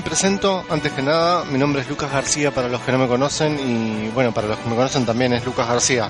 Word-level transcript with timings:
Me 0.00 0.04
presento, 0.04 0.64
antes 0.70 0.92
que 0.92 1.02
nada, 1.02 1.44
mi 1.44 1.58
nombre 1.58 1.82
es 1.82 1.88
Lucas 1.90 2.10
García 2.10 2.54
para 2.54 2.70
los 2.70 2.80
que 2.80 2.90
no 2.90 2.96
me 2.96 3.06
conocen 3.06 3.60
y 3.60 4.08
bueno, 4.14 4.32
para 4.32 4.48
los 4.48 4.58
que 4.58 4.70
me 4.70 4.74
conocen 4.74 5.04
también 5.04 5.34
es 5.34 5.44
Lucas 5.44 5.68
García. 5.68 6.08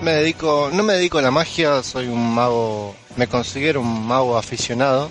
Me 0.00 0.12
dedico, 0.12 0.70
no 0.72 0.82
me 0.82 0.94
dedico 0.94 1.18
a 1.18 1.20
la 1.20 1.30
magia, 1.30 1.82
soy 1.82 2.06
un 2.06 2.34
mago, 2.34 2.96
me 3.16 3.26
considero 3.26 3.82
un 3.82 4.06
mago 4.06 4.38
aficionado. 4.38 5.10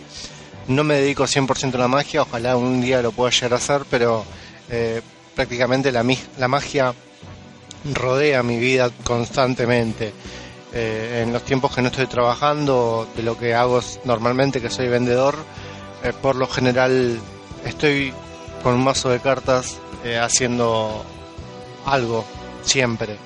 No 0.68 0.84
me 0.84 0.96
dedico 0.96 1.26
100% 1.26 1.76
a 1.76 1.78
la 1.78 1.88
magia, 1.88 2.24
ojalá 2.24 2.58
un 2.58 2.82
día 2.82 3.04
lo 3.04 3.12
pueda 3.12 3.30
llegar 3.30 3.54
a 3.54 3.58
hacer, 3.58 3.84
pero 3.88 4.26
eh, 4.67 5.04
prácticamente 5.36 5.92
la, 5.92 6.04
la 6.40 6.48
magia 6.48 6.92
rodea 7.94 8.42
mi 8.42 8.58
vida 8.58 8.90
constantemente. 9.04 10.12
Eh, 10.73 11.22
en 11.23 11.31
los 11.31 11.44
tiempos 11.44 11.76
que 11.76 11.84
no 11.84 11.90
estoy 11.90 12.08
trabajando, 12.08 13.08
de 13.16 13.22
lo 13.22 13.38
que 13.38 13.54
hago 13.54 13.80
normalmente, 14.06 14.59
que 14.59 14.72
soy 14.72 14.88
vendedor, 14.88 15.36
eh, 16.04 16.14
por 16.20 16.36
lo 16.36 16.48
general 16.48 17.22
estoy 17.66 18.14
con 18.64 18.74
un 18.76 18.84
mazo 18.84 19.10
de 19.10 19.20
cartas 19.20 19.78
eh, 20.04 20.18
haciendo 20.18 21.04
algo 21.86 22.26
siempre, 22.64 23.18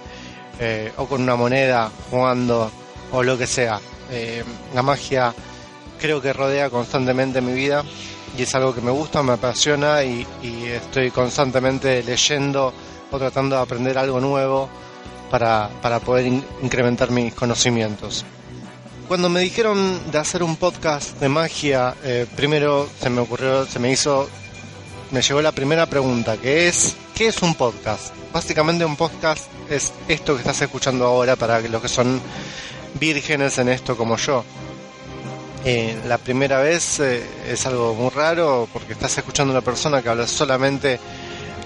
eh, 0.59 0.91
o 0.97 1.05
con 1.05 1.21
una 1.21 1.35
moneda, 1.35 1.91
jugando, 2.09 2.71
o 3.11 3.23
lo 3.23 3.38
que 3.38 3.47
sea. 3.47 3.80
Eh, 4.11 4.44
la 4.73 4.81
magia 4.81 5.33
creo 5.99 6.21
que 6.21 6.33
rodea 6.33 6.70
constantemente 6.70 7.41
mi 7.41 7.53
vida 7.53 7.83
y 8.38 8.44
es 8.44 8.55
algo 8.55 8.73
que 8.73 8.81
me 8.81 8.91
gusta, 8.91 9.23
me 9.23 9.33
apasiona 9.33 10.03
y, 10.03 10.25
estoy 10.66 11.11
constantemente 11.11 12.03
leyendo 12.03 12.73
o 13.11 13.17
tratando 13.17 13.56
de 13.56 13.61
aprender 13.61 13.97
algo 13.97 14.19
nuevo 14.19 14.69
para, 15.30 15.69
para 15.81 16.00
poder 16.00 16.28
in- 16.28 16.45
incrementar 16.61 17.11
mis 17.11 17.33
conocimientos. 17.33 18.25
Cuando 19.09 19.27
me 19.27 19.39
dijeron 19.39 20.11
de 20.11 20.19
hacer 20.19 20.43
un 20.43 20.55
podcast 20.55 21.19
de 21.19 21.29
magia, 21.29 21.95
eh, 22.03 22.27
primero 22.35 22.88
se 23.02 23.09
me 23.09 23.21
ocurrió, 23.21 23.66
se 23.66 23.79
me 23.79 23.91
hizo, 23.91 24.29
me 25.09 25.23
llegó 25.23 25.41
la 25.41 25.51
primera 25.51 25.88
pregunta, 25.88 26.38
que 26.38 26.67
es, 26.67 26.95
¿qué 27.16 27.29
es 27.29 27.41
un 27.41 27.55
podcast? 27.55 28.13
Básicamente 28.31 28.85
un 28.85 28.95
podcast 28.95 29.47
es 29.67 29.93
esto 30.07 30.35
que 30.35 30.41
estás 30.41 30.61
escuchando 30.61 31.07
ahora 31.07 31.35
para 31.35 31.59
los 31.59 31.81
que 31.81 31.88
son 31.88 32.21
vírgenes 32.99 33.57
en 33.57 33.69
esto 33.69 33.97
como 33.97 34.16
yo. 34.16 34.43
Eh, 35.66 35.99
la 36.05 36.19
primera 36.19 36.59
vez 36.59 36.99
eh, 36.99 37.25
es 37.47 37.66
algo 37.66 37.95
muy 37.95 38.09
raro 38.09 38.69
porque 38.71 38.94
estás 38.94 39.17
escuchando 39.17 39.51
a 39.53 39.57
una 39.57 39.66
persona 39.66 40.03
que 40.03 40.09
habla 40.09 40.27
solamente 40.27 40.99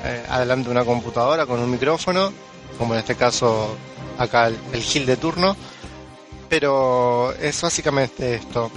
eh, 0.06 0.24
adelante 0.30 0.70
de 0.70 0.72
una 0.72 0.86
computadora 0.86 1.46
con 1.46 1.60
un 1.60 1.70
micrófono, 1.70 2.32
como 2.78 2.94
en 2.94 3.02
este 3.02 3.16
caso 3.16 3.76
acá 4.18 4.48
el, 4.48 4.58
el 4.72 4.82
Gil 4.82 5.06
de 5.06 5.18
turno 5.18 5.58
pero 6.54 7.34
es 7.42 7.60
básicamente 7.64 8.36
esto. 8.36 8.70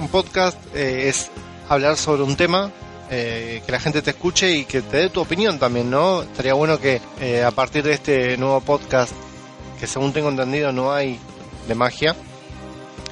Un 0.00 0.08
podcast 0.08 0.58
eh, 0.74 1.08
es 1.08 1.30
hablar 1.68 1.96
sobre 1.96 2.24
un 2.24 2.34
tema, 2.34 2.72
eh, 3.12 3.62
que 3.64 3.70
la 3.70 3.78
gente 3.78 4.02
te 4.02 4.10
escuche 4.10 4.50
y 4.50 4.64
que 4.64 4.82
te 4.82 4.96
dé 4.96 5.08
tu 5.08 5.20
opinión 5.20 5.56
también, 5.56 5.88
¿no? 5.88 6.22
Estaría 6.22 6.54
bueno 6.54 6.80
que 6.80 7.00
eh, 7.20 7.44
a 7.44 7.52
partir 7.52 7.84
de 7.84 7.92
este 7.92 8.36
nuevo 8.38 8.60
podcast, 8.62 9.12
que 9.78 9.86
según 9.86 10.12
tengo 10.12 10.30
entendido 10.30 10.72
no 10.72 10.92
hay 10.92 11.20
de 11.68 11.76
magia, 11.76 12.16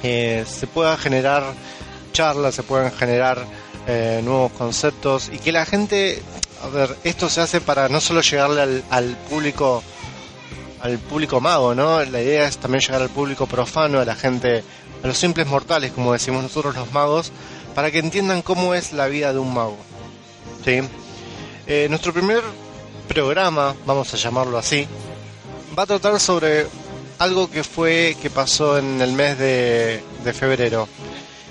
se 0.01 0.67
pueda 0.67 0.97
generar 0.97 1.45
charlas, 2.11 2.55
se 2.55 2.63
puedan 2.63 2.91
generar 2.91 3.45
nuevos 4.23 4.51
conceptos 4.51 5.29
y 5.31 5.39
que 5.39 5.53
la 5.53 5.65
gente, 5.65 6.21
a 6.61 6.67
ver, 6.67 6.97
esto 7.05 7.29
se 7.29 7.39
hace 7.39 7.61
para 7.61 7.87
no 7.87 8.01
solo 8.01 8.19
llegarle 8.19 8.83
al 8.89 9.15
público 9.29 9.81
al 10.81 10.97
público 10.97 11.39
mago, 11.39 11.75
¿no? 11.75 12.03
La 12.03 12.21
idea 12.21 12.47
es 12.47 12.57
también 12.57 12.81
llegar 12.81 13.01
al 13.01 13.09
público 13.09 13.45
profano, 13.45 13.99
a 13.99 14.05
la 14.05 14.15
gente, 14.15 14.63
a 15.03 15.07
los 15.07 15.17
simples 15.17 15.47
mortales, 15.47 15.91
como 15.91 16.13
decimos 16.13 16.43
nosotros 16.43 16.75
los 16.75 16.91
magos, 16.91 17.31
para 17.75 17.91
que 17.91 17.99
entiendan 17.99 18.41
cómo 18.41 18.73
es 18.73 18.91
la 18.93 19.07
vida 19.07 19.33
de 19.33 19.39
un 19.39 19.53
mago. 19.53 19.77
¿Sí? 20.65 20.81
Eh, 21.67 21.87
nuestro 21.89 22.13
primer 22.13 22.41
programa, 23.07 23.75
vamos 23.85 24.13
a 24.13 24.17
llamarlo 24.17 24.57
así, 24.57 24.87
va 25.77 25.83
a 25.83 25.87
tratar 25.87 26.19
sobre 26.19 26.67
algo 27.19 27.49
que 27.49 27.63
fue, 27.63 28.17
que 28.21 28.29
pasó 28.29 28.77
en 28.77 29.01
el 29.01 29.13
mes 29.13 29.37
de, 29.37 30.03
de 30.23 30.33
febrero. 30.33 30.87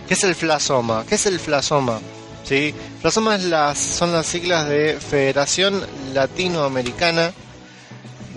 ¿Qué 0.09 0.15
es 0.15 0.25
el 0.25 0.35
flasoma? 0.35 1.05
¿Qué 1.09 1.15
es 1.15 1.27
el 1.27 1.39
flasoma? 1.39 2.01
¿Sí? 2.43 2.75
Flasoma 3.01 3.37
es 3.37 3.45
las, 3.45 3.79
son 3.79 4.13
las 4.13 4.27
siglas 4.27 4.69
de 4.69 4.99
Federación 4.99 5.87
Latinoamericana 6.13 7.33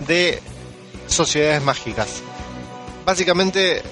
de 0.06 0.40
sociedades 1.06 1.62
mágicas. 1.62 2.22
Básicamente, 3.04 3.82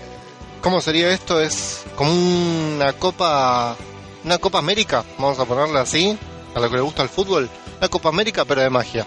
¿cómo 0.61 0.81
sería 0.81 1.11
esto? 1.13 1.41
Es 1.41 1.85
como 1.97 2.13
una 2.13 2.93
copa, 2.95 3.77
una 4.25 4.39
copa 4.39 4.59
América, 4.59 5.05
vamos 5.19 5.39
a 5.39 5.45
ponerla 5.45 5.83
así, 5.83 6.17
a 6.55 6.61
lo 6.61 6.71
que 6.71 6.77
le 6.77 6.83
gusta 6.83 7.03
el 7.03 7.09
fútbol, 7.09 7.51
una 7.79 7.89
copa 7.89 8.09
América 8.09 8.45
pero 8.45 8.63
de 8.63 8.71
magia. 8.71 9.07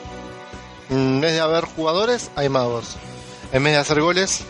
En 0.90 1.20
vez 1.22 1.34
de 1.34 1.40
haber 1.40 1.66
jugadores, 1.66 2.30
hay 2.36 2.50
magos. 2.50 2.98
En 3.52 3.64
vez 3.64 3.74
de 3.74 3.80
hacer 3.80 4.02
goles, 4.02 4.42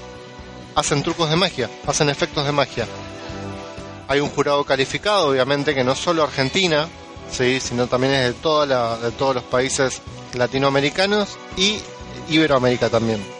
hacen 0.75 1.03
trucos 1.03 1.29
de 1.29 1.37
magia, 1.37 1.69
hacen 1.87 2.09
efectos 2.09 2.45
de 2.45 2.51
magia. 2.51 2.85
Hay 4.07 4.19
un 4.19 4.29
jurado 4.29 4.63
calificado, 4.65 5.29
obviamente, 5.29 5.73
que 5.73 5.83
no 5.83 5.95
solo 5.95 6.23
Argentina, 6.23 6.89
sí, 7.31 7.59
sino 7.59 7.87
también 7.87 8.13
es 8.13 8.23
de, 8.25 8.33
toda 8.33 8.65
la, 8.65 8.97
de 8.97 9.11
todos 9.11 9.35
los 9.35 9.43
países 9.45 10.01
latinoamericanos 10.33 11.37
y 11.55 11.79
Iberoamérica 12.29 12.89
también 12.89 13.34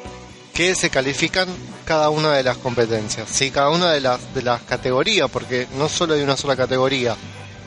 que 0.56 0.74
se 0.74 0.90
califican 0.90 1.50
cada 1.84 2.10
una 2.10 2.32
de 2.32 2.42
las 2.42 2.56
competencias, 2.56 3.28
¿sí? 3.30 3.52
cada 3.52 3.70
una 3.72 3.92
de 3.92 4.00
las, 4.00 4.34
de 4.34 4.42
las 4.42 4.62
categorías, 4.62 5.30
porque 5.30 5.68
no 5.78 5.90
solo 5.90 6.14
hay 6.14 6.22
una 6.22 6.38
sola 6.38 6.56
categoría, 6.56 7.18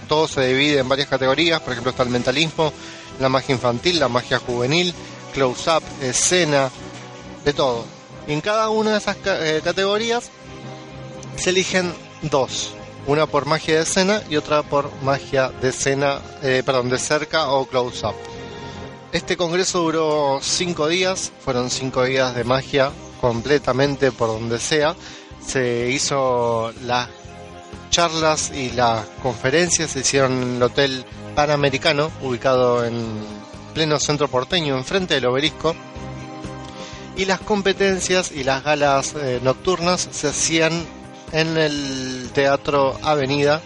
todo 0.09 0.27
se 0.27 0.47
divide 0.47 0.79
en 0.79 0.89
varias 0.89 1.07
categorías, 1.07 1.61
por 1.61 1.73
ejemplo 1.75 1.91
está 1.91 2.03
el 2.03 2.09
mentalismo, 2.09 2.73
la 3.21 3.29
magia 3.29 3.55
infantil, 3.55 4.01
la 4.01 4.09
magia 4.09 4.39
juvenil, 4.39 4.95
close-up, 5.35 5.83
escena, 6.01 6.71
de 7.45 7.53
todo. 7.53 7.85
Y 8.27 8.33
en 8.33 8.41
cada 8.41 8.71
una 8.71 8.93
de 8.93 8.99
esas 8.99 9.19
eh, 9.27 9.61
categorías 9.63 10.31
se 11.37 11.51
eligen 11.51 11.93
dos, 12.23 12.73
una 13.07 13.27
por 13.27 13.45
magia 13.45 13.77
de 13.77 13.83
escena 13.83 14.23
y 14.31 14.37
otra 14.37 14.63
por 14.63 14.91
magia 15.03 15.51
de 15.61 15.69
escena, 15.69 16.23
eh, 16.43 16.63
perdón, 16.65 16.89
de 16.89 16.99
cerca 16.99 17.51
o 17.51 17.67
close-up. 17.67 18.15
Este 19.11 19.39
congreso 19.39 19.81
duró 19.81 20.39
cinco 20.43 20.87
días, 20.87 21.33
fueron 21.41 21.71
cinco 21.71 22.05
días 22.05 22.35
de 22.35 22.45
magia 22.45 22.93
completamente 23.23 24.13
por 24.13 24.29
donde 24.29 24.59
sea. 24.59 24.95
Se 25.41 25.91
hizo 25.91 26.73
las 26.85 27.09
charlas 27.89 28.53
y 28.55 28.71
las 28.71 29.07
conferencias, 29.23 29.93
se 29.93 30.01
hicieron 30.01 30.43
en 30.43 30.57
el 30.57 30.63
Hotel 30.63 31.07
Panamericano, 31.35 32.11
ubicado 32.21 32.85
en 32.85 33.25
pleno 33.73 33.99
centro 33.99 34.29
porteño, 34.29 34.77
enfrente 34.77 35.15
del 35.15 35.25
obelisco. 35.25 35.75
Y 37.17 37.25
las 37.25 37.41
competencias 37.41 38.31
y 38.31 38.45
las 38.45 38.63
galas 38.63 39.15
eh, 39.15 39.41
nocturnas 39.43 40.07
se 40.11 40.29
hacían 40.29 40.85
en 41.33 41.57
el 41.57 42.31
Teatro 42.35 42.99
Avenida. 43.03 43.63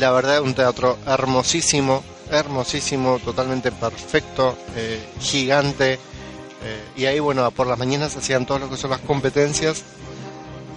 La 0.00 0.10
verdad, 0.10 0.42
un 0.42 0.54
teatro 0.54 0.98
hermosísimo, 1.06 2.02
hermosísimo, 2.30 3.18
totalmente 3.18 3.72
perfecto, 3.72 4.56
eh, 4.76 5.00
gigante. 5.20 5.94
eh, 5.94 6.84
y 6.96 7.04
ahí, 7.06 7.18
bueno, 7.20 7.50
por 7.50 7.66
las 7.66 7.78
mañanas 7.78 8.16
hacían 8.16 8.46
todo 8.46 8.58
lo 8.58 8.70
que 8.70 8.76
son 8.76 8.90
las 8.90 9.00
competencias 9.00 9.82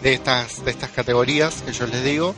de 0.04 0.14
estas, 0.14 0.64
de 0.66 0.72
estas 0.72 0.90
categorías 0.92 1.62
que 1.62 1.72
yo 1.72 1.88
les 1.88 2.04
digo. 2.04 2.36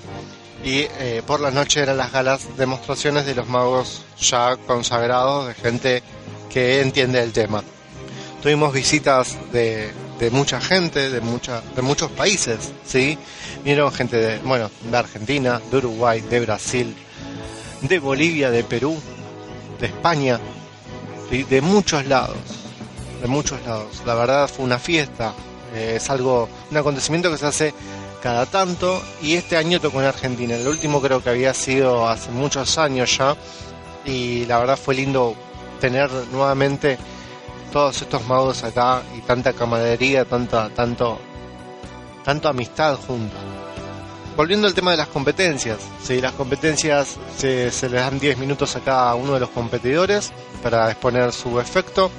Y 0.64 0.88
eh, 1.00 1.24
por 1.26 1.40
la 1.40 1.52
noche 1.52 1.80
eran 1.82 1.98
las 1.98 2.12
galas 2.12 2.58
demostraciones 2.58 3.26
de 3.26 3.34
los 3.36 3.48
magos 3.48 4.04
ya 4.20 4.58
consagrados, 4.68 5.48
de 5.48 5.54
gente 5.54 6.04
que 6.50 6.82
entiende 6.82 7.22
el 7.24 7.32
tema. 7.32 7.64
Tuvimos 8.42 8.74
visitas 8.74 9.38
de, 9.52 9.92
de 10.20 10.30
mucha 10.32 10.60
gente, 10.62 11.10
de, 11.10 11.22
mucha, 11.22 11.62
de 11.76 11.82
muchos 11.82 12.12
países, 12.12 12.72
¿sí? 12.86 13.18
Vinieron 13.64 13.92
gente 13.92 14.18
de, 14.18 14.40
bueno, 14.40 14.70
de 14.84 14.98
Argentina, 14.98 15.62
de 15.72 15.78
Uruguay, 15.78 16.22
de 16.22 16.40
Brasil, 16.42 16.96
de 17.82 18.00
Bolivia, 18.00 18.52
de 18.52 18.64
Perú, 18.64 18.98
de 19.80 19.88
España, 19.88 20.40
¿sí? 21.30 21.44
de 21.44 21.62
muchos 21.62 22.06
lados, 22.06 22.38
de 23.22 23.28
muchos 23.28 23.64
lados. 23.66 24.02
La 24.06 24.16
verdad 24.16 24.50
fue 24.50 24.66
una 24.66 24.80
fiesta, 24.80 25.34
eh, 25.74 25.94
es 25.98 26.10
algo, 26.10 26.50
un 26.70 26.78
acontecimiento 26.78 27.32
que 27.32 27.38
se 27.38 27.46
hace 27.46 27.74
cada 28.22 28.46
tanto 28.46 29.02
y 29.22 29.36
este 29.36 29.58
año 29.58 29.80
tocó 29.80 30.02
en 30.02 30.08
Argentina. 30.08 30.56
El 30.56 30.68
último 30.68 31.02
creo 31.02 31.24
que 31.24 31.30
había 31.30 31.54
sido 31.54 32.08
hace 32.08 32.32
muchos 32.32 32.78
años 32.78 33.18
ya 33.18 33.36
y 34.06 34.46
la 34.46 34.60
verdad 34.60 34.78
fue 34.78 34.96
lindo 34.96 35.36
tener 35.80 36.10
nuevamente 36.32 36.98
todos 37.72 38.02
estos 38.02 38.26
magos 38.28 38.64
acá 38.64 39.04
y 39.18 39.22
tanta 39.22 39.54
camaradería, 39.54 40.26
tanta, 40.26 40.70
tanto, 40.70 41.20
tanto 42.24 42.50
amistad 42.50 42.98
junta. 43.08 43.38
Volviendo 44.40 44.68
al 44.68 44.74
tema 44.74 44.92
de 44.92 44.96
las 44.96 45.10
competencias, 45.10 45.80
sí, 46.02 46.22
las 46.22 46.32
competencias 46.32 47.18
se, 47.36 47.70
se 47.72 47.90
les 47.90 48.00
dan 48.00 48.18
10 48.20 48.38
minutos 48.38 48.74
a 48.78 48.80
cada 48.80 49.14
uno 49.16 49.34
de 49.34 49.42
los 49.42 49.50
competidores 49.50 50.32
para 50.64 50.90
exponer 50.90 51.34
su 51.34 51.60
efecto. 51.60 52.10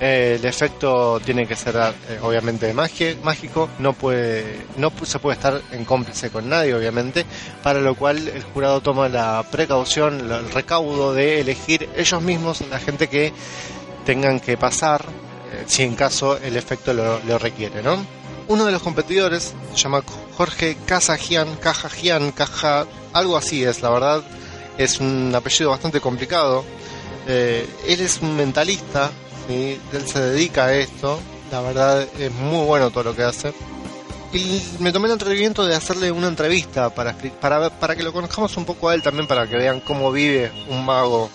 Eh, 0.00 0.38
el 0.40 0.44
efecto 0.44 1.20
tiene 1.20 1.46
que 1.46 1.54
ser 1.54 1.76
eh, 1.76 2.18
obviamente 2.20 2.74
mágico, 2.74 3.68
no 3.78 3.92
puede 3.92 4.66
no 4.76 4.90
se 5.04 5.20
puede 5.20 5.36
estar 5.36 5.62
en 5.70 5.84
cómplice 5.84 6.30
con 6.30 6.48
nadie 6.48 6.74
obviamente, 6.74 7.24
para 7.62 7.78
lo 7.78 7.94
cual 7.94 8.26
el 8.26 8.42
jurado 8.42 8.80
toma 8.80 9.08
la 9.08 9.44
precaución, 9.48 10.32
el 10.32 10.50
recaudo 10.50 11.14
de 11.14 11.42
elegir 11.42 11.88
ellos 11.94 12.22
mismos 12.22 12.60
la 12.62 12.80
gente 12.80 13.06
que 13.06 13.32
tengan 14.04 14.40
que 14.40 14.56
pasar 14.56 15.04
eh, 15.52 15.62
si 15.66 15.84
en 15.84 15.94
caso 15.94 16.38
el 16.38 16.56
efecto 16.56 16.92
lo 16.92 17.38
requiere, 17.38 17.84
¿no? 17.84 18.21
Uno 18.48 18.64
de 18.64 18.72
los 18.72 18.82
competidores 18.82 19.54
se 19.74 19.78
llama 19.78 20.02
Jorge 20.36 20.76
Casajian, 20.86 21.56
Cajajian, 21.56 22.32
Caja, 22.32 22.86
algo 23.12 23.36
así 23.36 23.64
es, 23.64 23.82
la 23.82 23.90
verdad, 23.90 24.22
es 24.78 25.00
un 25.00 25.32
apellido 25.34 25.70
bastante 25.70 26.00
complicado. 26.00 26.64
Eh, 27.26 27.68
él 27.86 28.00
es 28.00 28.20
un 28.20 28.36
mentalista, 28.36 29.10
él 29.48 29.78
se 30.06 30.20
dedica 30.20 30.66
a 30.66 30.74
esto, 30.74 31.18
la 31.50 31.60
verdad 31.60 32.06
es 32.18 32.32
muy 32.32 32.66
bueno 32.66 32.90
todo 32.90 33.04
lo 33.04 33.16
que 33.16 33.22
hace. 33.22 33.52
Y 34.32 34.62
me 34.78 34.92
tomé 34.92 35.08
el 35.08 35.14
atrevimiento 35.14 35.66
de 35.66 35.74
hacerle 35.74 36.10
una 36.10 36.28
entrevista 36.28 36.88
para, 36.88 37.14
para, 37.40 37.68
para 37.68 37.94
que 37.94 38.02
lo 38.02 38.12
conozcamos 38.12 38.56
un 38.56 38.64
poco 38.64 38.88
a 38.88 38.94
él 38.94 39.02
también, 39.02 39.26
para 39.26 39.46
que 39.46 39.56
vean 39.56 39.80
cómo 39.80 40.10
vive 40.10 40.50
un 40.68 40.84
mago 40.84 41.28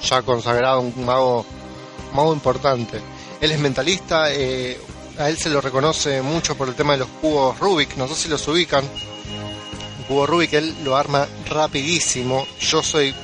ya 0.00 0.22
consagrado, 0.22 0.80
un 0.80 1.04
mago, 1.04 1.44
mago 2.14 2.32
importante. 2.32 3.00
Él 3.40 3.50
es 3.50 3.58
mentalista, 3.58 4.32
eh, 4.32 4.80
a 5.18 5.28
él 5.28 5.38
se 5.38 5.50
lo 5.50 5.60
reconoce 5.60 6.22
mucho 6.22 6.56
por 6.56 6.68
el 6.68 6.74
tema 6.74 6.94
de 6.94 7.00
los 7.00 7.08
cubos 7.20 7.58
Rubik, 7.58 7.96
no 7.96 8.08
sé 8.08 8.14
si 8.14 8.28
los 8.28 8.46
ubican. 8.48 8.84
Un 8.84 10.04
cubo 10.04 10.26
Rubik 10.26 10.52
él 10.54 10.74
lo 10.84 10.96
arma 10.96 11.26
rapidísimo, 11.48 12.46
yo 12.60 12.82
soy 12.82 13.14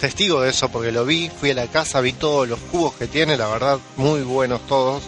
testigo 0.00 0.40
de 0.40 0.50
eso 0.50 0.70
porque 0.70 0.92
lo 0.92 1.04
vi, 1.04 1.28
fui 1.28 1.50
a 1.50 1.54
la 1.54 1.66
casa, 1.66 2.00
vi 2.00 2.14
todos 2.14 2.48
los 2.48 2.58
cubos 2.58 2.94
que 2.94 3.06
tiene, 3.06 3.36
la 3.36 3.48
verdad, 3.48 3.78
muy 3.96 4.22
buenos 4.22 4.66
todos. 4.66 5.02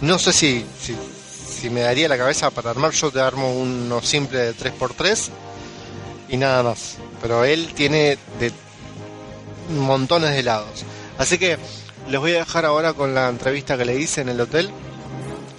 No 0.00 0.18
sé 0.18 0.32
si, 0.32 0.64
si, 0.80 1.70
me 1.70 1.80
daría 1.80 2.08
la 2.08 2.16
cabeza 2.16 2.50
para 2.50 2.70
armar, 2.70 2.92
yo 2.92 3.10
te 3.10 3.20
armo 3.20 3.52
uno 3.52 4.00
simple 4.00 4.38
de 4.38 4.56
3x3 4.56 5.28
y 6.30 6.36
nada 6.36 6.62
más. 6.62 6.96
Pero 7.20 7.44
él 7.44 7.72
tiene 7.74 8.16
de 8.38 8.52
montones 9.76 10.34
de 10.34 10.42
lados. 10.42 10.84
Así 11.18 11.36
que 11.36 11.58
les 12.08 12.20
voy 12.20 12.32
a 12.32 12.38
dejar 12.38 12.64
ahora 12.64 12.94
con 12.94 13.14
la 13.14 13.28
entrevista 13.28 13.76
que 13.76 13.84
le 13.84 13.98
hice 13.98 14.22
en 14.22 14.30
el 14.30 14.40
hotel 14.40 14.70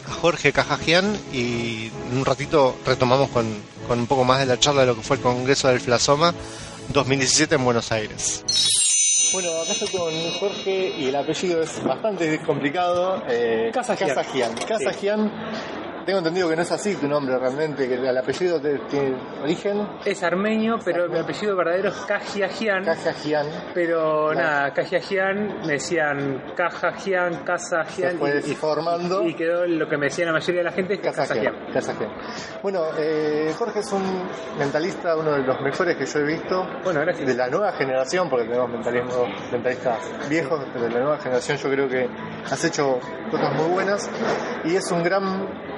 a 0.10 0.14
Jorge 0.14 0.52
Cajajian 0.52 1.18
y 1.32 1.92
en 2.12 2.18
un 2.18 2.26
ratito 2.26 2.76
retomamos 2.86 3.30
con, 3.30 3.46
con 3.88 4.00
un 4.00 4.08
poco 4.08 4.24
más 4.24 4.40
de 4.40 4.46
la 4.46 4.60
charla 4.60 4.82
de 4.82 4.88
lo 4.88 4.96
que 4.96 5.02
fue 5.02 5.18
el 5.18 5.22
Congreso 5.22 5.68
del 5.68 5.80
Flasoma 5.80 6.34
2017 6.90 7.56
en 7.56 7.66
Buenos 7.66 7.92
Aires. 7.92 8.44
Bueno, 9.32 9.50
acá 9.62 9.74
estoy 9.74 9.88
con 9.90 10.32
Jorge 10.40 10.96
y 10.98 11.08
el 11.10 11.16
apellido 11.16 11.62
es 11.62 11.84
bastante 11.84 12.40
complicado. 12.40 13.22
Eh, 13.30 13.70
Casajian. 13.72 14.56
Casajian. 14.68 15.32
Tengo 16.06 16.20
entendido 16.20 16.50
que 16.50 16.56
no 16.56 16.62
es 16.62 16.72
así 16.72 16.96
tu 16.96 17.08
nombre 17.08 17.38
realmente, 17.38 17.88
que 17.88 17.96
el 17.96 18.18
apellido 18.18 18.60
tiene 18.60 19.16
origen. 19.44 19.88
Es 20.06 20.24
armenio, 20.24 20.78
pero 20.84 21.08
mi 21.08 21.20
apellido 21.20 21.56
verdadero 21.56 21.90
es 21.90 21.96
Kajiajian. 21.96 22.84
Kajiajian. 22.84 23.48
Pero 23.74 24.34
nada, 24.34 24.74
Kajiajian 24.74 25.60
me 25.66 25.74
decían 25.74 26.54
Kajajian, 26.56 27.44
Kasajian. 27.44 28.20
y, 28.46 28.56
formando. 28.56 29.24
Y 29.26 29.34
quedó 29.36 29.66
lo 29.66 29.88
que 29.88 29.98
me 29.98 30.08
decía 30.08 30.26
la 30.26 30.34
mayoría 30.34 30.62
de 30.62 30.66
la 30.66 30.72
gente 30.72 30.94
es 30.96 31.00
Kasajian. 31.00 31.54
Bueno, 32.62 32.82
eh, 32.98 33.54
Jorge 33.58 33.80
es 33.80 33.92
un 33.92 34.04
mentalista, 34.58 35.16
uno 35.16 35.32
de 35.34 35.44
los 35.44 35.62
mejores 35.62 35.96
que 35.96 36.06
yo 36.06 36.20
he 36.20 36.24
visto. 36.24 36.68
Bueno, 36.84 37.02
gracias. 37.02 37.28
De 37.28 37.36
la 37.36 37.50
nueva 37.50 37.72
generación, 37.74 38.30
porque 38.30 38.46
tenemos 38.46 38.70
mentalismo, 38.70 39.26
mentalistas 39.52 40.30
viejos, 40.30 40.66
pero 40.74 40.86
de 40.86 40.92
la 40.92 41.00
nueva 41.00 41.18
generación 41.20 41.58
yo 41.58 41.70
creo 41.70 41.88
que 41.88 42.10
has 42.46 42.64
hecho 42.66 43.00
cosas 43.30 43.54
muy 43.56 43.70
buenas. 43.70 44.10
Y 44.66 44.76
es 44.76 44.92
un 44.92 45.04
gran 45.04 45.69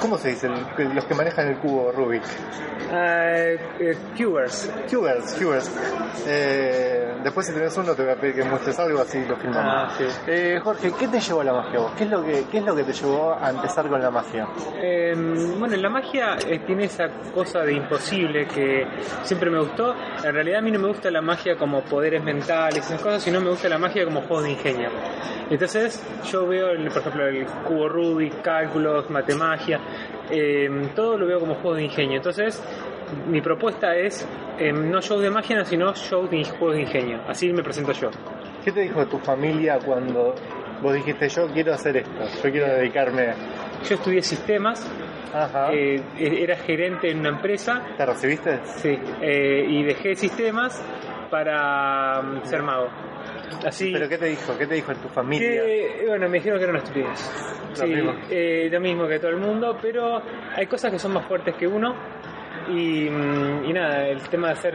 ¿Cómo 0.00 0.18
se 0.18 0.30
dice 0.30 0.48
los 0.48 1.04
que 1.04 1.14
manejan 1.14 1.48
el 1.48 1.56
cubo 1.58 1.90
Rubik? 1.92 2.22
Uh, 2.90 4.16
cubers. 4.16 4.70
Cubers, 4.90 5.34
cubers. 5.34 5.70
Eh, 6.26 7.14
después 7.22 7.46
si 7.46 7.52
tenés 7.52 7.76
uno 7.76 7.94
te 7.94 8.02
voy 8.02 8.12
a 8.12 8.16
pedir 8.16 8.34
que 8.36 8.44
muestres 8.44 8.78
algo 8.78 9.00
así 9.00 9.24
lo 9.24 9.36
filmamos. 9.36 9.92
Ah, 9.92 9.94
sí. 9.96 10.04
eh, 10.26 10.60
Jorge, 10.62 10.92
¿qué 10.98 11.08
te 11.08 11.20
llevó 11.20 11.40
a 11.40 11.44
la 11.44 11.52
magia 11.54 11.78
vos? 11.80 11.92
¿Qué 11.96 12.04
es 12.04 12.10
lo 12.10 12.22
que, 12.24 12.44
qué 12.50 12.58
es 12.58 12.64
lo 12.64 12.76
que 12.76 12.84
te 12.84 12.92
llevó 12.92 13.34
a 13.40 13.50
empezar 13.50 13.88
con 13.88 14.00
la 14.02 14.10
magia? 14.10 14.46
Eh, 14.80 15.14
bueno, 15.58 15.76
la 15.76 15.88
magia 15.88 16.36
tiene 16.66 16.84
esa 16.84 17.08
cosa 17.34 17.60
de 17.60 17.72
imposible 17.74 18.46
que 18.46 18.86
siempre 19.22 19.50
me 19.50 19.58
gustó. 19.60 19.94
En 20.22 20.34
realidad 20.34 20.58
a 20.58 20.62
mí 20.62 20.70
no 20.70 20.78
me 20.78 20.88
gusta 20.88 21.10
la 21.10 21.22
magia 21.22 21.56
como 21.56 21.82
poderes 21.82 22.22
mentales, 22.22 22.84
esas 22.84 23.00
cosas, 23.00 23.22
sino 23.22 23.40
me 23.40 23.50
gusta 23.50 23.68
la 23.68 23.78
magia 23.78 24.04
como 24.04 24.20
juego 24.22 24.42
de 24.42 24.50
ingenio. 24.50 24.90
Entonces 25.50 26.02
yo 26.30 26.46
veo, 26.46 26.68
por 26.88 26.98
ejemplo, 27.02 27.26
el 27.26 27.46
cubo 27.66 27.88
Rubik, 27.88 28.40
cálculos, 28.40 29.10
matemagia, 29.10 29.78
eh, 30.30 30.68
todo 30.94 31.18
lo 31.18 31.26
veo 31.26 31.40
como 31.40 31.54
juego 31.56 31.76
de 31.76 31.84
ingenio. 31.84 32.16
Entonces, 32.16 32.62
mi 33.28 33.40
propuesta 33.40 33.96
es 33.96 34.26
eh, 34.58 34.72
no 34.72 35.00
show 35.00 35.18
de 35.18 35.30
magia, 35.30 35.64
sino 35.64 35.94
show 35.94 36.28
de 36.28 36.44
juegos 36.44 36.76
de 36.76 36.82
ingenio. 36.82 37.20
Así 37.28 37.52
me 37.52 37.62
presento 37.62 37.92
yo. 37.92 38.10
¿Qué 38.64 38.72
te 38.72 38.80
dijo 38.80 39.06
tu 39.06 39.18
familia 39.18 39.78
cuando 39.84 40.34
vos 40.82 40.94
dijiste 40.94 41.28
yo 41.28 41.48
quiero 41.48 41.74
hacer 41.74 41.98
esto, 41.98 42.24
yo 42.42 42.50
quiero 42.50 42.66
dedicarme? 42.74 43.34
Yo 43.88 43.96
estudié 43.96 44.22
sistemas, 44.22 44.90
eh, 45.70 46.02
era 46.18 46.56
gerente 46.56 47.10
en 47.10 47.20
una 47.20 47.30
empresa. 47.30 47.82
¿Te 47.96 48.06
recibiste? 48.06 48.60
Sí, 48.64 48.98
y 49.20 49.82
dejé 49.82 50.14
sistemas 50.14 50.82
para 51.34 52.22
mm, 52.22 52.44
ser 52.44 52.62
mago. 52.62 52.86
Así, 53.66 53.90
¿Pero 53.92 54.08
qué 54.08 54.18
te 54.18 54.26
dijo? 54.26 54.56
¿Qué 54.56 54.68
te 54.68 54.74
dijo 54.74 54.92
en 54.92 54.98
tu 54.98 55.08
familia? 55.08 55.62
bueno, 56.06 56.28
me 56.28 56.38
dijeron 56.38 56.58
que 56.58 56.62
era 56.62 56.72
una 56.72 56.82
estupidez. 56.82 57.72
Lo, 57.80 57.86
mismo. 57.88 58.12
Eh, 58.30 58.68
lo 58.70 58.80
mismo 58.80 59.08
que 59.08 59.18
todo 59.18 59.32
el 59.32 59.38
mundo, 59.38 59.76
pero 59.82 60.22
hay 60.54 60.66
cosas 60.68 60.92
que 60.92 60.98
son 61.00 61.12
más 61.12 61.26
fuertes 61.26 61.56
que 61.56 61.66
uno. 61.66 61.92
Y, 62.68 63.10
mm, 63.10 63.64
y, 63.64 63.72
nada, 63.72 64.06
el 64.06 64.22
tema 64.28 64.46
de 64.46 64.52
hacer 64.52 64.74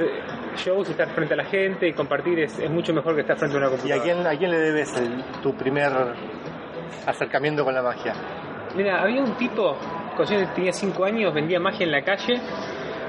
shows, 0.57 0.89
estar 0.89 1.07
frente 1.11 1.33
a 1.33 1.37
la 1.37 1.45
gente 1.45 1.87
y 1.87 1.93
compartir 1.93 2.37
es, 2.39 2.59
es 2.59 2.69
mucho 2.69 2.93
mejor 2.93 3.15
que 3.15 3.21
estar 3.21 3.37
frente 3.37 3.55
a 3.55 3.59
una 3.59 3.69
computadora. 3.69 4.05
¿Y 4.05 4.09
a 4.09 4.13
quién, 4.15 4.27
a 4.27 4.37
quién 4.37 4.51
le 4.51 4.57
debes 4.59 4.97
el, 4.97 5.23
tu 5.41 5.55
primer 5.55 5.93
acercamiento 7.05 7.63
con 7.63 7.73
la 7.73 7.81
magia? 7.81 8.13
Mira, 8.75 9.01
había 9.01 9.21
un 9.21 9.37
tipo, 9.37 9.77
cuando 10.17 10.37
yo 10.37 10.45
tenía 10.53 10.73
5 10.73 11.05
años, 11.05 11.33
vendía 11.33 11.59
magia 11.61 11.85
en 11.85 11.91
la 11.93 12.01
calle. 12.03 12.33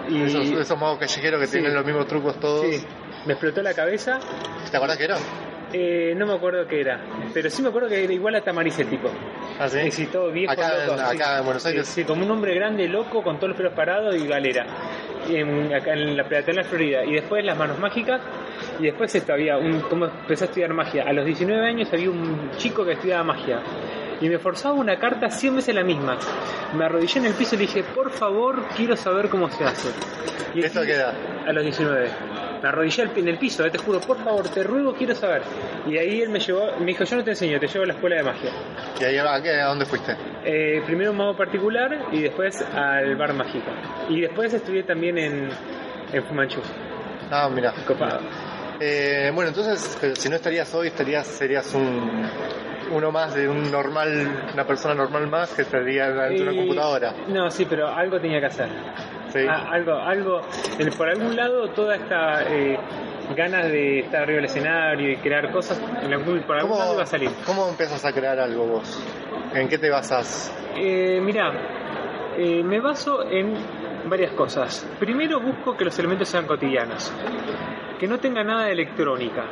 Y... 0.09 0.23
Esos, 0.23 0.51
esos 0.53 0.81
magos 0.81 0.99
callejeros 1.01 1.41
que 1.41 1.47
Sí. 1.47 1.53
tienen 1.59 1.75
los 1.75 1.85
mismos 1.85 2.07
trucos 2.07 2.39
todos. 2.39 2.65
Sí, 2.65 2.87
me 3.27 3.33
explotó 3.35 3.63
la 3.63 3.75
cabeza. 3.75 4.19
¿Te 4.71 4.77
acordás 4.77 4.97
que 4.97 5.05
era? 5.05 5.17
Eh, 5.73 6.15
no 6.17 6.27
me 6.27 6.35
acuerdo 6.35 6.67
qué 6.67 6.81
era, 6.81 7.01
pero 7.33 7.49
sí 7.49 7.63
me 7.63 7.69
acuerdo 7.69 7.89
que 7.89 8.03
era 8.03 8.13
igual 8.13 8.35
a 8.35 8.41
Tamariz 8.41 8.77
el 8.81 8.89
tipo. 8.89 9.09
¿Ah, 9.59 9.69
sí? 9.69 10.07
Todo 10.07 10.33
viejo, 10.33 10.51
Acá 10.53 10.73
en- 10.83 10.87
loco. 10.89 10.99
sí. 10.99 11.17
acá 11.17 11.39
en 11.39 11.45
Buenos 11.45 11.67
Aires. 11.67 11.87
Sí, 11.87 12.05
como 12.05 12.25
un 12.25 12.31
hombre 12.33 12.55
grande, 12.55 12.89
loco, 12.89 13.23
con 13.23 13.37
todos 13.37 13.51
los 13.51 13.57
pelos 13.57 13.73
parados 13.75 14.17
y 14.17 14.27
galera. 14.27 14.67
En- 15.29 15.73
acá 15.73 15.93
en 15.93 16.17
la 16.17 16.25
Peatonal 16.25 16.65
Florida. 16.65 17.05
Y 17.05 17.13
después 17.13 17.45
las 17.45 17.57
manos 17.57 17.79
mágicas. 17.79 18.21
Y 18.81 18.85
después 18.85 19.15
esto 19.15 19.33
había 19.33 19.59
un. 19.59 19.81
como 19.83 20.07
empecé 20.07 20.45
a 20.45 20.47
estudiar 20.49 20.73
magia. 20.75 21.05
A 21.07 21.13
los 21.13 21.25
19 21.25 21.65
años 21.69 21.89
había 21.93 22.11
un 22.11 22.51
chico 22.57 22.85
que 22.85 22.93
estudiaba 22.95 23.23
magia. 23.23 23.61
Y 24.21 24.29
me 24.29 24.39
forzaba 24.41 24.75
una 24.75 24.99
carta 24.99 25.31
100 25.31 25.55
veces 25.57 25.73
la 25.75 25.85
misma. 25.85 26.19
Me 26.75 26.85
arrodillé 26.85 27.21
en 27.21 27.27
el 27.27 27.35
piso 27.35 27.55
y 27.55 27.59
le 27.59 27.67
dije, 27.67 27.85
por 27.95 28.11
favor, 28.11 28.65
quiero 28.77 28.97
saber 28.97 29.29
cómo 29.29 29.49
se 29.51 29.63
hace. 29.65 29.91
Y 30.55 30.65
¿Esto 30.65 30.83
qué 30.83 30.95
edad? 30.95 31.15
a 31.47 31.53
los 31.53 31.63
19. 31.63 32.09
Me 32.63 32.69
arrodillé 32.69 33.05
en 33.17 33.29
el 33.29 33.39
piso, 33.39 33.65
eh, 33.65 33.71
te 33.71 33.79
juro, 33.79 34.01
por 34.01 34.23
favor, 34.23 34.49
te 34.49 34.63
ruego, 34.63 34.93
quiero 34.95 35.15
saber. 35.15 35.43
Y 35.89 35.97
ahí 35.97 36.21
él 36.23 36.29
me 36.29 36.39
llevó, 36.41 36.77
me 36.79 36.87
dijo, 36.87 37.05
yo 37.05 37.17
no 37.17 37.25
te 37.25 37.31
enseño, 37.31 37.59
te 37.59 37.67
llevo 37.67 37.85
a 37.85 37.87
la 37.87 37.93
escuela 37.95 38.17
de 38.17 38.23
magia. 38.23 38.51
¿Y 39.01 39.05
ahí 39.05 39.17
a, 39.19 39.43
qué- 39.43 39.61
a 39.61 39.67
dónde 39.67 39.87
fuiste? 39.87 40.15
Eh, 40.45 40.83
primero 40.85 41.11
un 41.13 41.17
mago 41.17 41.37
particular 41.37 42.07
y 42.13 42.21
después 42.23 42.61
al 42.75 43.17
bar 43.17 43.33
mágico. 43.35 43.71
Y 44.09 44.21
después 44.21 44.53
estudié 44.53 44.83
también 44.83 45.17
en, 45.19 45.49
en 46.13 46.25
Fumanchu. 46.25 46.61
Ah, 47.31 47.49
mira. 47.53 47.73
Copado. 47.87 48.21
Eh, 48.81 49.31
bueno, 49.35 49.49
entonces, 49.49 49.97
pero 50.01 50.15
si 50.17 50.29
no 50.29 50.37
estarías 50.37 50.75
hoy, 50.75 50.89
estarías, 50.89 51.27
serías 51.27 51.75
un 51.75 52.27
uno 52.93 53.13
más 53.13 53.35
de 53.35 53.49
un 53.49 53.71
normal, 53.71 54.49
una 54.53 54.65
persona 54.67 54.95
normal 54.95 55.29
más 55.29 55.53
que 55.55 55.63
estaría 55.63 56.11
dentro 56.11 56.45
de 56.47 56.51
una 56.51 56.57
computadora. 56.57 57.15
No, 57.29 57.49
sí, 57.51 57.65
pero 57.69 57.87
algo 57.89 58.19
tenía 58.21 58.41
que 58.41 58.47
hacer. 58.47 58.69
Sí. 59.33 59.41
Ah, 59.49 59.69
algo, 59.71 59.95
algo, 59.95 60.41
por 60.97 61.09
algún 61.09 61.37
lado 61.37 61.69
toda 61.71 61.97
esta 61.97 62.43
eh, 62.53 62.79
ganas 63.37 63.71
de 63.71 64.01
estar 64.01 64.23
arriba 64.23 64.37
del 64.37 64.45
escenario 64.47 65.13
y 65.13 65.17
crear 65.17 65.51
cosas, 65.53 65.81
en 66.03 66.13
algún- 66.13 66.43
por 66.43 66.57
algún 66.57 66.73
lado 66.73 66.83
¿Cómo, 66.91 66.95
iba 66.95 67.03
a 67.03 67.07
salir. 67.07 67.31
¿Cómo 67.47 67.69
empiezas 67.69 68.05
a 68.05 68.13
crear 68.13 68.39
algo 68.41 68.67
vos? 68.67 69.03
¿En 69.55 69.69
qué 69.69 69.79
te 69.79 69.89
basas? 69.91 70.53
Eh, 70.77 71.21
mirá, 71.23 71.53
eh, 72.37 72.63
me 72.65 72.81
baso 72.81 73.23
en 73.31 73.55
varias 74.09 74.33
cosas. 74.33 74.89
Primero 74.99 75.41
busco 75.41 75.77
que 75.77 75.85
los 75.85 75.99
elementos 75.99 76.29
sean 76.29 76.47
cotidianos, 76.47 77.13
que 77.99 78.07
no 78.09 78.19
tenga 78.19 78.43
nada 78.43 78.65
de 78.65 78.73
electrónica 78.73 79.45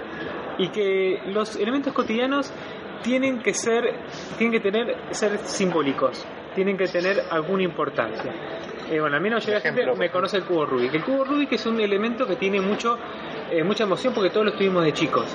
y 0.58 0.68
que 0.70 1.20
los 1.26 1.54
elementos 1.56 1.92
cotidianos 1.92 2.52
tienen 3.02 3.40
que 3.42 3.54
ser, 3.54 3.84
tienen 4.38 4.60
que 4.60 4.70
tener, 4.70 4.96
ser 5.10 5.38
simbólicos, 5.38 6.26
tienen 6.54 6.76
que 6.76 6.86
tener 6.88 7.22
alguna 7.30 7.62
importancia. 7.62 8.32
Eh, 8.90 9.00
bueno, 9.00 9.16
a 9.16 9.20
mí 9.20 9.28
no 9.28 9.38
llega 9.38 9.58
Ejemplo, 9.58 9.82
gente, 9.82 9.90
por 9.90 9.98
me 9.98 10.10
conoce 10.10 10.38
el 10.38 10.44
cubo 10.44 10.64
Rubik. 10.64 10.94
El 10.94 11.04
cubo 11.04 11.24
Rubik 11.24 11.52
es 11.52 11.66
un 11.66 11.80
elemento 11.80 12.26
que 12.26 12.36
tiene 12.36 12.60
mucho, 12.60 12.98
eh, 13.50 13.62
mucha 13.62 13.84
emoción 13.84 14.14
porque 14.14 14.30
todos 14.30 14.46
lo 14.46 14.52
tuvimos 14.52 14.84
de 14.84 14.92
chicos. 14.92 15.26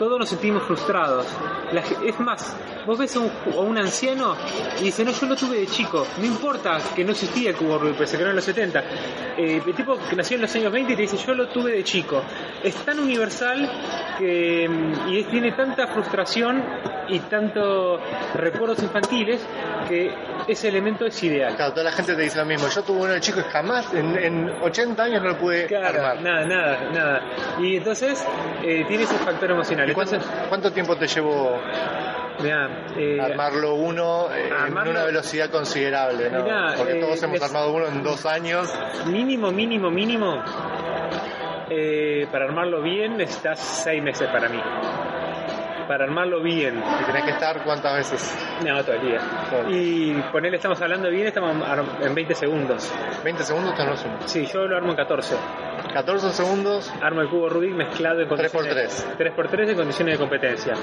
Todos 0.00 0.18
nos 0.18 0.28
sentimos 0.30 0.62
frustrados. 0.62 1.26
La 1.72 1.82
es 1.82 2.18
más, 2.18 2.56
vos 2.86 2.98
ves 2.98 3.14
a 3.16 3.20
un, 3.20 3.28
ju- 3.28 3.54
a 3.56 3.60
un 3.60 3.76
anciano 3.78 4.34
y 4.80 4.84
dice, 4.84 5.04
no, 5.04 5.12
yo 5.12 5.26
lo 5.26 5.36
tuve 5.36 5.58
de 5.60 5.66
chico. 5.66 6.06
No 6.18 6.24
importa 6.24 6.78
que 6.96 7.04
no 7.04 7.12
existía 7.12 7.50
el 7.50 7.56
cubo 7.56 7.78
Rubik, 7.78 7.96
pero 7.96 8.06
se 8.08 8.16
creó 8.16 8.30
en 8.30 8.36
los 8.36 8.44
70. 8.44 8.80
Eh, 9.36 9.62
el 9.64 9.74
tipo 9.74 9.96
que 10.08 10.16
nació 10.16 10.36
en 10.36 10.40
los 10.42 10.54
años 10.56 10.72
20 10.72 10.92
y 10.94 10.96
te 10.96 11.02
dice, 11.02 11.18
yo 11.18 11.34
lo 11.34 11.48
tuve 11.48 11.72
de 11.72 11.84
chico. 11.84 12.22
Es 12.64 12.74
tan 12.76 12.98
universal 12.98 13.70
que, 14.18 14.66
mm, 14.68 15.08
y 15.10 15.24
tiene 15.24 15.52
tanta 15.52 15.86
frustración 15.88 16.64
y 17.08 17.18
tanto 17.20 18.00
recuerdos 18.34 18.82
infantiles 18.82 19.40
que 19.88 20.12
ese 20.48 20.68
elemento 20.68 21.04
es 21.06 21.22
ideal. 21.22 21.54
Claro, 21.56 21.72
toda 21.72 21.84
la 21.84 21.92
gente 21.92 22.14
te 22.14 22.22
dice 22.22 22.38
lo 22.38 22.44
mismo. 22.46 22.68
Yo 22.68 22.82
tuve 22.82 22.98
uno 23.02 23.12
de 23.12 23.20
chico 23.20 23.40
y 23.40 23.52
jamás, 23.52 23.92
en, 23.94 24.16
en 24.16 24.48
80 24.62 25.02
años 25.02 25.22
no 25.22 25.30
lo 25.30 25.38
pude 25.38 25.66
Claro, 25.66 26.04
armar. 26.06 26.22
nada, 26.22 26.46
nada, 26.46 26.90
nada. 26.92 27.22
Y 27.60 27.76
entonces 27.76 28.24
eh, 28.62 28.84
tiene 28.88 29.04
ese 29.04 29.14
factor 29.16 29.50
emocional. 29.50 29.89
¿Y 29.90 29.94
cuánto, 30.48 30.72
tiempo 30.72 30.96
te 30.96 31.06
llevó 31.06 31.58
mirá, 32.40 32.68
eh, 32.96 33.18
armarlo 33.20 33.74
uno 33.74 34.32
eh, 34.32 34.48
en 34.48 34.76
una 34.78 35.04
velocidad 35.04 35.50
considerable? 35.50 36.30
¿no? 36.30 36.42
Mirá, 36.44 36.74
Porque 36.76 36.98
eh, 36.98 37.00
todos 37.00 37.22
hemos 37.22 37.34
les- 37.34 37.42
armado 37.42 37.72
uno 37.72 37.86
en 37.86 38.02
dos 38.02 38.24
años. 38.26 38.72
mínimo, 39.06 39.50
mínimo, 39.52 39.90
mínimo, 39.90 40.42
eh, 41.70 42.26
para 42.32 42.46
armarlo 42.46 42.82
bien 42.82 43.16
necesitas 43.16 43.58
seis 43.60 44.02
meses 44.02 44.28
para 44.28 44.48
mí. 44.48 44.60
Para 45.90 46.04
armarlo 46.04 46.40
bien, 46.40 46.80
Y 47.00 47.04
tenés 47.04 47.24
que 47.24 47.30
estar 47.32 47.64
cuántas 47.64 47.96
veces. 47.96 48.38
no, 48.64 48.80
todo 48.84 48.94
el 48.94 49.02
día. 49.08 49.18
Claro. 49.48 49.70
Y 49.70 50.12
ponerle, 50.30 50.58
estamos 50.58 50.80
hablando 50.80 51.10
bien, 51.10 51.26
estamos 51.26 51.56
en 52.00 52.14
20 52.14 52.32
segundos. 52.36 52.94
20 53.24 53.42
segundos 53.42 53.74
te 53.74 53.82
armas 53.82 54.04
uno. 54.04 54.16
Sí, 54.24 54.46
yo 54.46 54.68
lo 54.68 54.76
armo 54.76 54.90
en 54.90 54.96
14. 54.96 55.34
14 55.92 56.30
segundos, 56.30 56.94
Armo 57.02 57.22
el 57.22 57.28
cubo 57.28 57.48
Rubik 57.48 57.74
mezclado 57.74 58.20
en 58.20 58.28
condiciones 58.28 59.04
3x3 59.18 59.70
en 59.70 59.76
condiciones 59.76 60.14
de 60.14 60.18
competencia. 60.20 60.74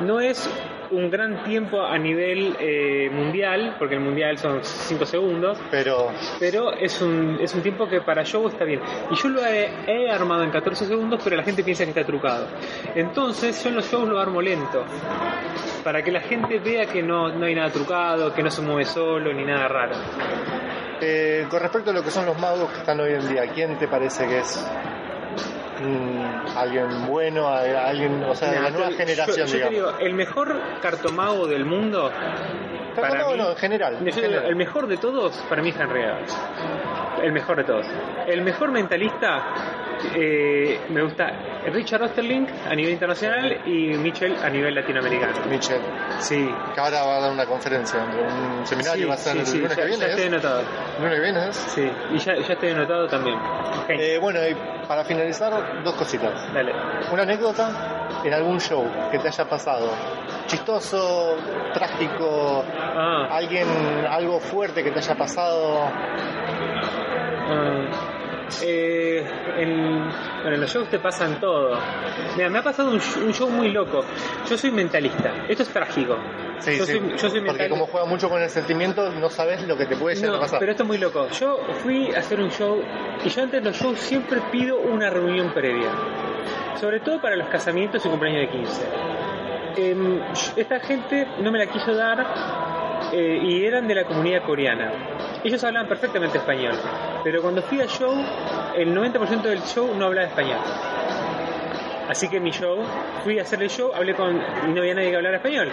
No 0.00 0.18
es 0.20 0.50
un 0.90 1.10
gran 1.10 1.42
tiempo 1.44 1.82
a 1.82 1.98
nivel 1.98 2.56
eh, 2.60 3.08
mundial, 3.10 3.76
porque 3.78 3.94
el 3.94 4.00
mundial 4.00 4.38
son 4.38 4.60
5 4.62 5.04
segundos, 5.06 5.58
pero 5.70 6.10
pero 6.38 6.72
es 6.72 7.00
un, 7.00 7.38
es 7.40 7.54
un 7.54 7.62
tiempo 7.62 7.88
que 7.88 8.00
para 8.00 8.24
show 8.24 8.46
está 8.48 8.64
bien. 8.64 8.80
Y 9.10 9.14
yo 9.16 9.28
lo 9.28 9.44
he, 9.44 9.70
he 9.86 10.10
armado 10.10 10.42
en 10.42 10.50
14 10.50 10.86
segundos, 10.86 11.20
pero 11.22 11.36
la 11.36 11.42
gente 11.42 11.62
piensa 11.64 11.84
que 11.84 11.90
está 11.90 12.04
trucado. 12.04 12.46
Entonces 12.94 13.62
yo 13.62 13.70
en 13.70 13.76
los 13.76 13.90
shows 13.90 14.08
lo 14.08 14.18
armo 14.20 14.40
lento, 14.42 14.84
para 15.82 16.02
que 16.02 16.10
la 16.12 16.20
gente 16.20 16.58
vea 16.58 16.86
que 16.86 17.02
no, 17.02 17.28
no 17.28 17.46
hay 17.46 17.54
nada 17.54 17.70
trucado, 17.70 18.32
que 18.34 18.42
no 18.42 18.50
se 18.50 18.62
mueve 18.62 18.84
solo, 18.84 19.32
ni 19.32 19.44
nada 19.44 19.68
raro. 19.68 19.96
eh, 21.00 21.46
con 21.50 21.60
respecto 21.60 21.90
a 21.90 21.92
lo 21.92 22.02
que 22.02 22.10
son 22.10 22.24
los 22.26 22.38
magos 22.38 22.70
que 22.70 22.78
están 22.78 23.00
hoy 23.00 23.12
en 23.12 23.28
día, 23.28 23.42
¿quién 23.52 23.78
te 23.78 23.88
parece 23.88 24.26
que 24.26 24.38
es 24.38 24.64
mm, 25.80 26.56
alguien 26.56 27.06
bueno, 27.06 27.48
alguien, 27.48 28.22
o 28.24 28.34
sea, 28.34 28.50
de 28.50 28.60
la 28.60 28.70
nueva 28.70 28.90
generación, 28.92 29.36
yo, 29.36 29.44
yo 29.46 29.50
te 29.50 29.56
digamos? 29.70 29.74
digo, 29.74 29.92
el 29.98 30.14
mejor 30.14 30.60
cartomago 30.80 31.46
del 31.46 31.64
mundo, 31.64 32.10
para 32.94 33.18
no, 33.24 33.30
mí- 33.32 33.38
no, 33.38 33.50
en 33.50 33.56
general. 33.56 33.96
en 34.00 34.32
el 34.46 34.56
mejor 34.56 34.86
de 34.86 34.96
todos, 34.96 35.32
para 35.48 35.62
mí 35.62 35.70
es 35.70 35.76
Henry 35.80 36.02
Adams. 36.02 36.36
El 37.22 37.32
mejor 37.32 37.56
de 37.56 37.64
todos. 37.64 37.86
El 38.26 38.42
mejor 38.42 38.70
mentalista, 38.70 39.42
eh, 40.14 40.80
me 40.90 41.02
gusta 41.02 41.32
Richard 41.72 42.02
Osterling 42.02 42.46
a 42.70 42.74
nivel 42.74 42.92
internacional 42.92 43.60
y 43.66 43.88
Mitchell 43.98 44.36
a 44.42 44.48
nivel 44.50 44.74
latinoamericano. 44.74 45.32
Michel, 45.48 45.80
Sí. 46.18 46.48
que 46.74 46.80
ahora 46.80 47.02
va 47.04 47.16
a 47.16 47.20
dar 47.20 47.32
una 47.32 47.46
conferencia, 47.46 48.00
un 48.00 48.66
seminario, 48.66 49.02
Sí, 49.04 49.08
va 49.08 49.14
a 49.14 49.16
ser 49.16 49.46
sí, 49.46 49.56
el 49.56 49.62
lunes 49.62 49.76
ya, 49.76 49.82
que 49.82 49.88
viene, 49.88 50.04
ya 50.04 50.10
estoy 50.10 50.24
¿es? 50.26 50.32
anotado. 50.32 50.60
¿El 50.60 51.02
lunes 51.04 51.14
que 51.14 51.20
viene 51.24 51.48
es? 51.48 51.56
Sí, 51.56 51.90
y 52.12 52.18
ya, 52.18 52.34
ya 52.36 52.52
estoy 52.54 52.70
anotado 52.70 53.06
también. 53.08 53.38
Eh, 53.88 54.18
bueno, 54.20 54.40
y 54.48 54.54
para 54.86 55.04
finalizar, 55.04 55.82
dos 55.82 55.94
cositas. 55.94 56.52
dale. 56.52 56.72
Una 57.12 57.22
anécdota 57.22 58.06
en 58.24 58.32
algún 58.34 58.60
show 58.60 58.84
que 59.10 59.18
te 59.18 59.28
haya 59.28 59.44
pasado. 59.48 59.90
Chistoso, 60.46 61.36
trágico, 61.72 62.64
Ah, 62.96 63.28
alguien, 63.32 63.66
algo 64.08 64.38
fuerte 64.38 64.82
que 64.84 64.90
te 64.90 64.98
haya 64.98 65.14
pasado. 65.16 65.88
Ah, 67.46 67.88
eh, 68.62 69.24
en, 69.58 69.98
bueno, 70.42 70.54
en 70.54 70.60
los 70.60 70.70
shows 70.72 70.88
te 70.88 70.98
pasan 70.98 71.40
todo. 71.40 71.78
Mira, 72.36 72.48
me 72.50 72.58
ha 72.58 72.62
pasado 72.62 72.90
un, 72.90 72.98
sh- 73.00 73.22
un 73.24 73.32
show 73.32 73.48
muy 73.50 73.70
loco. 73.70 74.04
Yo 74.48 74.56
soy 74.58 74.70
mentalista. 74.70 75.32
Esto 75.48 75.62
es 75.62 75.68
trágico. 75.70 76.16
Sí, 76.58 76.76
yo, 76.78 76.86
sí. 76.86 76.92
soy, 76.92 77.10
yo 77.16 77.30
soy 77.30 77.40
Porque 77.42 77.68
como 77.68 77.86
juega 77.86 78.06
mucho 78.06 78.28
con 78.28 78.40
el 78.40 78.48
sentimiento, 78.50 79.10
no 79.12 79.28
sabes 79.28 79.62
lo 79.66 79.76
que 79.76 79.86
te 79.86 79.96
puede 79.96 80.16
llegar 80.16 80.30
No, 80.32 80.36
a 80.38 80.40
pasar. 80.40 80.58
pero 80.60 80.70
esto 80.72 80.82
es 80.84 80.86
muy 80.88 80.98
loco. 80.98 81.28
Yo 81.30 81.58
fui 81.82 82.14
a 82.14 82.18
hacer 82.20 82.40
un 82.40 82.50
show 82.50 82.80
y 83.24 83.28
yo 83.28 83.42
antes 83.42 83.62
de 83.62 83.68
los 83.70 83.78
shows 83.78 83.98
siempre 83.98 84.40
pido 84.52 84.78
una 84.78 85.10
reunión 85.10 85.52
previa. 85.52 85.90
Sobre 86.80 87.00
todo 87.00 87.20
para 87.20 87.36
los 87.36 87.48
casamientos 87.48 88.04
y 88.04 88.08
cumpleaños 88.08 88.42
de 88.42 88.58
15. 88.58 88.82
Em, 89.76 90.20
esta 90.56 90.78
gente 90.80 91.26
no 91.40 91.50
me 91.50 91.58
la 91.58 91.66
quiso 91.66 91.94
dar 91.94 92.24
eh, 93.14 93.38
y 93.42 93.64
eran 93.64 93.86
de 93.88 93.94
la 93.94 94.04
comunidad 94.04 94.42
coreana. 94.42 94.92
Ellos 95.44 95.62
hablaban 95.64 95.88
perfectamente 95.88 96.38
español, 96.38 96.74
pero 97.22 97.40
cuando 97.42 97.62
fui 97.62 97.80
al 97.80 97.88
show, 97.88 98.14
el 98.76 98.94
90% 98.94 99.42
del 99.42 99.62
show 99.62 99.94
no 99.96 100.06
hablaba 100.06 100.26
español. 100.28 100.58
Así 102.08 102.28
que 102.28 102.38
mi 102.38 102.50
show, 102.50 102.78
fui 103.22 103.38
a 103.38 103.42
hacer 103.42 103.62
el 103.62 103.70
show, 103.70 103.92
hablé 103.94 104.14
con. 104.14 104.36
y 104.36 104.72
no 104.72 104.80
había 104.80 104.94
nadie 104.94 105.10
que 105.10 105.16
hablara 105.16 105.36
español. 105.36 105.68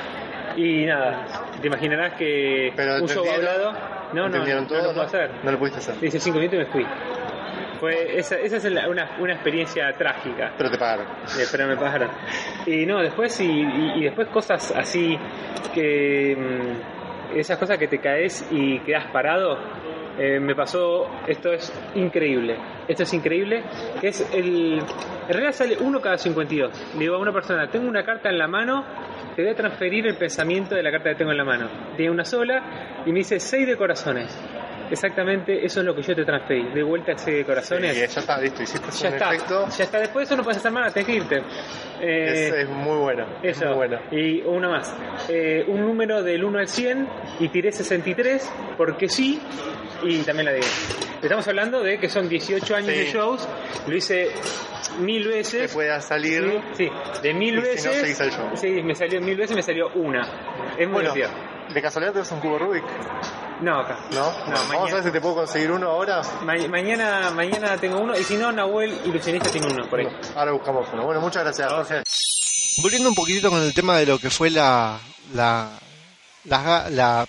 Y 0.56 0.86
nada, 0.86 1.26
te 1.62 1.68
imaginarás 1.68 2.14
que 2.14 2.74
Pero 2.76 3.02
un 3.02 3.08
show 3.08 3.26
hablado. 3.30 3.72
No, 4.14 4.22
no, 4.22 4.26
¿Entendieron 4.28 4.64
no, 4.64 4.68
todo? 4.70 4.78
no 4.82 4.88
lo 4.88 4.94
puedo 4.94 5.08
hacer. 5.08 5.32
No 5.44 5.52
lo 5.52 5.60
pudiste 5.60 5.80
hacer. 5.80 5.96
Hice 6.04 6.20
cinco 6.20 6.40
minutos 6.40 6.60
y 6.60 6.64
me 6.64 6.66
fui. 6.72 6.86
Fue, 7.80 8.18
esa, 8.20 8.36
esa 8.38 8.58
es 8.58 8.66
la- 8.66 8.88
una, 8.90 9.18
una 9.20 9.34
experiencia 9.34 9.92
trágica. 9.98 10.52
Pero 10.58 10.70
te 10.70 10.78
pagaron. 10.78 11.06
Eh, 11.40 11.46
pero 11.52 11.68
me 11.68 11.76
pagaron. 11.78 12.10
Y 12.66 12.86
no, 12.86 13.00
después 13.02 13.40
y, 13.42 13.46
y- 13.50 13.94
y 13.98 14.04
después 14.04 14.28
cosas 14.28 14.72
así 14.76 15.18
que 15.74 16.36
mm, 16.38 17.01
esas 17.36 17.58
cosas 17.58 17.78
que 17.78 17.88
te 17.88 18.00
caes 18.00 18.48
y 18.52 18.80
quedas 18.80 19.06
parado. 19.12 19.58
eh, 20.20 20.40
me 20.40 20.54
pasó, 20.56 21.08
esto 21.28 21.52
es 21.54 21.72
increíble. 21.96 22.58
Esto 22.88 23.04
es 23.04 23.14
increíble, 23.14 23.64
es 24.02 24.30
el. 24.34 24.80
En 24.80 25.30
realidad 25.34 25.52
sale 25.54 25.78
uno 25.80 26.02
cada 26.02 26.18
52. 26.18 26.94
Le 26.96 27.00
digo 27.00 27.16
a 27.16 27.20
una 27.20 27.32
persona, 27.32 27.68
tengo 27.70 27.88
una 27.88 28.04
carta 28.04 28.30
en 28.30 28.38
la 28.38 28.48
mano, 28.48 28.84
te 29.36 29.42
voy 29.44 29.52
a 29.52 29.56
transferir 29.56 30.06
el 30.08 30.18
pensamiento 30.18 30.76
de 30.76 30.84
la 30.84 30.92
carta 30.92 31.10
que 31.12 31.16
tengo 31.16 31.32
en 31.32 31.38
la 31.38 31.46
mano. 31.46 31.70
Tiene 31.96 32.12
una 32.12 32.26
sola 32.26 33.02
y 33.06 33.12
me 33.12 33.20
dice 33.20 33.40
6 33.40 33.68
de 33.68 33.78
corazones. 33.78 34.38
Exactamente, 34.92 35.66
eso 35.66 35.80
es 35.80 35.86
lo 35.86 35.96
que 35.96 36.02
yo 36.02 36.14
te 36.16 36.26
transferí. 36.26 36.70
De 36.74 36.84
vuelta 36.84 37.14
6 37.16 37.38
de 37.38 37.46
corazones. 37.46 37.96
Y 37.96 38.00
ya 38.00 38.06
está, 38.20 38.40
listo. 38.40 38.62
Hiciste 38.64 38.88
Ya 38.92 39.08
un 39.08 39.14
está, 39.16 39.34
efecto. 39.34 39.68
ya 39.78 39.84
está. 39.86 40.00
Después 40.00 40.28
de 40.28 40.34
eso 40.34 40.38
no 40.38 40.44
puedes 40.44 40.58
hacer 40.58 40.72
nada, 40.74 40.92
tenés 40.92 41.08
que 41.08 41.16
irte. 41.16 41.38
Eh, 42.02 42.48
Es, 42.50 42.54
es 42.54 42.70
muy 42.70 42.98
bueno. 42.98 43.26
es 43.42 43.58
eso. 43.58 43.68
muy 43.68 43.76
bueno. 43.76 44.00
Y 44.12 44.42
una 44.42 44.70
más. 44.70 44.96
Eh, 45.30 45.64
un 45.68 45.82
número 45.82 46.22
del 46.24 46.44
1 46.44 46.60
al 46.60 46.68
100 46.68 47.08
y 47.40 47.50
tiré 47.50 47.72
63 47.72 48.52
porque 48.78 49.08
sí 49.08 49.40
y 50.04 50.18
también 50.24 50.46
la 50.48 50.54
digo. 50.54 50.68
Estamos 51.22 51.48
hablando 51.48 51.84
de 51.84 52.00
que 52.00 52.10
son 52.10 52.28
18 52.28 52.76
años 52.76 52.90
Sí. 52.92 52.98
de 53.00 53.06
shows. 53.06 53.48
Lo 53.88 53.96
hice 53.96 54.30
mil 55.00 55.24
Que 55.24 55.30
veces. 55.30 55.74
pueda 55.74 56.02
salir. 56.02 56.60
Sí, 56.74 56.86
sí, 56.86 57.22
de 57.22 57.34
mil 57.34 57.60
Y 57.60 57.78
si 57.78 57.88
no, 57.88 57.94
veces. 57.94 58.20
el 58.22 58.32
show. 58.32 58.50
Sí, 58.56 58.82
me 58.84 58.96
salió 58.96 59.22
mil 59.22 59.38
veces, 59.38 59.56
me 59.56 59.62
salió 59.62 59.90
una. 59.94 60.22
Es 60.78 60.88
muy 60.90 61.04
Bueno. 61.04 61.14
¿De 61.74 61.82
casualidad 61.82 62.14
te 62.14 62.20
das 62.20 62.32
un 62.32 62.40
cubo 62.40 62.58
Rubik? 62.58 62.84
No, 63.62 63.80
acá. 63.82 64.00
¿No? 64.12 64.22
No, 64.22 64.32
Bueno, 64.32 64.46
Vamos 64.46 64.62
a 64.64 64.68
mañana. 64.74 64.96
ver 64.96 65.04
si 65.04 65.12
te 65.12 65.22
puedo 65.22 65.36
conseguir 65.36 65.72
uno 65.72 65.90
ahora. 65.92 66.22
Ma- 66.44 66.68
mañana, 66.68 67.32
mañana 67.32 67.78
tengo 67.78 68.00
uno 68.00 68.18
y 68.18 68.24
si 68.24 68.36
no, 68.36 68.52
Nahuel, 68.52 69.00
ilusionista, 69.06 69.50
tiene 69.52 69.68
uno 69.68 69.88
por 69.90 70.00
ahí. 70.00 70.08
Ahora 70.36 70.52
buscamos 70.52 70.88
uno. 70.94 71.04
Bueno, 71.06 71.22
muchas 71.22 71.44
gracias, 71.44 71.72
Jorge. 71.72 72.04
Volviendo 72.82 73.10
un 73.10 73.16
poquitito 73.16 73.50
con 73.50 73.62
el 73.62 73.74
tema 73.74 73.98
de 73.98 74.06
lo 74.08 74.18
que 74.20 74.30
fue 74.30 74.50
la, 74.50 75.00
la- 75.34 75.70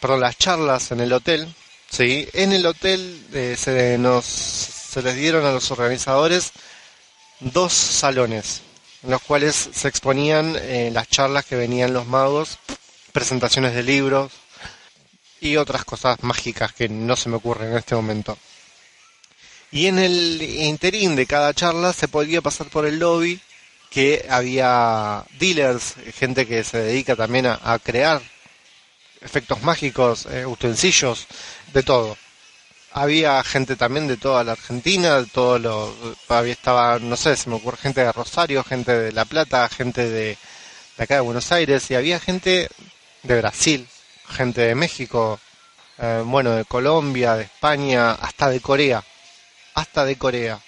perdón, 0.00 0.20
las 0.20 0.38
charlas 0.38 0.90
en 0.92 1.00
el 1.00 1.12
hotel, 1.12 1.52
sí, 1.90 2.28
en 2.32 2.52
el 2.52 2.64
hotel 2.66 3.26
eh, 3.32 3.56
se 3.58 3.98
nos 3.98 4.24
se 4.24 5.02
les 5.02 5.14
dieron 5.16 5.44
a 5.46 5.52
los 5.52 5.70
organizadores 5.70 6.52
dos 7.40 7.72
salones 7.72 8.62
en 9.02 9.10
los 9.10 9.22
cuales 9.22 9.70
se 9.72 9.88
exponían 9.88 10.54
eh, 10.60 10.90
las 10.92 11.08
charlas 11.08 11.44
que 11.46 11.56
venían 11.56 11.92
los 11.92 12.06
magos, 12.06 12.58
presentaciones 13.12 13.74
de 13.74 13.82
libros 13.82 14.32
y 15.40 15.56
otras 15.56 15.84
cosas 15.84 16.22
mágicas 16.22 16.72
que 16.72 16.88
no 16.88 17.16
se 17.16 17.28
me 17.28 17.36
ocurren 17.36 17.72
en 17.72 17.78
este 17.78 17.94
momento. 17.94 18.38
Y 19.72 19.86
en 19.86 19.98
el 19.98 20.40
interín 20.42 21.16
de 21.16 21.26
cada 21.26 21.54
charla 21.54 21.92
se 21.92 22.06
podía 22.08 22.42
pasar 22.42 22.68
por 22.68 22.86
el 22.86 22.98
lobby 22.98 23.40
que 23.90 24.26
había 24.30 25.24
dealers, 25.38 25.94
gente 26.14 26.46
que 26.46 26.62
se 26.64 26.78
dedica 26.78 27.16
también 27.16 27.46
a, 27.46 27.78
crear 27.78 28.22
efectos 29.20 29.62
mágicos, 29.62 30.26
eh, 30.26 30.46
utensilios, 30.46 31.26
de 31.72 31.82
todo. 31.82 32.16
Había 32.92 33.42
gente 33.44 33.76
también 33.76 34.06
de 34.08 34.16
toda 34.16 34.44
la 34.44 34.52
Argentina, 34.52 35.20
de 35.20 35.26
todo 35.26 35.58
lo, 35.58 36.16
había 36.28 36.52
estaba, 36.52 36.98
no 36.98 37.16
sé, 37.16 37.36
se 37.36 37.48
me 37.50 37.56
ocurre 37.56 37.78
gente 37.78 38.02
de 38.02 38.12
Rosario, 38.12 38.64
gente 38.64 38.92
de 38.92 39.12
La 39.12 39.24
Plata, 39.24 39.68
gente 39.68 40.08
de, 40.08 40.38
de 40.96 41.04
acá 41.04 41.14
de 41.16 41.20
Buenos 41.20 41.50
Aires, 41.52 41.90
y 41.90 41.94
había 41.94 42.20
gente 42.20 42.68
de 43.22 43.38
Brasil, 43.38 43.88
gente 44.28 44.62
de 44.62 44.74
México, 44.74 45.38
eh, 45.98 46.22
bueno, 46.24 46.52
de 46.52 46.64
Colombia, 46.64 47.36
de 47.36 47.44
España, 47.44 48.12
hasta 48.12 48.48
de 48.50 48.60
Corea, 48.60 49.04
hasta 49.74 50.04
de 50.04 50.16
Corea. 50.16 50.60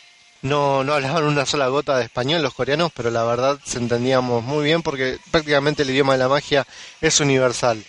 no, 0.42 0.84
no 0.84 0.94
hablaban 0.94 1.24
una 1.24 1.46
sola 1.46 1.68
gota 1.68 1.96
de 1.96 2.04
español 2.04 2.42
los 2.42 2.54
coreanos, 2.54 2.92
pero 2.94 3.10
la 3.10 3.24
verdad 3.24 3.58
se 3.64 3.78
entendíamos 3.78 4.44
muy 4.44 4.64
bien 4.64 4.82
porque 4.82 5.18
prácticamente 5.30 5.82
el 5.82 5.90
idioma 5.90 6.12
de 6.14 6.18
la 6.20 6.28
magia 6.28 6.66
es 7.00 7.20
universal. 7.20 7.82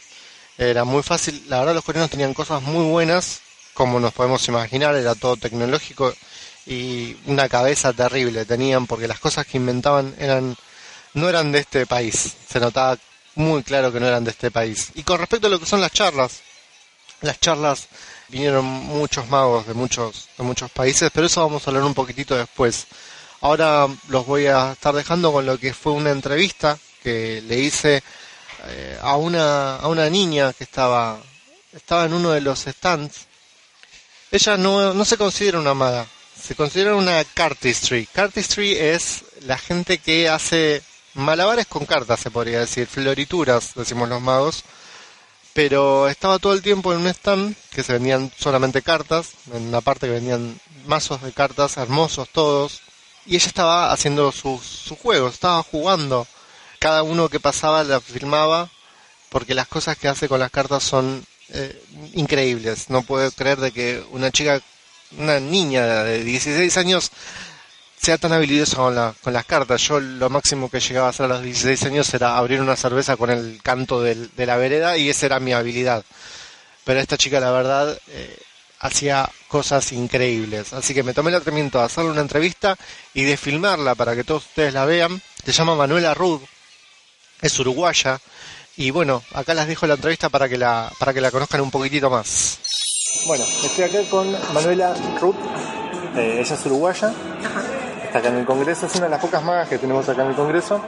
Era 0.58 0.86
muy 0.86 1.04
fácil, 1.04 1.44
la 1.50 1.60
verdad 1.60 1.76
los 1.76 1.84
coreanos 1.84 2.10
tenían 2.12 2.34
cosas 2.34 2.62
muy 2.62 2.86
buenas, 2.90 3.42
como 3.74 4.00
nos 4.00 4.14
podemos 4.14 4.48
imaginar, 4.48 4.96
era 4.96 5.16
todo 5.16 5.36
tecnológico 5.36 6.14
y 6.66 7.18
una 7.26 7.50
cabeza 7.50 7.94
terrible 7.94 8.46
tenían 8.46 8.88
porque 8.88 9.08
las 9.08 9.20
cosas 9.20 9.46
que 9.46 9.58
inventaban 9.58 10.16
eran 10.18 10.56
no 11.14 11.30
eran 11.30 11.52
de 11.52 11.60
este 11.60 11.86
país, 11.86 12.36
se 12.48 12.60
notaba 12.60 12.98
muy 13.36 13.64
claro 13.64 13.92
que 13.92 14.00
no 14.00 14.08
eran 14.08 14.24
de 14.24 14.32
este 14.32 14.52
país. 14.52 14.92
Y 14.96 15.04
con 15.04 15.20
respecto 15.20 15.48
a 15.48 15.50
lo 15.50 15.60
que 15.60 15.66
son 15.66 15.82
las 15.82 15.92
charlas, 15.92 16.42
las 17.22 17.40
charlas 17.40 17.88
vinieron 18.30 18.66
muchos 18.66 19.28
magos 19.30 19.68
de 19.68 19.74
muchos, 19.74 20.28
de 20.38 20.44
muchos 20.44 20.72
países, 20.72 21.12
pero 21.14 21.28
eso 21.28 21.42
vamos 21.42 21.66
a 21.66 21.70
hablar 21.70 21.84
un 21.84 21.94
poquitito 21.94 22.36
después. 22.36 22.88
Ahora 23.42 23.88
los 24.08 24.26
voy 24.26 24.48
a 24.48 24.72
estar 24.72 24.96
dejando 24.96 25.32
con 25.32 25.46
lo 25.46 25.58
que 25.60 25.74
fue 25.74 25.92
una 25.94 26.12
entrevista 26.12 26.78
que 27.04 27.44
le 27.48 27.60
hice 27.60 28.02
eh, 28.68 28.98
a, 29.02 29.16
una, 29.18 29.76
a 29.76 29.88
una 29.88 30.10
niña 30.10 30.54
que 30.54 30.64
estaba, 30.64 31.20
estaba 31.74 32.06
en 32.06 32.14
uno 32.14 32.32
de 32.32 32.42
los 32.42 32.60
stands. 32.62 33.28
Ella 34.32 34.58
no, 34.58 34.94
no 34.94 35.06
se 35.06 35.18
considera 35.18 35.60
una 35.60 35.74
maga, 35.74 36.08
se 36.42 36.56
considera 36.56 36.96
una 36.96 37.24
cardistry. 37.24 38.08
Cardistry 38.08 38.74
es 38.76 39.24
la 39.42 39.58
gente 39.58 40.00
que 40.00 40.28
hace 40.28 40.82
malabares 41.16 41.66
con 41.66 41.86
cartas, 41.86 42.20
se 42.20 42.32
podría 42.32 42.60
decir, 42.60 42.88
florituras, 42.88 43.74
decimos 43.76 44.08
los 44.10 44.22
magos 44.22 44.64
pero 45.56 46.10
estaba 46.10 46.38
todo 46.38 46.52
el 46.52 46.62
tiempo 46.62 46.92
en 46.92 47.00
un 47.00 47.08
stand 47.08 47.56
que 47.72 47.82
se 47.82 47.94
vendían 47.94 48.30
solamente 48.38 48.82
cartas, 48.82 49.30
en 49.54 49.70
una 49.70 49.80
parte 49.80 50.06
que 50.06 50.12
vendían 50.12 50.60
mazos 50.86 51.22
de 51.22 51.32
cartas 51.32 51.78
hermosos 51.78 52.28
todos, 52.28 52.82
y 53.26 53.38
ella 53.38 53.48
estaba 53.48 53.94
haciendo 53.94 54.34
sus, 54.34 54.94
juegos, 55.02 55.36
estaba 55.36 55.64
jugando. 55.64 56.28
Cada 56.78 57.04
uno 57.04 57.30
que 57.30 57.40
pasaba 57.40 57.86
la 57.86 58.02
filmaba, 58.02 58.70
porque 59.30 59.56
las 59.56 59.70
cosas 59.70 59.98
que 59.98 60.10
hace 60.10 60.28
con 60.28 60.42
las 60.42 60.52
cartas 60.52 60.84
son 60.84 61.26
eh, 61.48 61.82
increíbles. 62.16 62.90
No 62.90 63.04
puedo 63.04 63.32
creer 63.32 63.62
de 63.62 63.72
que 63.72 64.04
una 64.12 64.32
chica, 64.32 64.62
una 65.18 65.40
niña 65.40 66.04
de 66.04 66.22
16 66.22 66.76
años 66.76 67.12
sea 68.02 68.18
tan 68.18 68.34
habilidoso 68.34 68.78
con, 68.78 69.16
con 69.22 69.34
las 69.34 69.46
cartas. 69.46 69.82
Yo 69.82 70.00
lo 70.00 70.30
máximo 70.30 70.70
que 70.70 70.80
llegaba 70.80 71.08
a 71.08 71.10
hacer 71.10 71.26
a 71.26 71.30
los 71.30 71.44
16 71.44 71.84
años 71.86 72.14
era 72.14 72.38
abrir 72.38 72.62
una 72.62 72.76
cerveza 72.76 73.18
con 73.18 73.30
el 73.30 73.60
canto 73.64 74.02
de 74.02 74.46
la 74.46 74.58
vereda 74.58 74.98
y 74.98 75.10
esa 75.10 75.26
era 75.26 75.40
mi 75.40 75.54
habilidad. 75.54 76.04
Pero 76.86 77.00
esta 77.00 77.18
chica, 77.18 77.40
la 77.40 77.52
verdad, 77.52 78.00
eh, 78.10 78.38
hacía 78.80 79.30
cosas 79.48 79.92
increíbles. 79.92 80.72
Así 80.72 80.94
que 80.94 81.04
me 81.04 81.14
tomé 81.14 81.32
el 81.32 81.38
atrevimiento 81.38 81.80
de 81.80 81.86
hacerle 81.86 82.12
una 82.12 82.22
entrevista 82.22 82.78
y 83.14 83.24
de 83.24 83.38
filmarla 83.38 83.96
para 83.96 84.16
que 84.16 84.24
todos 84.24 84.46
ustedes 84.46 84.74
la 84.74 84.86
vean. 84.86 85.22
Se 85.44 85.52
llama 85.52 85.76
Manuela 85.76 86.14
Rud, 86.14 86.42
es 87.42 87.60
uruguaya. 87.60 88.20
Y 88.78 88.92
bueno, 88.92 89.24
acá 89.34 89.54
les 89.54 89.68
dejo 89.68 89.88
la 89.88 89.96
entrevista 89.96 90.30
para 90.30 90.48
que 90.48 90.58
la, 90.58 90.92
para 91.00 91.14
que 91.14 91.22
la 91.22 91.32
conozcan 91.32 91.62
un 91.62 91.72
poquitito 91.72 92.10
más. 92.10 92.60
Bueno, 93.26 93.46
estoy 93.64 93.86
acá 93.86 94.04
con 94.10 94.32
Manuela 94.54 94.94
Ruth, 95.20 95.36
eh, 96.18 96.42
ella 96.42 96.56
es 96.56 96.66
uruguaya 96.66 97.14
acá 98.16 98.30
en 98.30 98.38
el 98.38 98.46
Congreso, 98.46 98.86
es 98.86 98.96
una 98.96 99.06
de 99.06 99.12
las 99.12 99.22
pocas 99.22 99.44
magas 99.44 99.70
que 99.70 99.78
tenemos 99.78 100.08
acá 100.08 100.24
en 100.24 100.30
el 100.30 100.36
Congreso. 100.36 100.82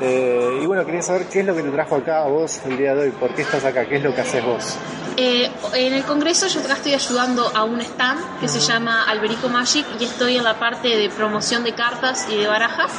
Eh, 0.00 0.60
y 0.62 0.66
bueno, 0.66 0.84
quería 0.84 1.02
saber 1.02 1.26
qué 1.26 1.40
es 1.40 1.46
lo 1.46 1.54
que 1.54 1.62
te 1.62 1.70
trajo 1.70 1.96
acá 1.96 2.22
a 2.22 2.28
vos 2.28 2.60
el 2.66 2.76
día 2.76 2.94
de 2.94 3.02
hoy, 3.02 3.10
por 3.10 3.34
qué 3.34 3.42
estás 3.42 3.64
acá, 3.64 3.84
qué 3.86 3.96
es 3.96 4.02
lo 4.02 4.14
que 4.14 4.20
haces 4.22 4.44
vos. 4.44 4.76
Eh, 5.16 5.50
en 5.74 5.92
el 5.92 6.04
Congreso 6.04 6.46
yo 6.46 6.60
acá 6.60 6.72
estoy 6.72 6.94
ayudando 6.94 7.50
a 7.54 7.64
un 7.64 7.80
stand 7.82 8.40
que 8.40 8.48
se 8.48 8.60
llama 8.60 9.04
Alberico 9.04 9.48
Magic 9.48 9.84
y 10.00 10.04
estoy 10.04 10.38
en 10.38 10.44
la 10.44 10.58
parte 10.58 10.88
de 10.88 11.10
promoción 11.10 11.64
de 11.64 11.74
cartas 11.74 12.26
y 12.30 12.38
de 12.38 12.46
barajas, 12.46 12.90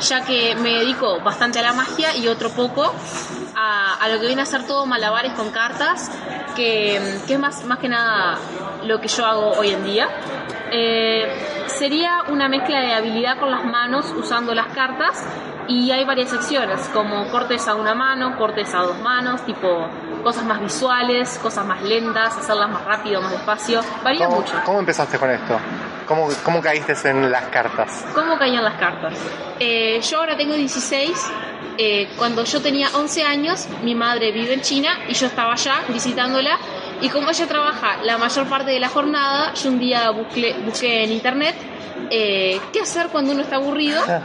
ya 0.00 0.24
que 0.24 0.56
me 0.56 0.70
dedico 0.80 1.20
bastante 1.20 1.60
a 1.60 1.62
la 1.62 1.72
magia 1.72 2.16
y 2.16 2.26
otro 2.26 2.50
poco 2.50 2.92
a, 3.54 4.08
lo 4.08 4.18
que 4.18 4.26
viene 4.26 4.42
a 4.42 4.46
ser 4.46 4.66
todo 4.66 4.86
malabares 4.86 5.34
con 5.34 5.50
cartas, 5.50 6.10
que, 6.56 7.20
que 7.28 7.34
es 7.34 7.38
más, 7.38 7.64
más 7.64 7.78
que 7.78 7.88
nada 7.88 8.38
lo 8.84 9.00
que 9.00 9.06
yo 9.06 9.24
hago 9.24 9.52
hoy 9.52 9.70
en 9.70 9.84
día. 9.84 10.08
Eh, 10.74 11.26
sería 11.66 12.22
una 12.28 12.48
mezcla 12.48 12.80
de 12.80 12.94
habilidad 12.94 13.38
con 13.38 13.50
las 13.50 13.64
manos 13.64 14.10
usando 14.16 14.54
las 14.54 14.68
cartas 14.68 15.22
y 15.68 15.90
hay 15.90 16.04
varias 16.04 16.30
secciones 16.30 16.88
como 16.92 17.28
cortes 17.28 17.68
a 17.68 17.74
una 17.74 17.94
mano, 17.94 18.36
cortes 18.38 18.74
a 18.74 18.78
dos 18.78 18.98
manos, 19.00 19.44
tipo 19.44 19.86
cosas 20.22 20.44
más 20.44 20.60
visuales, 20.60 21.38
cosas 21.42 21.66
más 21.66 21.82
lentas, 21.82 22.36
hacerlas 22.38 22.70
más 22.70 22.84
rápido, 22.84 23.20
más 23.20 23.32
despacio, 23.32 23.80
varía 24.02 24.28
mucho. 24.28 24.54
¿Cómo 24.64 24.78
empezaste 24.80 25.18
con 25.18 25.30
esto? 25.30 25.58
¿Cómo, 26.06 26.28
¿Cómo, 26.44 26.60
caíste 26.60 26.94
en 27.08 27.30
las 27.30 27.44
cartas? 27.44 28.04
¿Cómo 28.14 28.38
caí 28.38 28.54
en 28.54 28.64
las 28.64 28.74
cartas? 28.74 29.14
Eh, 29.58 30.00
yo 30.00 30.18
ahora 30.18 30.36
tengo 30.36 30.54
16. 30.54 31.32
Eh, 31.78 32.08
cuando 32.18 32.44
yo 32.44 32.60
tenía 32.60 32.88
11 32.94 33.24
años, 33.24 33.68
mi 33.82 33.94
madre 33.94 34.30
vive 34.30 34.54
en 34.54 34.60
China 34.60 34.90
y 35.08 35.14
yo 35.14 35.26
estaba 35.26 35.52
allá 35.52 35.82
visitándola 35.88 36.58
y 37.02 37.08
como 37.08 37.28
ella 37.30 37.46
trabaja 37.46 38.02
la 38.02 38.16
mayor 38.16 38.46
parte 38.48 38.70
de 38.70 38.80
la 38.80 38.88
jornada, 38.88 39.52
yo 39.54 39.68
un 39.68 39.78
día 39.78 40.10
busqué, 40.10 40.54
busqué 40.64 41.04
en 41.04 41.12
internet 41.12 41.54
eh, 42.10 42.60
qué 42.72 42.80
hacer 42.80 43.08
cuando 43.08 43.32
uno 43.32 43.42
está 43.42 43.56
aburrido 43.56 44.00
ah. 44.06 44.20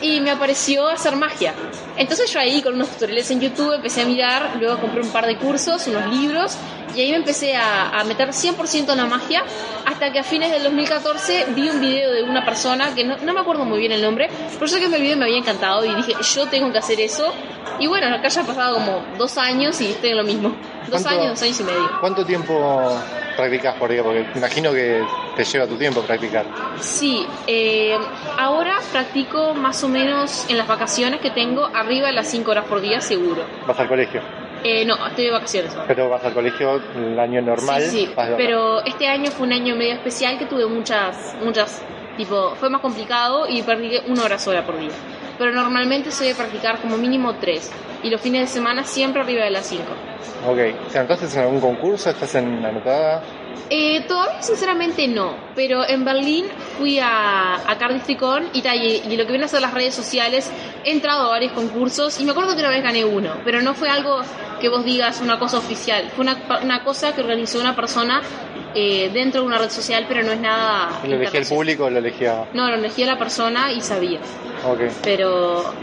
y 0.00 0.20
me 0.20 0.30
apareció 0.30 0.88
hacer 0.88 1.16
magia. 1.16 1.54
Entonces 1.96 2.30
yo 2.32 2.40
ahí 2.40 2.60
con 2.62 2.74
unos 2.74 2.88
tutoriales 2.90 3.30
en 3.30 3.40
YouTube 3.40 3.72
empecé 3.72 4.02
a 4.02 4.04
mirar, 4.04 4.56
luego 4.58 4.78
compré 4.80 5.00
un 5.00 5.10
par 5.10 5.26
de 5.26 5.36
cursos, 5.36 5.86
unos 5.86 6.06
libros 6.14 6.56
y 6.94 7.00
ahí 7.00 7.10
me 7.10 7.16
empecé 7.16 7.54
a, 7.56 8.02
meter 8.04 8.30
100% 8.30 8.90
en 8.90 8.96
la 8.96 9.06
magia 9.06 9.44
hasta 9.86 10.12
que 10.12 10.18
a 10.18 10.24
fines 10.24 10.50
del 10.50 10.64
2014 10.64 11.46
vi 11.54 11.68
un 11.68 11.80
video 11.80 12.10
de 12.12 12.22
una 12.24 12.44
persona 12.44 12.94
que 12.94 13.04
no, 13.04 13.16
no 13.18 13.32
me 13.32 13.40
acuerdo 13.40 13.64
muy 13.64 13.78
bien 13.78 13.92
el 13.92 14.02
nombre, 14.02 14.28
pero 14.54 14.66
sé 14.66 14.78
que 14.78 14.86
el 14.86 15.00
video 15.00 15.16
me 15.16 15.24
había 15.24 15.38
encantado 15.38 15.84
y 15.84 15.94
dije 15.94 16.14
yo 16.34 16.46
tengo 16.48 16.72
que 16.72 16.78
hacer 16.78 17.00
eso 17.00 17.32
y 17.78 17.86
bueno, 17.86 18.14
acá 18.14 18.28
ya 18.28 18.42
ha 18.42 18.44
pasado 18.44 18.74
como 18.74 19.04
dos 19.16 19.38
años 19.38 19.80
y 19.80 19.86
estoy 19.86 20.10
en 20.10 20.16
lo 20.16 20.24
mismo. 20.24 20.54
Dos 20.88 21.06
años, 21.06 21.28
dos 21.30 21.42
años 21.42 21.60
y 21.60 21.64
medio. 21.64 21.90
¿Cuánto 22.00 22.24
tiempo 22.24 22.98
practicas 23.36 23.74
por 23.76 23.90
día? 23.90 24.02
Porque 24.02 24.26
imagino 24.34 24.72
que 24.72 25.02
te 25.36 25.44
lleva 25.44 25.66
tu 25.66 25.76
tiempo 25.76 26.02
practicar. 26.02 26.46
Sí, 26.80 27.26
eh, 27.46 27.96
ahora 28.38 28.78
practico 28.90 29.54
más 29.54 29.82
o 29.84 29.88
menos 29.88 30.46
en 30.48 30.58
las 30.58 30.66
vacaciones 30.66 31.20
que 31.20 31.30
tengo 31.30 31.66
arriba 31.66 32.08
de 32.08 32.14
las 32.14 32.28
5 32.28 32.50
horas 32.50 32.64
por 32.64 32.80
día 32.80 33.00
seguro. 33.00 33.44
¿Vas 33.66 33.78
al 33.78 33.88
colegio? 33.88 34.20
Eh, 34.62 34.84
no, 34.84 35.06
estoy 35.06 35.24
de 35.24 35.30
vacaciones 35.30 35.74
Pero 35.88 36.10
vas 36.10 36.22
al 36.22 36.34
colegio 36.34 36.82
el 36.94 37.18
año 37.18 37.40
normal. 37.40 37.82
Sí, 37.82 38.06
sí. 38.06 38.14
pero 38.36 38.84
este 38.84 39.08
año 39.08 39.30
fue 39.30 39.46
un 39.46 39.54
año 39.54 39.74
medio 39.74 39.94
especial 39.94 40.38
que 40.38 40.44
tuve 40.44 40.66
muchas, 40.66 41.34
muchas, 41.42 41.82
tipo, 42.18 42.54
fue 42.56 42.68
más 42.68 42.82
complicado 42.82 43.48
y 43.48 43.62
perdí 43.62 43.98
una 44.06 44.24
hora 44.24 44.38
sola 44.38 44.64
por 44.66 44.78
día 44.78 44.90
pero 45.40 45.52
normalmente 45.52 46.10
soy 46.10 46.28
de 46.28 46.34
practicar 46.34 46.82
como 46.82 46.98
mínimo 46.98 47.36
tres 47.36 47.72
y 48.02 48.10
los 48.10 48.20
fines 48.20 48.42
de 48.42 48.46
semana 48.46 48.84
siempre 48.84 49.22
arriba 49.22 49.42
de 49.42 49.50
las 49.50 49.66
cinco. 49.66 49.90
Ok, 50.46 50.90
¿te 50.92 50.98
anotaste 50.98 51.34
en 51.34 51.44
algún 51.44 51.60
concurso? 51.60 52.10
¿Estás 52.10 52.34
en 52.34 52.62
anotada? 52.62 53.22
Eh, 53.70 54.04
todavía 54.06 54.42
sinceramente 54.42 55.08
no, 55.08 55.36
pero 55.54 55.88
en 55.88 56.04
Berlín 56.04 56.44
fui 56.76 56.98
a, 56.98 57.54
a 57.54 57.78
Cardiff 57.78 58.06
y, 58.10 58.12
y, 58.12 59.16
lo 59.16 59.24
que 59.24 59.32
vienen 59.32 59.44
a 59.44 59.48
ser 59.48 59.62
las 59.62 59.72
redes 59.72 59.94
sociales, 59.94 60.52
he 60.84 60.90
entrado 60.90 61.26
a 61.26 61.28
varios 61.30 61.52
concursos 61.52 62.20
y 62.20 62.24
me 62.24 62.32
acuerdo 62.32 62.54
que 62.54 62.60
una 62.60 62.70
vez 62.70 62.82
gané 62.82 63.06
uno, 63.06 63.32
pero 63.42 63.62
no 63.62 63.72
fue 63.72 63.88
algo 63.88 64.20
que 64.60 64.68
vos 64.68 64.84
digas 64.84 65.22
una 65.22 65.38
cosa 65.38 65.56
oficial, 65.56 66.10
fue 66.14 66.22
una, 66.22 66.36
una 66.62 66.84
cosa 66.84 67.14
que 67.14 67.22
organizó 67.22 67.60
una 67.60 67.74
persona 67.74 68.20
eh, 68.74 69.10
dentro 69.12 69.40
de 69.40 69.46
una 69.46 69.58
red 69.58 69.70
social, 69.70 70.06
pero 70.08 70.22
no 70.22 70.32
es 70.32 70.40
nada. 70.40 71.00
¿Lo 71.04 71.16
elegía 71.16 71.40
el 71.40 71.46
público 71.46 71.84
o 71.84 71.90
lo 71.90 71.98
elegía.? 71.98 72.44
No, 72.52 72.68
lo 72.68 72.76
elegía 72.76 73.06
la 73.06 73.18
persona 73.18 73.72
y 73.72 73.80
sabía. 73.80 74.20
Ok. 74.64 74.80
Pero. 75.02 75.74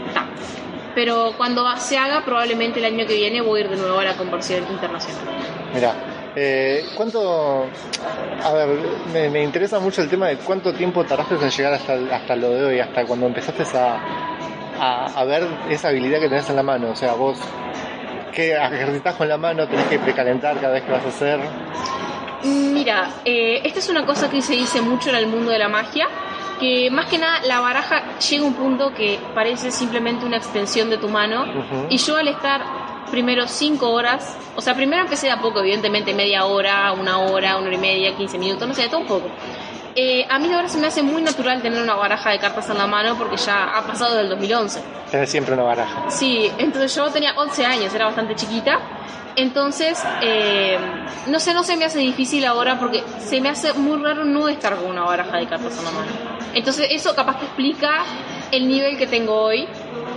Pero 0.94 1.34
cuando 1.36 1.64
se 1.76 1.96
haga, 1.96 2.24
probablemente 2.24 2.80
el 2.80 2.86
año 2.86 3.06
que 3.06 3.14
viene 3.14 3.40
voy 3.40 3.60
a 3.60 3.64
ir 3.64 3.70
de 3.70 3.76
nuevo 3.76 3.98
a 4.00 4.04
la 4.04 4.16
conversión 4.16 4.64
internacional. 4.68 5.22
Mira, 5.72 5.94
eh, 6.34 6.86
¿cuánto.? 6.96 7.66
A 8.42 8.52
ver, 8.52 8.68
me, 9.30 9.42
interesa 9.44 9.78
mucho 9.78 10.02
el 10.02 10.08
tema 10.08 10.28
de 10.28 10.38
cuánto 10.38 10.72
tiempo 10.72 11.04
tardaste 11.04 11.36
en 11.36 11.50
llegar 11.50 11.74
hasta, 11.74 11.94
hasta 12.12 12.34
lo 12.34 12.50
de 12.50 12.64
hoy, 12.64 12.80
hasta 12.80 13.04
cuando 13.04 13.26
empezaste 13.26 13.64
a, 13.78 14.00
a, 14.80 15.20
a 15.20 15.24
ver 15.24 15.46
esa 15.70 15.88
habilidad 15.88 16.20
que 16.20 16.28
tenés 16.28 16.48
en 16.50 16.56
la 16.56 16.62
mano. 16.62 16.90
O 16.90 16.96
sea, 16.96 17.14
vos. 17.14 17.38
¿Qué 18.32 18.52
ejercitas 18.52 19.16
con 19.16 19.28
la 19.28 19.36
mano? 19.36 19.66
¿Tenés 19.66 19.86
que 19.86 19.98
precalentar 19.98 20.60
cada 20.60 20.74
vez 20.74 20.84
que 20.84 20.92
vas 20.92 21.04
a 21.04 21.08
hacer? 21.08 21.40
Mira, 22.42 23.20
eh, 23.24 23.60
esta 23.64 23.80
es 23.80 23.88
una 23.88 24.06
cosa 24.06 24.30
que 24.30 24.40
se 24.42 24.54
dice 24.54 24.80
mucho 24.80 25.10
en 25.10 25.16
el 25.16 25.26
mundo 25.26 25.50
de 25.50 25.58
la 25.58 25.68
magia, 25.68 26.08
que 26.60 26.90
más 26.90 27.06
que 27.06 27.18
nada 27.18 27.40
la 27.46 27.60
baraja 27.60 28.18
llega 28.18 28.44
a 28.44 28.46
un 28.46 28.54
punto 28.54 28.92
que 28.94 29.18
parece 29.34 29.70
simplemente 29.70 30.24
una 30.24 30.36
extensión 30.36 30.90
de 30.90 30.98
tu 30.98 31.08
mano 31.08 31.46
y 31.88 31.96
yo 31.98 32.16
al 32.16 32.28
estar 32.28 32.62
primero 33.10 33.46
cinco 33.48 33.90
horas, 33.90 34.36
o 34.54 34.60
sea, 34.60 34.74
primero 34.74 35.02
empecé 35.02 35.30
a 35.30 35.40
poco, 35.40 35.60
evidentemente 35.60 36.14
media 36.14 36.44
hora, 36.44 36.92
una 36.92 37.18
hora, 37.20 37.56
una 37.56 37.66
hora 37.66 37.74
y 37.74 37.78
media, 37.78 38.14
15 38.14 38.38
minutos, 38.38 38.68
no 38.68 38.74
sé, 38.74 38.88
todo 38.88 39.00
un 39.00 39.06
poco. 39.06 39.28
Eh, 39.94 40.26
a 40.28 40.38
mí 40.38 40.52
ahora 40.52 40.68
se 40.68 40.78
me 40.78 40.86
hace 40.86 41.02
muy 41.02 41.22
natural 41.22 41.60
tener 41.60 41.82
una 41.82 41.94
baraja 41.94 42.30
de 42.30 42.38
cartas 42.38 42.68
en 42.70 42.78
la 42.78 42.86
mano 42.86 43.16
porque 43.16 43.36
ya 43.36 43.64
ha 43.76 43.84
pasado 43.84 44.14
del 44.14 44.28
2011. 44.28 44.80
Tienes 45.10 45.30
siempre 45.30 45.54
una 45.54 45.64
baraja. 45.64 46.10
Sí, 46.10 46.50
entonces 46.58 46.94
yo 46.94 47.08
tenía 47.10 47.32
11 47.36 47.66
años, 47.66 47.94
era 47.94 48.04
bastante 48.04 48.34
chiquita 48.36 48.78
entonces, 49.38 50.02
eh, 50.20 50.78
no 51.28 51.38
sé, 51.38 51.54
no 51.54 51.62
se 51.62 51.76
me 51.76 51.84
hace 51.84 51.98
difícil 52.00 52.44
ahora 52.44 52.78
porque 52.78 53.02
se 53.18 53.40
me 53.40 53.48
hace 53.48 53.72
muy 53.74 54.02
raro 54.02 54.24
no 54.24 54.48
estar 54.48 54.76
con 54.76 54.90
una 54.90 55.04
baraja 55.04 55.36
de 55.36 55.46
cartas 55.46 55.78
en 55.78 55.84
la 55.84 55.90
mano. 55.92 56.10
Entonces 56.54 56.88
eso 56.90 57.14
capaz 57.14 57.38
que 57.38 57.44
explica 57.44 58.04
el 58.50 58.66
nivel 58.66 58.98
que 58.98 59.06
tengo 59.06 59.34
hoy. 59.34 59.66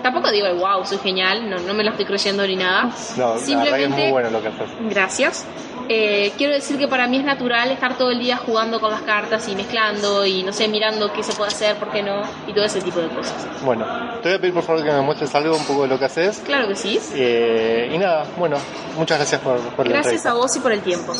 Tampoco 0.01 0.31
digo, 0.31 0.47
wow, 0.55 0.84
soy 0.86 0.97
genial, 0.97 1.47
no, 1.47 1.60
no 1.60 1.73
me 1.75 1.84
lo 1.84 1.91
estoy 1.91 2.05
creyendo 2.05 2.45
ni 2.47 2.55
nada. 2.55 2.89
No, 3.15 3.38
Simplemente, 3.38 3.84
es 3.84 3.89
muy 3.89 4.12
bueno 4.12 4.31
lo 4.31 4.41
que 4.41 4.47
haces. 4.47 4.69
Gracias. 4.89 5.45
Eh, 5.89 6.32
quiero 6.38 6.54
decir 6.54 6.78
que 6.78 6.88
para 6.88 7.08
mí 7.08 7.17
es 7.17 7.24
natural 7.24 7.72
estar 7.72 7.98
todo 7.98 8.12
el 8.12 8.20
día 8.20 8.38
jugando 8.38 8.80
con 8.80 8.91
las 8.91 9.02
cartas 9.02 9.48
y 9.48 9.56
mezclando 9.56 10.26
y 10.26 10.44
no 10.44 10.54
sé, 10.54 10.67
mirando 10.67 11.12
qué 11.12 11.24
se 11.24 11.34
puede 11.34 11.50
hacer, 11.52 11.78
por 11.78 11.91
qué 11.91 12.02
no, 12.04 12.22
y 12.48 12.54
todo 12.54 12.63
ese 12.65 12.82
tipo 12.82 13.00
de 13.00 13.10
cosas. 13.10 13.36
Bueno, 13.63 13.86
te 14.22 14.30
voy 14.30 14.38
a 14.38 14.41
pedir 14.41 14.54
por 14.54 14.63
favor 14.63 14.84
que 14.84 14.91
me 14.91 15.02
muestres 15.02 15.34
algo 15.36 15.56
un 15.56 15.65
poco 15.65 15.84
de 15.84 15.89
lo 15.89 16.00
que 16.00 16.06
haces. 16.06 16.41
Claro 16.46 16.67
que 16.67 16.76
sí. 16.76 17.00
Eh, 17.15 17.91
y 17.94 17.98
nada, 17.98 18.26
bueno, 18.38 18.58
muchas 18.98 19.17
gracias 19.17 19.41
por, 19.41 19.60
por 19.76 19.88
Gracias 19.88 20.26
a 20.26 20.34
vos 20.34 20.56
y 20.56 20.60
por 20.60 20.72
el 20.72 20.82
tiempo. 20.82 21.13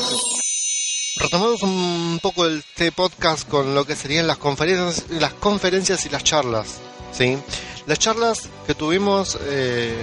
Retomamos 1.18 1.62
un 1.64 2.20
poco 2.22 2.48
este 2.48 2.92
podcast 2.92 3.48
con 3.48 3.76
lo 3.76 3.86
que 3.86 3.96
serían 3.96 4.28
las 4.28 4.38
conferencias, 4.38 5.10
las 5.10 5.34
conferencias 5.34 6.06
y 6.06 6.10
las 6.10 6.24
charlas. 6.24 6.80
¿sí? 7.12 7.38
Las 7.86 8.00
charlas 8.00 8.50
que 8.66 8.74
tuvimos 8.76 9.38
eh, 9.42 9.96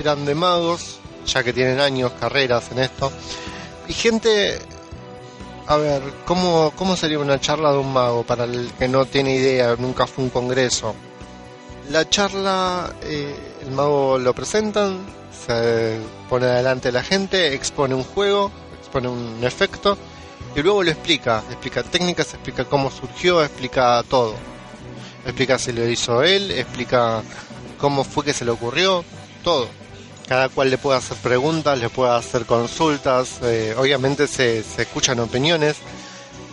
eran 0.00 0.24
de 0.24 0.34
magos, 0.34 0.98
ya 1.26 1.42
que 1.42 1.52
tienen 1.52 1.80
años, 1.80 2.12
carreras 2.18 2.70
en 2.72 2.78
esto. 2.78 3.12
Y 3.92 3.94
gente, 3.94 4.58
a 5.66 5.76
ver, 5.76 6.02
¿cómo, 6.24 6.72
¿cómo 6.76 6.96
sería 6.96 7.18
una 7.18 7.38
charla 7.38 7.72
de 7.72 7.76
un 7.76 7.92
mago 7.92 8.22
para 8.22 8.44
el 8.44 8.72
que 8.78 8.88
no 8.88 9.04
tiene 9.04 9.34
idea, 9.34 9.76
nunca 9.78 10.06
fue 10.06 10.24
un 10.24 10.30
congreso? 10.30 10.94
La 11.90 12.08
charla, 12.08 12.90
eh, 13.02 13.36
el 13.60 13.70
mago 13.72 14.16
lo 14.16 14.34
presentan, 14.34 15.04
se 15.46 15.98
pone 16.30 16.46
adelante 16.46 16.90
la 16.90 17.02
gente, 17.02 17.52
expone 17.52 17.94
un 17.94 18.02
juego, 18.02 18.50
expone 18.80 19.08
un 19.08 19.44
efecto 19.44 19.98
y 20.56 20.62
luego 20.62 20.82
lo 20.82 20.90
explica, 20.90 21.42
explica 21.50 21.82
técnicas, 21.82 22.32
explica 22.32 22.64
cómo 22.64 22.90
surgió, 22.90 23.44
explica 23.44 24.02
todo. 24.08 24.36
Explica 25.26 25.58
si 25.58 25.70
lo 25.72 25.86
hizo 25.86 26.22
él, 26.22 26.50
explica 26.52 27.22
cómo 27.76 28.04
fue 28.04 28.24
que 28.24 28.32
se 28.32 28.46
le 28.46 28.52
ocurrió, 28.52 29.04
todo. 29.44 29.68
Cada 30.32 30.48
cual 30.48 30.70
le 30.70 30.78
puede 30.78 30.96
hacer 30.96 31.18
preguntas, 31.18 31.78
le 31.78 31.90
puede 31.90 32.12
hacer 32.12 32.46
consultas, 32.46 33.40
eh, 33.42 33.74
obviamente 33.76 34.26
se, 34.26 34.60
escuchan 34.60 35.20
opiniones, 35.20 35.76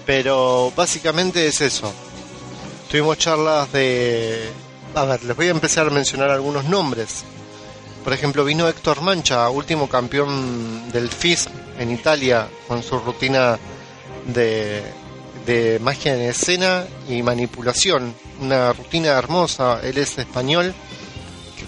pero 0.06 0.74
básicamente 0.76 1.48
es 1.48 1.62
eso. 1.62 1.90
Tuvimos 2.92 3.18
charlas 3.18 3.72
de... 3.72 4.50
A 4.96 5.06
ver, 5.06 5.24
les 5.24 5.34
voy 5.34 5.48
a 5.48 5.52
empezar 5.52 5.88
a 5.88 5.92
mencionar 5.92 6.30
algunos 6.30 6.66
nombres. 6.66 7.24
Por 8.04 8.12
ejemplo, 8.12 8.44
vino 8.44 8.68
Héctor 8.68 9.00
Mancha, 9.00 9.50
último 9.50 9.88
campeón 9.88 10.92
del 10.92 11.08
FIS 11.08 11.48
en 11.80 11.92
Italia, 11.92 12.50
con 12.68 12.84
su 12.84 13.00
rutina 13.00 13.58
de, 14.26 15.80
magia 15.80 16.16
en 16.16 16.24
escena 16.24 16.84
y 17.08 17.24
manipulación. 17.24 18.14
Una 18.42 18.74
rutina 18.74 19.12
hermosa, 19.12 19.80
él 19.82 20.00
es 20.00 20.18
español, 20.18 20.76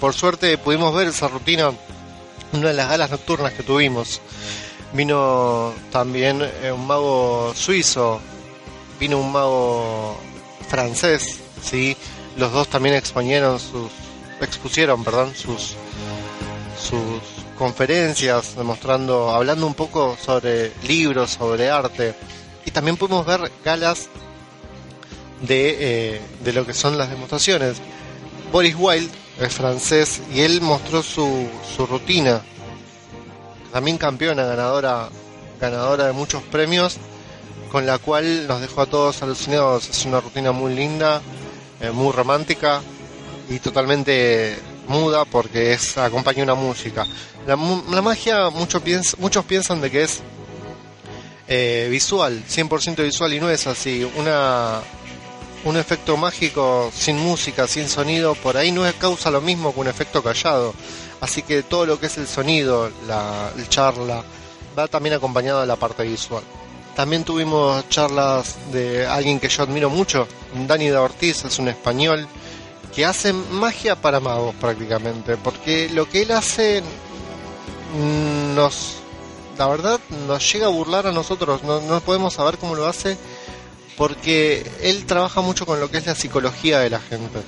por 0.02 0.16
suerte 0.16 0.58
pudimos 0.58 0.94
ver 0.96 1.10
esa 1.10 1.28
rutina 1.28 1.72
una 2.54 2.70
de 2.70 2.74
las 2.74 2.90
galas 2.90 3.12
nocturnas 3.12 3.54
que 3.54 3.64
tuvimos. 3.64 4.22
Vino 4.94 5.74
también 5.92 6.42
eh, 6.42 6.72
un 6.72 6.86
mago 6.86 7.54
suizo, 7.56 8.20
vino 9.00 9.20
un 9.20 9.32
mago 9.32 10.18
francés, 10.68 11.40
¿sí? 11.64 11.96
los 12.38 12.52
dos 12.52 12.68
también 12.68 12.96
exponieron 12.96 13.60
sus, 13.60 13.92
expusieron 14.42 15.04
perdón, 15.04 15.34
sus, 15.36 15.76
sus 16.78 17.22
conferencias, 17.58 18.56
demostrando, 18.56 19.30
hablando 19.30 19.68
un 19.68 19.74
poco 19.74 20.18
sobre 20.22 20.72
libros, 20.84 21.32
sobre 21.32 21.70
arte 21.70 22.16
y 22.66 22.72
también 22.72 22.98
pudimos 22.98 23.26
ver 23.26 23.52
galas 23.64 24.10
de, 25.42 26.16
eh, 26.16 26.22
de 26.44 26.54
lo 26.54 26.66
que 26.66 26.74
son 26.74 26.98
las 26.98 27.10
demostraciones. 27.10 27.78
Boris 28.52 28.76
Wilde 28.78 29.21
es 29.46 29.54
francés 29.54 30.22
y 30.34 30.42
él 30.42 30.62
mostró 30.62 31.02
su, 31.04 31.48
su 31.76 31.86
rutina. 31.86 32.42
También 33.72 33.98
campeona, 33.98 34.44
ganadora, 34.44 35.10
ganadora 35.60 36.08
de 36.08 36.12
muchos 36.12 36.44
premios, 36.44 36.98
con 37.72 37.86
la 37.86 37.98
cual 37.98 38.48
nos 38.48 38.62
dejó 38.62 38.82
a 38.82 38.86
todos 38.86 39.22
alucinados. 39.24 39.90
Es 39.90 40.06
una 40.06 40.20
rutina 40.20 40.52
muy 40.52 40.74
linda, 40.76 41.22
eh, 41.80 41.92
muy 41.92 42.12
romántica 42.12 42.82
y 43.50 43.60
totalmente 43.60 44.58
muda 44.88 45.26
porque 45.26 45.74
es 45.74 45.98
acompaña 45.98 46.44
una 46.44 46.56
música. 46.56 47.08
La, 47.48 47.56
magia 47.56 48.50
muchos 48.50 48.84
muchos 49.18 49.46
piensan 49.46 49.82
de 49.82 49.90
que 49.90 50.04
es 50.04 50.22
eh, 51.48 51.88
visual, 51.90 52.44
100% 52.48 53.04
visual 53.04 53.34
y 53.34 53.40
no 53.40 53.50
es 53.50 53.68
así. 53.68 54.08
Una, 54.18 54.82
un 55.64 55.78
efecto 55.78 56.18
mágico 56.18 56.92
sin 56.94 57.18
música, 57.18 57.68
sin 57.68 57.88
sonido, 57.88 58.36
por 58.36 58.58
ahí 58.58 58.72
no 58.72 58.84
causa 58.98 59.30
lo 59.30 59.42
mismo 59.42 59.74
que 59.74 59.80
un 59.80 59.88
efecto 59.88 60.24
callado. 60.24 60.74
Así 61.20 61.44
que 61.44 61.64
todo 61.64 61.86
lo 61.86 62.00
que 62.00 62.08
es 62.08 62.18
el 62.18 62.28
sonido, 62.28 62.92
la 63.08 63.52
charla, 63.70 64.24
va 64.78 64.88
también 64.88 65.16
acompañado 65.16 65.62
de 65.62 65.68
la 65.68 65.76
parte 65.76 66.04
visual. 66.04 66.44
También 66.96 67.24
tuvimos 67.24 67.88
charlas 67.90 68.58
de 68.72 69.06
alguien 69.06 69.40
que 69.40 69.50
yo 69.50 69.64
admiro 69.64 69.90
mucho, 69.90 70.28
Dani 70.68 70.90
de 70.90 70.98
Ortiz, 70.98 71.46
es 71.46 71.60
un 71.60 71.70
español 71.70 72.28
que 72.94 73.06
hace 73.06 73.32
magia 73.32 73.96
para 73.96 74.20
magos 74.20 74.54
prácticamente, 74.56 75.38
porque 75.38 75.90
lo 75.90 76.10
que 76.10 76.24
él 76.24 76.32
hace 76.32 76.84
nos 78.56 78.98
la 79.58 79.68
verdad 79.68 80.00
nos 80.28 80.52
llega 80.52 80.66
a 80.66 80.70
burlar 80.70 81.08
a 81.08 81.12
nosotros, 81.12 81.64
no, 81.64 81.82
no 81.82 82.02
podemos 82.02 82.34
saber 82.34 82.58
cómo 82.58 82.76
lo 82.76 82.88
hace 82.88 83.18
porque 84.02 84.66
él 84.82 85.06
trabaja 85.06 85.42
mucho 85.42 85.68
con 85.68 85.80
lo 85.80 85.92
que 85.92 86.00
es 86.00 86.08
la 86.08 86.16
psicología 86.16 86.80
de 86.80 86.90
la 86.90 87.00
gente. 87.00 87.40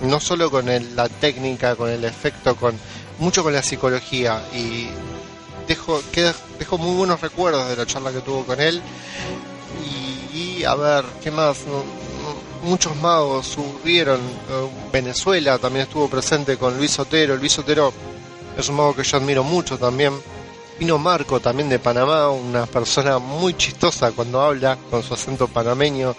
No 0.00 0.18
solo 0.18 0.50
con 0.50 0.64
la 0.96 1.10
técnica, 1.10 1.76
con 1.76 1.90
el 1.90 2.06
efecto, 2.06 2.56
con 2.56 2.74
mucho 3.18 3.42
con 3.42 3.52
la 3.52 3.62
psicología 3.62 4.42
y 4.54 4.88
dejo, 5.68 6.00
queda, 6.10 6.34
dejo 6.58 6.78
muy 6.78 6.96
buenos 6.96 7.20
recuerdos 7.20 7.68
de 7.68 7.76
la 7.76 7.84
charla 7.84 8.12
que 8.12 8.22
tuvo 8.22 8.46
con 8.46 8.62
él 8.62 8.80
y, 10.32 10.64
a 10.64 10.74
ver, 10.74 11.04
¿qué 11.22 11.30
más? 11.30 11.58
muchos 12.62 12.96
magos 12.96 13.46
subieron, 13.48 14.20
Venezuela 14.90 15.58
también 15.58 15.82
estuvo 15.82 16.08
presente 16.08 16.56
con 16.56 16.78
Luis 16.78 16.98
Otero, 16.98 17.36
Luis 17.36 17.58
Otero 17.58 17.92
es 18.56 18.70
un 18.70 18.76
mago 18.76 18.96
que 18.96 19.04
yo 19.04 19.18
admiro 19.18 19.44
mucho 19.44 19.76
también 19.76 20.14
Vino 20.78 20.98
Marco 20.98 21.38
también 21.38 21.68
de 21.68 21.78
Panamá, 21.78 22.30
una 22.30 22.66
persona 22.66 23.18
muy 23.18 23.54
chistosa 23.54 24.10
cuando 24.10 24.40
habla 24.40 24.76
con 24.90 25.04
su 25.04 25.14
acento 25.14 25.46
panameño 25.46 26.16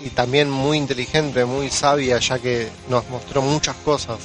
y 0.00 0.10
también 0.10 0.48
muy 0.48 0.78
inteligente, 0.78 1.44
muy 1.44 1.68
sabia, 1.68 2.18
ya 2.18 2.38
que 2.38 2.68
nos 2.88 3.08
mostró 3.10 3.42
muchas 3.42 3.74
cosas. 3.84 4.18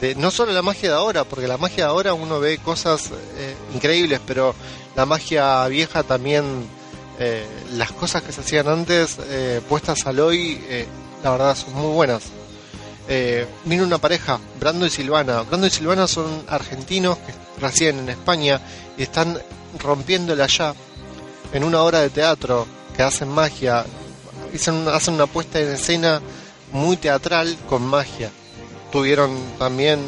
De, 0.00 0.14
no 0.14 0.30
solo 0.30 0.52
la 0.52 0.62
magia 0.62 0.90
de 0.90 0.94
ahora, 0.94 1.24
porque 1.24 1.48
la 1.48 1.58
magia 1.58 1.84
de 1.84 1.90
ahora 1.90 2.14
uno 2.14 2.38
ve 2.38 2.58
cosas 2.58 3.10
eh, 3.36 3.56
increíbles, 3.74 4.20
pero 4.24 4.54
la 4.94 5.06
magia 5.06 5.66
vieja 5.66 6.04
también, 6.04 6.68
eh, 7.18 7.44
las 7.72 7.90
cosas 7.90 8.22
que 8.22 8.32
se 8.32 8.42
hacían 8.42 8.68
antes, 8.68 9.18
eh, 9.24 9.60
puestas 9.68 10.06
al 10.06 10.20
hoy, 10.20 10.60
la 11.24 11.32
verdad 11.32 11.56
son 11.56 11.74
muy 11.74 11.92
buenas. 11.92 12.22
vino 13.64 13.82
una 13.82 13.98
pareja, 13.98 14.38
Brando 14.60 14.86
y 14.86 14.90
Silvana. 14.90 15.42
Brando 15.42 15.66
y 15.66 15.70
Silvana 15.70 16.06
son 16.06 16.44
argentinos 16.48 17.18
que 17.18 17.32
recién 17.60 17.98
en 17.98 18.08
España 18.08 18.60
y 18.96 19.02
están 19.02 19.38
rompiéndola 19.78 20.44
allá 20.44 20.74
en 21.52 21.64
una 21.64 21.82
obra 21.82 22.00
de 22.00 22.10
teatro 22.10 22.66
que 22.96 23.02
hacen 23.02 23.28
magia, 23.28 23.84
hacen 24.92 25.14
una 25.14 25.26
puesta 25.26 25.60
en 25.60 25.70
escena 25.70 26.20
muy 26.72 26.96
teatral 26.96 27.56
con 27.68 27.82
magia. 27.82 28.30
Tuvieron 28.92 29.36
también 29.58 30.00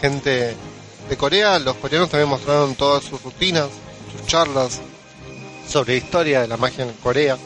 gente 0.00 0.56
de 1.08 1.16
Corea, 1.16 1.58
los 1.58 1.76
coreanos 1.76 2.10
también 2.10 2.28
mostraron 2.28 2.74
todas 2.74 3.04
sus 3.04 3.22
rutinas, 3.22 3.68
sus 4.12 4.26
charlas 4.26 4.80
sobre 5.66 5.96
historia 5.96 6.40
de 6.40 6.48
la 6.48 6.56
magia 6.56 6.84
en 6.84 6.92
Corea. 6.94 7.36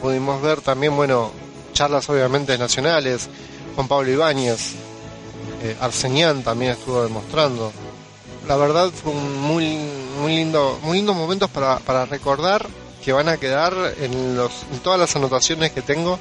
Pudimos 0.00 0.40
ver 0.42 0.60
también, 0.60 0.94
bueno, 0.96 1.32
charlas 1.72 2.08
obviamente 2.08 2.56
nacionales, 2.58 3.28
Juan 3.74 3.88
Pablo 3.88 4.10
Ibáñez, 4.10 4.72
eh, 5.62 5.76
también 6.44 6.72
estuvo 6.72 7.02
demostrando 7.02 7.72
la 8.46 8.56
verdad 8.56 8.90
fue 8.90 9.12
un 9.12 9.40
muy, 9.40 9.78
muy 10.20 10.36
lindo, 10.36 10.78
muy 10.82 10.98
lindos 10.98 11.16
momentos 11.16 11.50
para, 11.50 11.78
para 11.80 12.06
recordar 12.06 12.66
que 13.04 13.12
van 13.12 13.28
a 13.28 13.36
quedar 13.36 13.72
en, 14.00 14.36
los, 14.36 14.52
en 14.72 14.80
todas 14.80 14.98
las 14.98 15.14
anotaciones 15.16 15.72
que 15.72 15.82
tengo, 15.82 16.18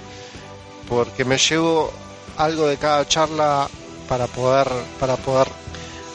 porque 0.88 1.26
me 1.26 1.38
llevo 1.38 1.92
algo 2.38 2.68
de 2.68 2.78
cada 2.78 3.08
charla 3.08 3.68
para 4.08 4.28
poder, 4.28 4.68
para 5.00 5.16
poder 5.18 5.48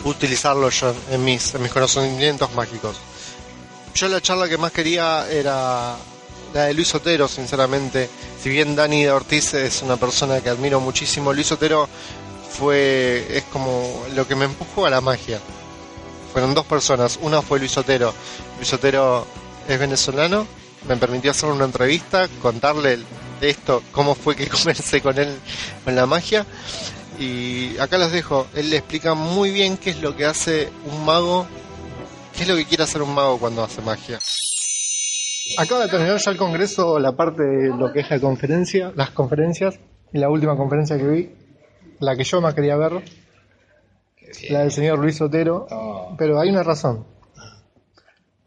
utilizarlo 0.05 0.71
yo 0.71 0.95
en 1.11 1.25
mis, 1.25 1.55
en 1.55 1.63
mis 1.63 1.73
conocimientos 1.73 2.53
mágicos. 2.55 2.97
Yo 3.95 4.09
la 4.09 4.21
charla 4.21 4.49
que 4.49 4.59
más 4.59 4.71
quería 4.71 5.29
era 5.29 5.97
la 6.55 6.65
de 6.67 6.75
Luis 6.75 6.95
Otero, 6.95 7.27
sinceramente. 7.27 8.09
Si 8.41 8.49
bien 8.49 8.77
Dani 8.77 9.05
de 9.05 9.11
Ortiz 9.11 9.55
es 9.55 9.83
una 9.83 9.97
persona 9.97 10.41
que 10.41 10.51
admiro 10.51 10.81
muchísimo, 10.81 11.33
Luis 11.33 11.51
Otero 11.51 11.89
fue 12.53 13.27
es 13.29 13.45
como 13.45 14.05
lo 14.15 14.27
que 14.27 14.37
me 14.37 14.45
empujó 14.45 14.87
a 14.87 14.91
la 14.91 15.01
magia 15.01 15.41
fueron 16.33 16.55
dos 16.55 16.67
personas. 16.67 17.19
Una 17.23 17.43
fue 17.43 17.59
Luis 17.59 17.77
Otero. 17.77 18.13
Luis 18.57 18.73
Otero 18.73 19.27
es 19.69 19.79
venezolano, 19.79 20.47
me 20.89 20.97
permitió 20.97 21.31
hacer 21.31 21.51
una 21.51 21.65
entrevista, 21.65 22.29
contarle 22.41 22.99
de 23.41 23.51
esto, 23.51 23.83
cómo 23.93 24.15
fue 24.15 24.37
que 24.37 24.47
comencé 24.49 25.01
con 25.01 25.19
él, 25.19 25.35
con 25.85 25.95
la 25.95 26.07
magia. 26.07 26.47
Y 27.19 27.77
acá 27.79 27.99
los 27.99 28.13
dejo. 28.13 28.47
Él 28.55 28.71
le 28.71 28.79
explica 28.79 29.15
muy 29.15 29.51
bien 29.51 29.77
qué 29.77 29.91
es 29.91 30.01
lo 30.01 30.17
que 30.17 30.25
hace 30.25 30.71
un 30.91 31.05
mago, 31.05 31.47
qué 32.35 32.43
es 32.43 32.49
lo 32.49 32.57
que 32.57 32.65
quiere 32.65 32.85
hacer 32.85 33.03
un 33.03 33.15
mago 33.15 33.39
cuando 33.39 33.63
hace 33.63 33.83
magia. 33.83 34.19
Acaba 35.59 35.85
de 35.85 35.91
terminar 35.91 36.19
ya 36.19 36.31
el 36.31 36.37
congreso, 36.37 36.99
la 36.99 37.17
parte 37.17 37.43
de 37.43 37.69
lo 37.77 37.93
que 37.93 38.01
es 38.01 38.11
la 38.11 38.21
conferencia, 38.21 38.93
las 38.95 39.11
conferencias, 39.11 39.79
y 40.13 40.19
la 40.19 40.29
última 40.29 40.57
conferencia 40.57 40.97
que 40.97 41.07
vi, 41.07 41.31
la 41.99 42.17
que 42.17 42.25
yo 42.25 42.41
más 42.41 42.55
quería 42.55 42.77
ver, 42.77 43.03
la 44.51 44.61
del 44.61 44.73
señor 44.73 44.99
Luis 44.99 45.21
Otero, 45.21 45.67
Oh. 45.71 46.15
pero 46.19 46.39
hay 46.41 46.49
una 46.51 46.63
razón. 46.63 47.05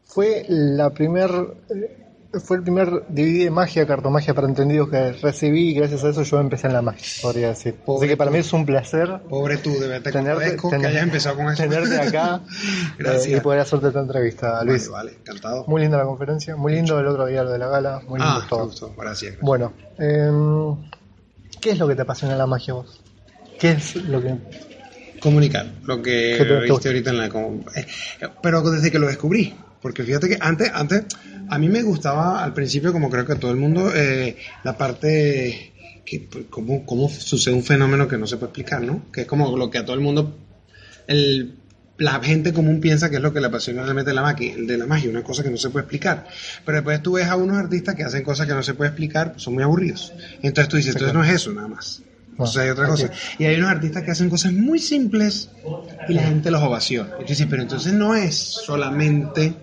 Fue 0.04 0.44
la 0.48 0.90
primer 0.90 1.30
eh, 1.70 2.00
fue 2.44 2.56
el 2.56 2.62
primer 2.64 2.88
DVD 3.08 3.44
de 3.44 3.50
magia, 3.50 3.86
cartomagia 3.86 4.34
para 4.34 4.48
entendidos 4.48 4.88
que 4.88 5.12
recibí 5.12 5.68
y 5.70 5.74
gracias 5.74 6.02
a 6.02 6.08
eso 6.08 6.22
yo 6.24 6.40
empecé 6.40 6.66
en 6.66 6.72
la 6.72 6.82
magia, 6.82 7.06
podría 7.22 7.48
decir. 7.48 7.76
Así 7.86 8.08
que 8.08 8.16
para 8.16 8.30
mí 8.32 8.38
es 8.38 8.52
un 8.52 8.66
placer 8.66 9.20
Pobre 9.28 9.56
tú, 9.58 9.70
de 9.72 9.86
verdad 9.86 10.02
te 10.02 10.10
tenerte, 10.12 10.30
agradezco 10.42 10.68
que 10.70 10.76
hayas 10.86 11.02
empezado 11.04 11.36
con 11.36 11.46
eso. 11.48 11.62
tenerte 11.62 11.96
acá 12.00 12.40
Gracias. 12.98 13.26
eh, 13.26 13.36
y 13.36 13.40
poder 13.40 13.60
hacerte 13.60 13.86
esta 13.88 14.00
entrevista, 14.00 14.50
Vale, 14.52 14.70
Luis. 14.72 14.88
vale, 14.88 15.12
encantado. 15.20 15.64
Muy 15.68 15.80
linda 15.82 15.96
la 15.96 16.04
conferencia, 16.06 16.56
muy 16.56 16.74
lindo 16.74 16.98
el 16.98 17.06
otro 17.06 17.26
día 17.26 17.44
lo 17.44 17.50
de 17.52 17.58
la 17.58 17.68
gala, 17.68 18.00
muy 18.08 18.18
lindo 18.18 18.34
ah, 18.42 18.46
todo. 18.48 18.66
gracias. 18.66 18.96
gracias. 18.96 19.36
Bueno, 19.40 19.72
em, 19.98 20.76
¿qué 21.60 21.70
es 21.70 21.78
lo 21.78 21.86
que 21.86 21.94
te 21.94 22.02
apasiona 22.02 22.34
la 22.36 22.46
magia 22.46 22.74
vos? 22.74 23.00
¿Qué 23.60 23.70
es 23.72 23.94
lo 23.94 24.20
que 24.20 24.34
comunicar 25.24 25.66
lo 25.86 26.02
que 26.02 26.34
¿Qué 26.36 26.44
te- 26.44 26.54
te 26.54 26.60
viste 26.60 26.88
ahorita 26.88 27.10
en 27.10 27.18
la 27.18 27.26
eh, 27.26 27.86
pero 28.42 28.60
desde 28.70 28.90
que 28.90 28.98
lo 28.98 29.06
descubrí 29.06 29.54
porque 29.80 30.04
fíjate 30.04 30.28
que 30.28 30.36
antes 30.38 30.70
antes 30.72 31.04
a 31.48 31.58
mí 31.58 31.68
me 31.70 31.82
gustaba 31.82 32.44
al 32.44 32.52
principio 32.52 32.92
como 32.92 33.08
creo 33.08 33.24
que 33.24 33.32
a 33.32 33.40
todo 33.40 33.50
el 33.50 33.56
mundo 33.56 33.90
eh, 33.94 34.36
la 34.62 34.76
parte 34.76 35.72
que 36.04 36.20
pues, 36.30 36.44
cómo, 36.50 36.84
cómo 36.84 37.08
sucede 37.08 37.54
un 37.54 37.64
fenómeno 37.64 38.06
que 38.06 38.18
no 38.18 38.26
se 38.26 38.36
puede 38.36 38.50
explicar 38.50 38.82
no 38.82 39.06
que 39.10 39.22
es 39.22 39.26
como 39.26 39.56
lo 39.56 39.70
que 39.70 39.78
a 39.78 39.84
todo 39.86 39.94
el 39.96 40.02
mundo 40.02 40.36
el 41.06 41.54
la 41.96 42.20
gente 42.20 42.52
común 42.52 42.80
piensa 42.80 43.08
que 43.08 43.16
es 43.16 43.22
lo 43.22 43.32
que 43.32 43.40
le 43.40 43.46
apasiona 43.46 43.82
realmente 43.82 44.10
de 44.10 44.14
la, 44.14 44.22
magia, 44.22 44.54
de 44.58 44.76
la 44.76 44.84
magia, 44.84 45.08
una 45.10 45.22
cosa 45.22 45.44
que 45.44 45.50
no 45.50 45.56
se 45.56 45.70
puede 45.70 45.84
explicar. 45.84 46.26
Pero 46.64 46.78
después 46.78 47.00
tú 47.04 47.12
ves 47.12 47.28
a 47.28 47.36
unos 47.36 47.56
artistas 47.56 47.94
que 47.94 48.02
hacen 48.02 48.24
cosas 48.24 48.48
que 48.48 48.52
no 48.52 48.64
se 48.64 48.74
puede 48.74 48.88
explicar, 48.88 49.30
pues 49.30 49.44
son 49.44 49.54
muy 49.54 49.62
aburridos. 49.62 50.12
Entonces 50.42 50.68
tú 50.68 50.76
dices, 50.76 50.96
entonces 50.96 51.14
no 51.14 51.22
es 51.22 51.30
eso 51.32 51.52
nada 51.52 51.68
más. 51.68 52.02
O 52.36 52.46
sea, 52.46 52.62
hay 52.62 52.70
otra 52.70 52.88
cosa. 52.88 53.10
Y 53.38 53.44
hay 53.44 53.56
unos 53.56 53.70
artistas 53.70 54.02
que 54.02 54.10
hacen 54.10 54.28
cosas 54.30 54.52
muy 54.52 54.78
simples 54.78 55.50
y 56.08 56.14
la 56.14 56.22
gente 56.22 56.50
los 56.50 56.62
ovaciona. 56.62 57.10
Y 57.20 57.24
dices, 57.24 57.46
pero 57.48 57.62
entonces 57.62 57.92
no 57.92 58.14
es 58.14 58.36
solamente 58.36 59.54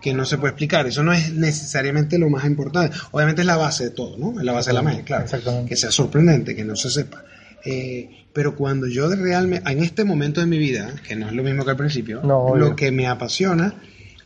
que 0.00 0.14
no 0.14 0.24
se 0.24 0.38
puede 0.38 0.52
explicar, 0.52 0.86
eso 0.86 1.02
no 1.02 1.12
es 1.12 1.32
necesariamente 1.34 2.18
lo 2.18 2.30
más 2.30 2.44
importante. 2.44 2.96
Obviamente 3.10 3.42
es 3.42 3.46
la 3.46 3.56
base 3.56 3.84
de 3.84 3.90
todo, 3.90 4.16
¿no? 4.16 4.38
Es 4.40 4.44
la 4.44 4.52
base 4.52 4.70
de 4.70 4.74
la 4.74 4.82
magia, 4.82 5.02
claro. 5.04 5.24
Exactamente. 5.24 5.68
Que 5.68 5.76
sea 5.76 5.90
sorprendente, 5.90 6.56
que 6.56 6.64
no 6.64 6.74
se 6.76 6.90
sepa. 6.90 7.22
Eh, 7.64 8.26
pero 8.32 8.56
cuando 8.56 8.86
yo 8.86 9.08
de 9.08 9.16
realmente, 9.16 9.70
en 9.70 9.82
este 9.82 10.04
momento 10.04 10.40
de 10.40 10.46
mi 10.46 10.58
vida, 10.58 10.94
que 11.06 11.16
no 11.16 11.28
es 11.28 11.34
lo 11.34 11.42
mismo 11.42 11.64
que 11.64 11.72
al 11.72 11.76
principio, 11.76 12.22
No, 12.22 12.56
lo 12.56 12.76
que 12.76 12.90
me 12.90 13.06
apasiona 13.06 13.74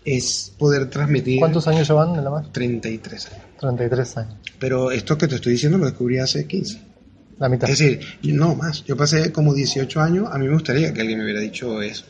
es 0.04 0.52
poder 0.58 0.90
transmitir 0.90 1.40
¿Cuántos 1.40 1.66
años 1.66 1.88
llevan 1.88 2.14
en 2.14 2.24
la 2.24 2.30
magia? 2.30 2.52
33 2.52 3.26
años. 3.32 3.42
33 3.58 4.16
años. 4.18 4.34
Pero 4.58 4.90
esto 4.90 5.16
que 5.16 5.26
te 5.26 5.36
estoy 5.36 5.52
diciendo 5.52 5.78
lo 5.78 5.86
descubrí 5.86 6.18
hace 6.18 6.46
15. 6.46 6.93
La 7.38 7.48
mitad. 7.48 7.68
Es 7.68 7.78
decir, 7.78 8.00
no 8.22 8.54
más. 8.54 8.84
Yo 8.84 8.96
pasé 8.96 9.32
como 9.32 9.54
18 9.54 10.00
años, 10.00 10.28
a 10.30 10.38
mí 10.38 10.46
me 10.46 10.54
gustaría 10.54 10.92
que 10.92 11.00
alguien 11.00 11.18
me 11.18 11.24
hubiera 11.24 11.40
dicho 11.40 11.82
eso. 11.82 12.04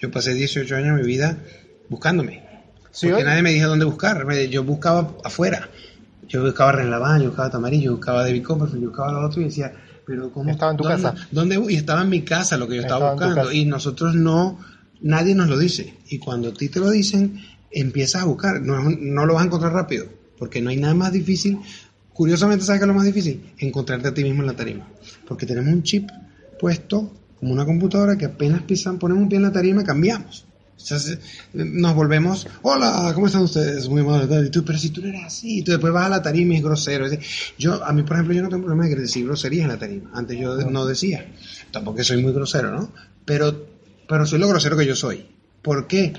Yo 0.00 0.10
pasé 0.10 0.34
18 0.34 0.76
años 0.76 0.96
de 0.96 1.02
mi 1.02 1.06
vida 1.06 1.38
buscándome. 1.88 2.42
Sí, 2.90 3.08
porque 3.08 3.24
nadie 3.24 3.42
me 3.42 3.50
dijo 3.52 3.68
dónde 3.68 3.84
buscar. 3.84 4.26
Yo 4.48 4.64
buscaba 4.64 5.16
afuera. 5.24 5.68
Yo 6.28 6.42
buscaba 6.42 6.72
Ren 6.72 6.90
Laván, 6.90 7.20
yo 7.20 7.28
buscaba 7.28 7.50
Tamarillo, 7.50 7.84
yo 7.84 7.96
buscaba 7.96 8.22
David 8.22 8.42
Copperfield, 8.42 8.82
yo 8.82 8.88
buscaba 8.88 9.12
lo 9.12 9.26
otro 9.26 9.40
y 9.40 9.44
decía, 9.44 9.72
pero 10.06 10.30
¿cómo? 10.32 10.50
Estaba 10.50 10.72
en 10.72 10.76
tu 10.78 10.84
¿dónde- 10.84 11.02
casa. 11.02 11.28
¿Dónde? 11.30 11.62
Y 11.68 11.76
estaba 11.76 12.02
en 12.02 12.08
mi 12.08 12.22
casa 12.22 12.56
lo 12.56 12.66
que 12.68 12.76
yo 12.76 12.82
estaba, 12.82 13.12
buscando. 13.12 13.52
Y 13.52 13.64
nosotros 13.66 14.14
no, 14.14 14.58
nadie 15.00 15.34
nos 15.34 15.48
lo 15.48 15.58
dice. 15.58 15.94
Y 16.08 16.18
cuando 16.18 16.48
a 16.48 16.54
ti 16.54 16.68
te 16.68 16.80
lo 16.80 16.90
dicen, 16.90 17.40
empiezas 17.70 18.22
a 18.22 18.24
buscar. 18.24 18.60
No, 18.62 18.82
no 18.82 19.26
lo 19.26 19.34
vas 19.34 19.42
a 19.42 19.46
encontrar 19.46 19.72
rápido, 19.72 20.06
porque 20.38 20.60
no 20.62 20.70
hay 20.70 20.76
nada 20.78 20.94
más 20.94 21.12
difícil. 21.12 21.58
Curiosamente, 22.14 22.64
¿sabes 22.64 22.80
qué 22.80 22.84
es 22.84 22.88
lo 22.88 22.94
más 22.94 23.04
difícil? 23.04 23.52
Encontrarte 23.58 24.08
a 24.08 24.14
ti 24.14 24.22
mismo 24.22 24.40
en 24.42 24.46
la 24.46 24.56
tarima. 24.56 24.88
Porque 25.28 25.44
tenemos 25.46 25.72
un 25.72 25.82
chip 25.82 26.08
puesto 26.58 27.12
como 27.38 27.52
una 27.52 27.66
computadora 27.66 28.16
que 28.16 28.24
apenas 28.24 28.62
pisan, 28.62 28.98
ponemos 28.98 29.22
un 29.24 29.28
pie 29.28 29.36
en 29.36 29.42
la 29.42 29.52
tarima, 29.52 29.84
cambiamos. 29.84 30.46
O 30.76 30.80
sea, 30.80 30.98
se- 30.98 31.18
nos 31.52 31.94
volvemos, 31.94 32.46
hola, 32.62 33.10
¿cómo 33.14 33.26
están 33.26 33.42
ustedes? 33.42 33.88
Muy 33.88 34.02
tal. 34.28 34.46
Y 34.46 34.50
tú, 34.50 34.64
pero 34.64 34.78
si 34.78 34.90
tú 34.90 35.02
no 35.02 35.08
eres 35.08 35.24
así, 35.24 35.58
y 35.58 35.62
tú 35.62 35.72
después 35.72 35.92
vas 35.92 36.06
a 36.06 36.10
la 36.10 36.22
tarima 36.22 36.54
y 36.54 36.56
es 36.58 36.62
grosero. 36.62 37.06
Yo, 37.58 37.84
a 37.84 37.92
mí, 37.92 38.02
por 38.02 38.16
ejemplo, 38.16 38.34
yo 38.34 38.42
no 38.42 38.48
tengo 38.48 38.64
problema 38.64 38.86
de 38.88 38.94
decir 38.96 39.24
groserías 39.24 39.64
en 39.64 39.68
la 39.68 39.78
tarima. 39.78 40.10
Antes 40.14 40.38
yo 40.38 40.56
no 40.70 40.86
decía. 40.86 41.32
Tampoco 41.70 42.02
soy 42.04 42.22
muy 42.22 42.32
grosero, 42.32 42.70
¿no? 42.70 42.92
Pero, 43.24 43.66
pero 44.08 44.26
soy 44.26 44.38
lo 44.38 44.48
grosero 44.48 44.76
que 44.76 44.86
yo 44.86 44.94
soy. 44.96 45.26
¿Por 45.62 45.86
qué? 45.86 46.12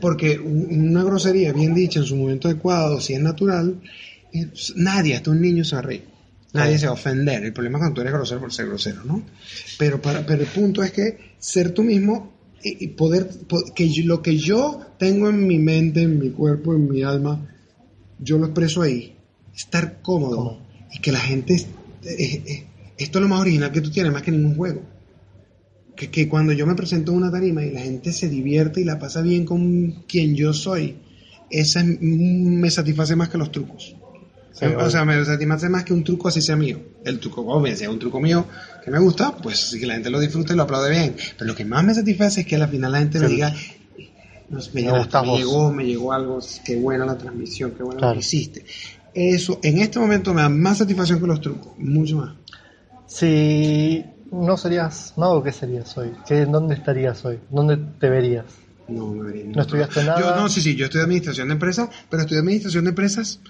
Porque 0.00 0.38
un- 0.38 0.88
una 0.90 1.04
grosería 1.04 1.52
bien 1.52 1.72
dicha 1.74 2.00
en 2.00 2.06
su 2.06 2.16
momento 2.16 2.48
adecuado, 2.48 3.00
si 3.00 3.14
es 3.14 3.20
natural, 3.20 3.80
nadie, 4.76 5.16
hasta 5.16 5.30
un 5.30 5.40
niño 5.40 5.64
se 5.64 5.74
va 5.76 5.80
a 5.80 5.82
reír. 5.82 6.04
Nadie 6.54 6.78
se 6.78 6.86
va 6.86 6.92
a 6.92 6.94
ofender. 6.94 7.44
El 7.44 7.52
problema 7.52 7.78
es 7.78 7.80
cuando 7.82 7.94
tú 7.94 8.00
eres 8.00 8.12
grosero 8.12 8.40
por 8.40 8.52
ser 8.52 8.66
grosero, 8.66 9.04
¿no? 9.04 9.22
Pero, 9.78 10.00
para, 10.00 10.24
pero 10.24 10.42
el 10.42 10.48
punto 10.48 10.82
es 10.82 10.92
que 10.92 11.18
ser 11.38 11.72
tú 11.72 11.82
mismo 11.82 12.32
y, 12.62 12.88
poder, 12.88 13.28
po- 13.46 13.62
que 13.74 13.88
lo 14.04 14.22
que 14.22 14.36
yo 14.38 14.80
tengo 14.98 15.28
en 15.28 15.46
mi 15.46 15.58
mente, 15.58 16.02
en 16.02 16.18
mi 16.18 16.30
cuerpo, 16.30 16.74
en 16.74 16.88
mi 16.88 17.02
alma, 17.02 17.46
yo 18.18 18.38
lo 18.38 18.46
expreso 18.46 18.82
ahí. 18.82 19.14
Estar 19.54 20.00
cómodo 20.02 20.60
y 20.92 21.00
que 21.00 21.12
la 21.12 21.20
gente, 21.20 21.54
es- 21.54 21.66
es- 22.04 22.40
es- 22.46 22.62
esto 22.96 23.18
es 23.18 23.22
lo 23.22 23.28
más 23.28 23.40
original 23.42 23.70
que 23.70 23.80
tú 23.82 23.90
tienes, 23.90 24.12
más 24.12 24.22
que 24.22 24.30
ningún 24.32 24.56
juego 24.56 24.82
que, 25.94 26.10
que 26.10 26.28
cuando 26.28 26.52
yo 26.52 26.64
me 26.66 26.74
presento 26.76 27.10
en 27.12 27.18
una 27.18 27.30
tarima 27.30 27.64
y 27.64 27.72
la 27.72 27.80
gente 27.80 28.12
se 28.12 28.28
divierte 28.28 28.80
y 28.80 28.84
la 28.84 28.98
pasa 28.98 29.20
bien 29.20 29.44
con 29.44 30.04
quien 30.08 30.34
yo 30.36 30.52
soy, 30.52 30.96
esa 31.50 31.80
es- 31.80 31.86
mm, 32.00 32.54
me 32.60 32.70
satisface 32.70 33.16
más 33.16 33.28
que 33.28 33.38
los 33.38 33.50
trucos. 33.52 33.96
Sí, 34.58 34.64
o 34.66 34.90
sea, 34.90 35.04
me 35.04 35.24
satisface 35.24 35.68
más 35.68 35.84
que 35.84 35.92
un 35.92 36.02
truco 36.02 36.28
así 36.28 36.40
sea 36.42 36.56
mío. 36.56 36.80
El 37.04 37.20
truco, 37.20 37.42
obvio, 37.42 37.76
si 37.76 37.84
es 37.84 37.88
un 37.90 37.98
truco 37.98 38.18
mío 38.20 38.46
que 38.84 38.90
me 38.90 38.98
gusta, 38.98 39.32
pues 39.36 39.76
que 39.78 39.86
la 39.86 39.94
gente 39.94 40.10
lo 40.10 40.18
disfrute 40.18 40.52
y 40.52 40.56
lo 40.56 40.64
aplaude 40.64 40.90
bien. 40.90 41.14
Pero 41.36 41.48
lo 41.48 41.54
que 41.54 41.64
más 41.64 41.84
me 41.84 41.94
satisface 41.94 42.40
es 42.40 42.46
que 42.46 42.56
al 42.56 42.68
final 42.68 42.90
la 42.92 42.98
gente 42.98 43.20
me 43.20 43.28
diga, 43.28 43.50
"No, 44.48 44.58
me, 44.58 44.64
Me 44.74 44.82
llenaste, 44.82 45.20
me 45.20 45.26
vos". 45.28 45.38
llegó, 45.38 45.72
me 45.72 45.84
llegó 45.84 46.12
algo, 46.12 46.38
qué 46.64 46.76
buena 46.76 47.06
la 47.06 47.16
transmisión, 47.16 47.70
qué 47.72 47.82
bueno 47.82 47.98
Claro. 47.98 48.14
lo 48.14 48.20
que 48.20 48.26
hiciste. 48.26 48.64
Eso 49.14 49.60
en 49.62 49.78
este 49.78 49.98
momento 49.98 50.34
me 50.34 50.42
da 50.42 50.48
más 50.48 50.78
satisfacción 50.78 51.20
que 51.20 51.26
los 51.26 51.40
trucos, 51.40 51.72
mucho 51.78 52.16
más. 52.16 52.34
Si 53.06 54.04
no 54.30 54.56
serías 54.56 55.14
mago, 55.16 55.42
¿qué 55.42 55.52
serías 55.52 55.96
hoy? 55.96 56.10
¿Qué, 56.26 56.44
¿Dónde 56.46 56.74
estarías 56.74 57.24
hoy? 57.24 57.38
¿Dónde 57.50 57.78
te 57.98 58.08
verías? 58.08 58.44
No, 58.88 59.08
me 59.08 59.24
vería 59.32 59.44
¿No 59.54 59.62
estudiaste 59.62 60.02
nada? 60.04 60.20
Yo, 60.20 60.34
no, 60.36 60.48
sí, 60.48 60.60
sí, 60.62 60.74
yo 60.74 60.86
estudié 60.86 61.04
administración 61.04 61.48
de 61.48 61.54
empresas, 61.54 61.88
pero 62.10 62.22
estudié 62.22 62.40
administración 62.40 62.84
de 62.84 62.90
empresas 62.90 63.40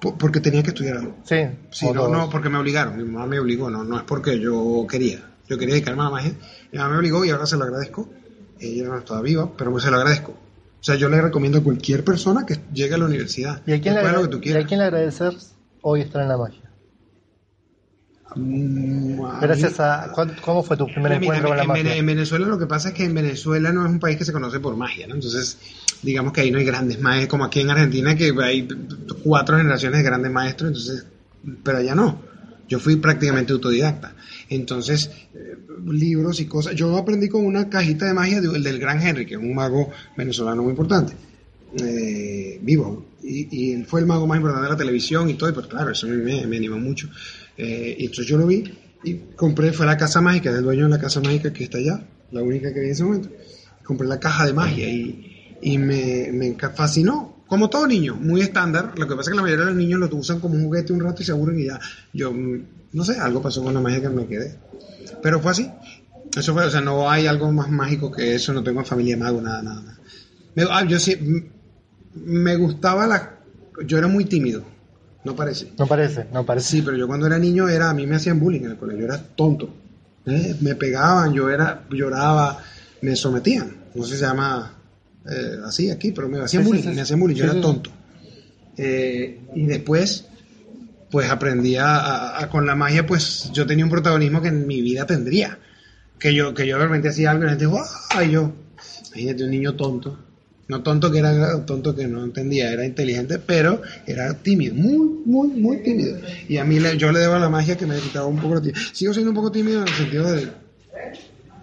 porque 0.00 0.40
tenía 0.40 0.62
que 0.62 0.68
estudiar 0.70 0.98
algo. 0.98 1.16
Sí, 1.24 1.36
Sí, 1.70 1.86
no, 1.92 2.08
no, 2.08 2.30
porque 2.30 2.48
me 2.48 2.58
obligaron, 2.58 2.96
mi 2.96 3.04
mamá 3.04 3.26
me 3.26 3.38
obligó, 3.40 3.70
no, 3.70 3.84
no 3.84 3.96
es 3.96 4.02
porque 4.04 4.38
yo 4.38 4.86
quería. 4.88 5.20
Yo 5.48 5.56
quería 5.58 5.74
dedicarme 5.74 6.02
a 6.02 6.04
la 6.06 6.10
magia, 6.10 6.32
mi 6.72 6.78
mamá 6.78 6.90
me 6.92 6.98
obligó 6.98 7.24
y 7.24 7.30
ahora 7.30 7.46
se 7.46 7.56
lo 7.56 7.64
agradezco. 7.64 8.08
Ella 8.58 8.88
no 8.88 8.98
está 8.98 9.20
viva, 9.20 9.50
pero 9.56 9.78
se 9.80 9.90
lo 9.90 9.96
agradezco. 9.98 10.32
O 10.32 10.82
sea, 10.86 10.94
yo 10.96 11.08
le 11.08 11.20
recomiendo 11.20 11.58
a 11.58 11.62
cualquier 11.62 12.04
persona 12.04 12.44
que 12.46 12.60
llegue 12.72 12.94
a 12.94 12.98
la 12.98 13.04
universidad. 13.06 13.62
¿Y 13.66 13.72
a 13.72 13.80
quién, 13.80 13.94
le, 13.94 14.00
Escoge 14.00 14.12
lo 14.12 14.18
agra- 14.18 14.30
que 14.30 14.36
tú 14.36 14.40
¿Y 14.48 14.52
a 14.62 14.66
quién 14.66 14.78
le 14.80 14.86
agradeces 14.86 15.54
hoy 15.82 16.00
estar 16.02 16.22
en 16.22 16.28
la 16.28 16.36
magia? 16.36 16.65
Mm, 18.36 19.20
Gracias 19.40 19.80
a... 19.80 20.10
¿cuál- 20.14 20.36
¿Cómo 20.40 20.62
fue 20.62 20.76
tu 20.76 20.86
primer 20.86 21.18
Mira, 21.20 21.36
encuentro 21.38 21.48
con 21.48 21.56
la 21.56 21.62
en, 21.62 21.68
magia? 21.68 21.96
en 21.96 22.06
Venezuela 22.06 22.46
lo 22.46 22.58
que 22.58 22.66
pasa 22.66 22.88
es 22.90 22.94
que 22.94 23.04
en 23.04 23.14
Venezuela 23.14 23.72
no 23.72 23.84
es 23.86 23.90
un 23.90 23.98
país 23.98 24.16
que 24.16 24.24
se 24.24 24.32
conoce 24.32 24.60
por 24.60 24.76
magia, 24.76 25.06
¿no? 25.06 25.14
Entonces, 25.14 25.58
digamos 26.02 26.32
que 26.32 26.42
ahí 26.42 26.50
no 26.50 26.58
hay 26.58 26.64
grandes 26.64 27.00
maestros, 27.00 27.30
como 27.30 27.44
aquí 27.44 27.60
en 27.60 27.70
Argentina, 27.70 28.14
que 28.14 28.32
hay 28.42 28.68
cuatro 29.24 29.56
generaciones 29.56 29.98
de 29.98 30.04
grandes 30.04 30.30
maestros, 30.32 30.68
entonces, 30.68 31.06
pero 31.62 31.78
allá 31.78 31.94
no. 31.94 32.20
Yo 32.68 32.80
fui 32.80 32.96
prácticamente 32.96 33.52
autodidacta. 33.52 34.14
Entonces, 34.48 35.10
eh, 35.34 35.56
libros 35.90 36.40
y 36.40 36.46
cosas. 36.46 36.74
Yo 36.74 36.96
aprendí 36.96 37.28
con 37.28 37.44
una 37.46 37.68
cajita 37.68 38.06
de 38.06 38.14
magia 38.14 38.40
de- 38.40 38.58
del 38.58 38.78
gran 38.80 39.00
Henry, 39.00 39.24
que 39.24 39.34
es 39.34 39.40
un 39.40 39.54
mago 39.54 39.90
venezolano 40.16 40.62
muy 40.62 40.70
importante, 40.70 41.12
eh, 41.78 42.58
vivo. 42.62 43.06
Y, 43.22 43.48
y 43.50 43.72
él 43.72 43.86
fue 43.86 44.00
el 44.00 44.06
mago 44.06 44.26
más 44.26 44.36
importante 44.36 44.64
de 44.66 44.72
la 44.72 44.76
televisión 44.76 45.28
y 45.30 45.34
todo, 45.34 45.50
y 45.50 45.52
pues 45.52 45.66
claro, 45.68 45.90
eso 45.90 46.06
me 46.08 46.40
animó 46.56 46.78
mucho. 46.78 47.08
Eh, 47.58 47.96
y 47.98 48.02
entonces 48.04 48.26
yo 48.26 48.36
lo 48.36 48.46
vi 48.46 48.64
y 49.04 49.14
compré, 49.36 49.72
fue 49.72 49.86
la 49.86 49.96
casa 49.96 50.20
mágica, 50.20 50.52
del 50.52 50.62
dueño 50.64 50.84
de 50.84 50.90
la 50.90 50.98
casa 50.98 51.20
mágica 51.20 51.52
que 51.52 51.64
está 51.64 51.78
allá, 51.78 52.00
la 52.32 52.42
única 52.42 52.72
que 52.72 52.80
vi 52.80 52.86
en 52.86 52.92
ese 52.92 53.04
momento. 53.04 53.28
Compré 53.84 54.06
la 54.08 54.18
caja 54.18 54.46
de 54.46 54.52
magia 54.52 54.88
y, 54.88 55.56
y 55.62 55.78
me, 55.78 56.30
me 56.32 56.54
fascinó. 56.74 57.34
Como 57.46 57.70
todo 57.70 57.86
niño, 57.86 58.16
muy 58.16 58.40
estándar. 58.40 58.98
Lo 58.98 59.06
que 59.06 59.14
pasa 59.14 59.30
es 59.30 59.34
que 59.34 59.36
la 59.36 59.42
mayoría 59.42 59.64
de 59.66 59.70
los 59.70 59.78
niños 59.78 60.00
lo 60.00 60.16
usan 60.16 60.40
como 60.40 60.54
un 60.56 60.64
juguete 60.64 60.92
un 60.92 61.00
rato 61.00 61.22
y 61.22 61.24
se 61.24 61.30
aburren 61.30 61.60
y 61.60 61.66
ya. 61.66 61.78
Yo, 62.12 62.32
mm, 62.32 62.62
no 62.92 63.04
sé, 63.04 63.18
algo 63.18 63.40
pasó 63.40 63.62
con 63.62 63.72
la 63.72 63.80
magia 63.80 64.00
que 64.00 64.08
me 64.08 64.26
quedé. 64.26 64.56
Pero 65.22 65.40
fue 65.40 65.52
así. 65.52 65.70
Eso 66.36 66.52
fue, 66.52 66.64
o 66.64 66.70
sea, 66.70 66.80
no 66.80 67.08
hay 67.08 67.26
algo 67.28 67.52
más 67.52 67.70
mágico 67.70 68.10
que 68.10 68.34
eso. 68.34 68.52
No 68.52 68.64
tengo 68.64 68.82
familia 68.84 69.16
mago, 69.16 69.40
nada, 69.40 69.62
nada. 69.62 69.80
nada. 69.80 69.98
Me- 70.56 70.64
ah, 70.68 70.84
yo 70.84 70.98
sí, 70.98 71.16
me 72.14 72.56
gustaba 72.56 73.06
la. 73.06 73.38
Yo 73.86 73.98
era 73.98 74.08
muy 74.08 74.24
tímido. 74.24 74.64
No 75.26 75.34
parece. 75.36 75.72
No 75.78 75.86
parece, 75.86 76.26
no 76.32 76.46
parece. 76.46 76.68
Sí, 76.68 76.82
pero 76.82 76.96
yo 76.96 77.06
cuando 77.06 77.26
era 77.26 77.38
niño 77.38 77.68
era, 77.68 77.90
a 77.90 77.94
mí 77.94 78.06
me 78.06 78.16
hacían 78.16 78.38
bullying 78.40 78.62
en 78.62 78.70
el 78.72 78.76
colegio, 78.76 79.06
yo 79.06 79.12
era 79.12 79.22
tonto. 79.22 79.68
¿eh? 80.24 80.54
Me 80.60 80.74
pegaban, 80.74 81.32
yo 81.34 81.50
era, 81.50 81.82
lloraba, 81.90 82.62
me 83.02 83.14
sometían. 83.16 83.76
No 83.94 84.04
sé 84.04 84.12
si 84.14 84.18
se 84.20 84.24
llama 84.26 84.72
eh, 85.28 85.56
así 85.64 85.90
aquí, 85.90 86.12
pero 86.12 86.28
me 86.28 86.38
hacían 86.40 86.62
Sí, 86.62 86.68
bullying, 86.68 86.82
sí. 86.82 86.88
me 86.90 87.00
hacían 87.00 87.20
bullying, 87.20 87.36
yo 87.36 87.44
era 87.44 87.60
tonto. 87.60 87.90
Eh, 88.76 89.40
y 89.54 89.66
después, 89.66 90.24
pues 91.10 91.30
aprendí 91.30 91.76
a, 91.76 91.96
a- 91.96 92.42
a- 92.42 92.48
con 92.50 92.66
la 92.66 92.74
magia, 92.74 93.06
pues 93.06 93.50
yo 93.52 93.66
tenía 93.66 93.84
un 93.84 93.90
protagonismo 93.90 94.40
que 94.42 94.48
en 94.48 94.66
mi 94.66 94.80
vida 94.82 95.06
tendría. 95.06 95.58
Que 96.18 96.34
yo, 96.34 96.54
que 96.54 96.66
yo 96.66 96.78
realmente 96.78 97.08
hacía 97.08 97.30
algo 97.30 97.42
y 97.42 97.46
la 97.46 97.50
gente, 97.50 97.66
¡guau! 97.66 97.84
Y 98.24 98.30
yo, 98.30 98.52
imagínate 99.08 99.44
un 99.44 99.50
niño 99.50 99.74
tonto. 99.74 100.18
No 100.68 100.82
tonto 100.82 101.12
que 101.12 101.18
era 101.20 101.64
tonto 101.64 101.94
que 101.94 102.08
no 102.08 102.24
entendía, 102.24 102.72
era 102.72 102.84
inteligente, 102.84 103.38
pero 103.38 103.80
era 104.06 104.34
tímido, 104.42 104.74
muy, 104.74 105.22
muy, 105.24 105.48
muy 105.48 105.76
tímido. 105.82 106.18
Y 106.48 106.56
a 106.58 106.64
mí 106.64 106.80
le- 106.80 106.96
yo 106.98 107.12
le 107.12 107.20
debo 107.20 107.38
la 107.38 107.48
magia 107.48 107.76
que 107.76 107.86
me 107.86 107.98
quitaba 108.00 108.26
un 108.26 108.40
poco 108.40 108.56
de 108.60 108.72
tímido. 108.72 108.80
Sigo 108.92 109.12
siendo 109.12 109.30
un 109.30 109.36
poco 109.36 109.52
tímido 109.52 109.82
en 109.82 109.88
el 109.88 109.94
sentido 109.94 110.24
de. 110.32 110.48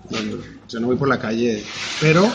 bueno, 0.09 0.37
yo 0.69 0.79
no 0.79 0.87
voy 0.87 0.95
por 0.95 1.07
la 1.07 1.19
calle, 1.19 1.63
pero 1.99 2.31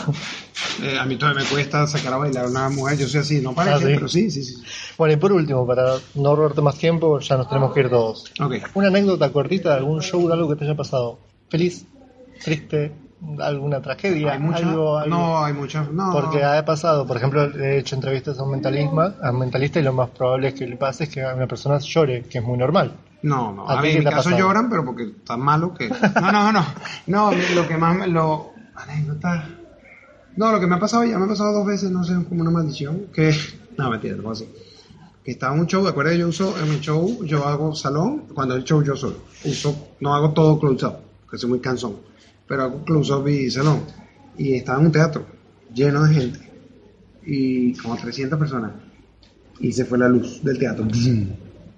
eh, 0.83 0.97
a 0.99 1.05
mí 1.05 1.15
todavía 1.17 1.43
me 1.43 1.49
cuesta 1.49 1.87
sacar 1.87 2.13
a 2.13 2.17
bailar 2.17 2.45
a 2.45 2.49
una 2.49 2.69
mujer. 2.69 2.97
Yo 2.97 3.07
soy 3.07 3.21
así, 3.21 3.41
no 3.41 3.53
parece, 3.55 3.75
Ah, 3.75 3.79
¿sí? 3.79 3.93
pero 3.95 4.07
sí, 4.07 4.29
sí, 4.31 4.43
sí. 4.43 4.55
Bueno, 4.97 5.13
y 5.13 5.17
por 5.17 5.31
último, 5.33 5.65
para 5.65 5.97
no 6.15 6.35
robarte 6.35 6.61
más 6.61 6.77
tiempo, 6.77 7.19
ya 7.19 7.37
nos 7.37 7.47
tenemos 7.47 7.73
que 7.73 7.79
ir 7.81 7.89
todos. 7.89 8.25
Ok. 8.39 8.55
Una 8.75 8.87
anécdota 8.89 9.31
cortita 9.31 9.69
de 9.71 9.75
algún 9.77 10.01
show, 10.01 10.27
de 10.27 10.33
algo 10.33 10.49
que 10.49 10.55
te 10.55 10.65
haya 10.65 10.75
pasado. 10.75 11.19
Feliz, 11.49 11.85
triste, 12.43 12.91
alguna 13.41 13.81
tragedia, 13.81 14.33
Hay 14.33 14.39
mucha- 14.39 14.59
algo, 14.69 14.97
algo. 14.97 15.09
No, 15.15 15.43
hay 15.43 15.53
muchas. 15.53 15.91
No. 15.91 16.11
Porque 16.11 16.43
ha 16.43 16.63
pasado, 16.65 17.05
por 17.05 17.17
ejemplo, 17.17 17.43
he 17.43 17.77
hecho 17.79 17.95
entrevistas 17.95 18.39
a 18.39 18.43
un 18.43 18.51
mentalismo, 18.51 19.01
a 19.01 19.31
un 19.31 19.39
mentalista 19.39 19.79
y 19.79 19.83
lo 19.83 19.93
más 19.93 20.09
probable 20.09 20.49
es 20.49 20.53
que 20.53 20.67
le 20.67 20.77
pase 20.77 21.03
es 21.05 21.09
que 21.09 21.23
una 21.25 21.47
persona 21.47 21.77
llore, 21.79 22.23
que 22.23 22.37
es 22.39 22.43
muy 22.43 22.57
normal. 22.57 22.93
No, 23.21 23.51
no. 23.51 23.69
¿A 23.69 23.79
A, 23.79 23.81
qué 23.81 23.91
en 23.91 23.99
mi 23.99 24.03
caso 24.05 24.17
pasado? 24.17 24.37
lloran, 24.37 24.69
pero 24.69 24.85
porque 24.85 25.03
están 25.03 25.41
malo 25.41 25.73
que. 25.73 25.89
No, 25.89 26.31
no, 26.31 26.51
no. 26.53 26.65
No, 27.07 27.31
lo 27.55 27.67
que 27.67 27.77
más. 27.77 27.95
me- 27.97 28.07
Lo... 28.07 28.51
Anécdota. 28.75 29.49
No, 30.37 30.51
lo 30.53 30.59
que 30.61 30.67
me 30.67 30.75
ha 30.75 30.79
pasado, 30.79 31.03
ya 31.03 31.17
me 31.17 31.25
ha 31.25 31.27
pasado 31.27 31.51
dos 31.51 31.65
veces, 31.67 31.91
no 31.91 32.03
sé, 32.05 32.13
como 32.29 32.41
una 32.41 32.51
maldición. 32.51 33.07
Que. 33.13 33.35
No, 33.77 33.89
mentira, 33.89 34.15
no 34.15 34.31
así. 34.31 34.47
Que 35.25 35.31
estaba 35.31 35.53
en 35.53 35.59
un 35.61 35.67
show, 35.67 35.85
acuérdate, 35.85 36.17
yo 36.17 36.29
uso 36.29 36.55
en 36.63 36.69
mi 36.69 36.79
show, 36.79 37.25
yo 37.25 37.45
hago 37.45 37.75
salón, 37.75 38.27
cuando 38.33 38.55
el 38.55 38.63
show 38.63 38.81
yo 38.81 38.95
solo. 38.95 39.17
Uso, 39.43 39.89
no 39.99 40.15
hago 40.15 40.31
todo 40.31 40.57
close 40.57 40.85
up, 40.85 40.95
que 41.29 41.37
soy 41.37 41.49
muy 41.49 41.59
cansón. 41.59 41.97
Pero 42.49 42.63
hago 42.63 42.83
close 42.83 43.13
up 43.13 43.27
y 43.29 43.49
salón. 43.49 43.83
Y 44.37 44.55
estaba 44.55 44.79
en 44.79 44.87
un 44.87 44.91
teatro, 44.91 45.25
lleno 45.73 46.03
de 46.03 46.13
gente. 46.13 46.39
Y 47.25 47.73
como 47.75 47.95
300 47.95 48.37
personas. 48.37 48.71
Y 49.59 49.71
se 49.71 49.85
fue 49.85 49.97
la 49.99 50.09
luz 50.09 50.43
del 50.43 50.57
teatro. 50.57 50.85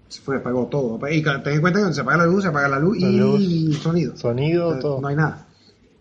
Se 0.08 0.22
fue, 0.22 0.38
apagó 0.38 0.68
todo. 0.68 1.00
Y 1.10 1.22
ten 1.22 1.42
en 1.46 1.62
cuenta 1.62 1.80
que 1.80 1.82
cuando 1.82 1.94
se 1.94 2.02
apaga 2.02 2.18
la 2.18 2.26
luz, 2.26 2.44
se 2.44 2.50
apaga 2.50 2.70
la 2.70 2.80
luz 2.80 3.00
La 3.00 3.08
y 3.10 3.18
luz. 3.18 3.78
sonido. 3.80 4.18
Sonido, 4.18 4.68
O 4.70 4.72
sea, 4.72 4.80
todo. 4.80 5.02
No 5.02 5.08
hay 5.08 5.16
nada. 5.16 5.48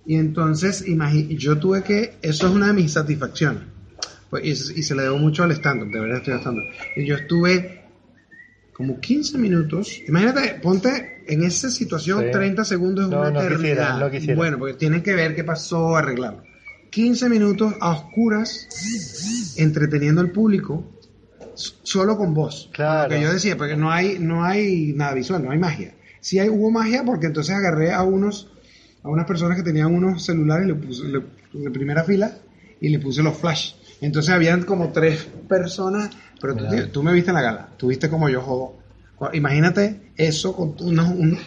Y 0.07 0.17
entonces, 0.17 0.85
yo 1.37 1.59
tuve 1.59 1.83
que, 1.83 2.15
eso 2.23 2.49
es 2.49 2.53
una 2.55 2.69
de 2.69 2.73
mis 2.73 2.93
satisfacciones. 2.93 3.63
Pues, 4.31 4.45
y, 4.45 4.51
y 4.81 4.83
se 4.83 4.95
le 4.95 5.03
debo 5.03 5.19
mucho 5.19 5.43
al 5.43 5.53
stand-up, 5.53 5.91
de 5.93 6.01
verdad 6.01 6.19
estoy 6.19 6.35
stand-up. 6.39 6.65
Y 6.97 7.07
yo 7.07 7.17
estuve 7.17 7.80
como 8.81 8.99
15 8.99 9.37
minutos. 9.37 10.01
Imagínate, 10.09 10.55
ponte 10.63 11.23
en 11.27 11.43
esa 11.43 11.71
situación, 11.71 12.25
Sí. 12.25 12.31
30 12.33 12.65
segundos 12.65 13.05
es 13.05 13.11
No, 13.11 13.21
una 13.21 13.31
no 13.31 13.41
eternidad. 13.43 13.59
quisiera, 13.59 13.99
no 13.99 14.11
quisiera. 14.11 14.37
Bueno, 14.37 14.59
porque 14.59 14.75
tienen 14.75 15.03
que 15.03 15.15
ver 15.15 15.35
qué 15.35 15.45
pasó, 15.45 15.97
arreglarlo. 15.97 16.43
15 16.89 17.29
minutos 17.29 17.75
a 17.79 17.91
oscuras, 17.91 18.67
entreteniendo 19.57 20.23
al 20.23 20.31
público, 20.31 20.91
solo 21.83 22.17
con 22.17 22.33
voz. 22.33 22.71
Claro. 22.73 23.11
Lo 23.13 23.17
que 23.17 23.23
yo 23.23 23.33
decía, 23.35 23.57
porque 23.59 23.77
no 23.77 23.91
hay, 23.93 24.19
no 24.19 24.45
hay 24.45 24.95
nada 24.95 25.13
visual, 25.13 25.45
no 25.45 25.51
hay 25.51 25.59
magia. 25.59 25.95
Sí 26.21 26.39
hay, 26.39 26.49
hubo 26.49 26.71
magia 26.71 27.05
porque 27.05 27.27
entonces 27.27 27.55
agarré 27.55 27.93
a 27.93 28.03
unos, 28.03 28.49
a 29.03 29.09
unas 29.11 29.27
personas 29.27 29.59
que 29.59 29.63
tenían 29.63 29.95
unos 29.95 30.25
celulares, 30.25 30.67
le 30.67 30.75
puse 30.75 31.05
le- 31.05 31.23
de 31.53 31.71
primera 31.71 32.03
fila 32.05 32.39
y 32.81 32.89
le 32.89 32.99
puse 32.99 33.23
los 33.23 33.37
flash. 33.37 33.75
Entonces 34.01 34.33
habían 34.35 34.63
como 34.63 34.91
tres 34.93 35.29
personas, 35.49 36.11
pero 36.41 36.57
tú, 36.57 36.65
Mira. 36.71 36.91
tú 36.91 37.03
me 37.03 37.13
viste 37.13 37.31
en 37.31 37.35
la 37.35 37.43
gala, 37.43 37.69
tú 37.77 37.89
viste 37.89 38.09
como 38.09 38.29
yo 38.29 38.41
jodo. 38.41 38.79
Imagínate 39.35 40.13
eso 40.17 40.55
con 40.57 40.75
unos, 40.81 41.09
un- 41.11 41.39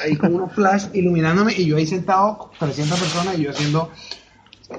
ahí 0.00 0.16
con 0.16 0.34
unos 0.34 0.52
flash 0.52 0.86
iluminándome 0.94 1.52
y 1.56 1.66
yo 1.66 1.76
ahí 1.76 1.86
sentado, 1.86 2.50
300 2.58 2.98
personas 2.98 3.38
y 3.38 3.42
yo 3.44 3.50
haciendo 3.50 3.90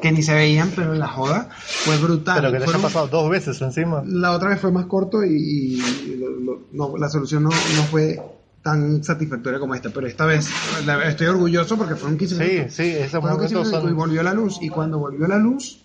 que 0.01 0.11
ni 0.11 0.21
se 0.23 0.33
veían, 0.33 0.71
pero 0.75 0.93
la 0.93 1.07
joda 1.07 1.47
fue 1.85 1.97
brutal. 1.97 2.35
Pero 2.39 2.47
que 2.51 2.57
te 2.57 2.63
haya 2.63 2.65
Fueron- 2.65 2.81
pasado 2.81 3.07
dos 3.07 3.29
veces 3.29 3.61
encima. 3.61 4.03
la 4.05 4.31
otra 4.31 4.49
vez 4.49 4.59
fue 4.59 4.71
más 4.71 4.85
corto 4.87 5.23
y, 5.23 5.29
y 5.79 6.15
lo- 6.17 6.29
lo- 6.31 6.61
no, 6.73 6.97
la 6.97 7.07
solución 7.09 7.43
no, 7.43 7.49
no 7.49 7.83
fue 7.89 8.21
tan 8.63 9.03
satisfactoria 9.03 9.59
como 9.59 9.73
esta, 9.73 9.89
pero 9.89 10.05
esta 10.07 10.25
vez 10.25 10.49
la- 10.85 11.07
estoy 11.07 11.27
orgulloso 11.27 11.77
porque 11.77 11.95
fueron 11.95 12.17
15 12.17 12.35
Sí, 12.35 12.51
minutos. 12.51 12.73
sí, 12.73 12.83
esos 12.89 13.21
Fueron 13.21 13.39
15 13.39 13.55
momentos 13.55 13.71
minutos 13.71 13.83
y 13.83 13.87
son... 13.87 13.95
volvió 13.95 14.23
la 14.23 14.33
luz 14.33 14.57
y 14.61 14.69
cuando 14.69 14.99
volvió 14.99 15.27
la 15.27 15.37
luz 15.37 15.80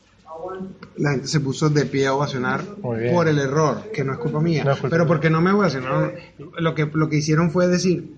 la 0.97 1.11
gente 1.13 1.27
se 1.29 1.41
puso 1.41 1.69
de 1.71 1.85
pie 1.87 2.07
a 2.07 2.15
ovacionar 2.15 2.63
por 3.13 3.29
el 3.29 3.39
error, 3.39 3.83
que 3.93 4.05
no 4.05 4.13
es 4.13 4.19
culpa 4.19 4.41
mía, 4.41 4.65
No 4.65 4.73
es 4.73 4.79
culpa 4.79 4.95
pero 4.97 5.07
porque 5.07 5.31
no 5.31 5.41
me 5.41 5.53
ovacionaron, 5.53 6.13
lo 6.59 6.75
que, 6.75 6.87
lo 6.93 7.09
que 7.09 7.17
hicieron 7.17 7.51
fue 7.51 7.69
decir, 7.69 8.17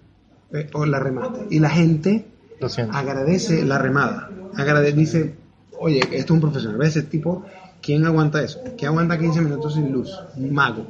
eh, 0.53 0.69
o 0.73 0.87
la 0.87 0.99
remaste, 1.01 1.47
y 1.51 1.59
la 1.59 1.71
gente 1.71 2.27
agradece 2.93 3.65
la 3.65 3.79
remada. 3.79 4.31
Agrade- 4.55 4.93
dice, 4.93 5.35
oye, 5.79 6.01
esto 6.01 6.17
es 6.17 6.31
un 6.31 6.41
profesional. 6.41 6.79
¿Ves 6.79 6.97
ese 6.97 7.03
tipo? 7.07 7.45
¿Quién 7.83 8.05
aguanta 8.07 8.43
eso? 8.43 8.61
¿Quién 8.77 8.89
aguanta 8.91 9.19
15 9.19 9.41
minutos 9.41 9.75
sin 9.75 9.93
luz? 9.93 10.11
Un 10.37 10.53
mago. 10.53 10.87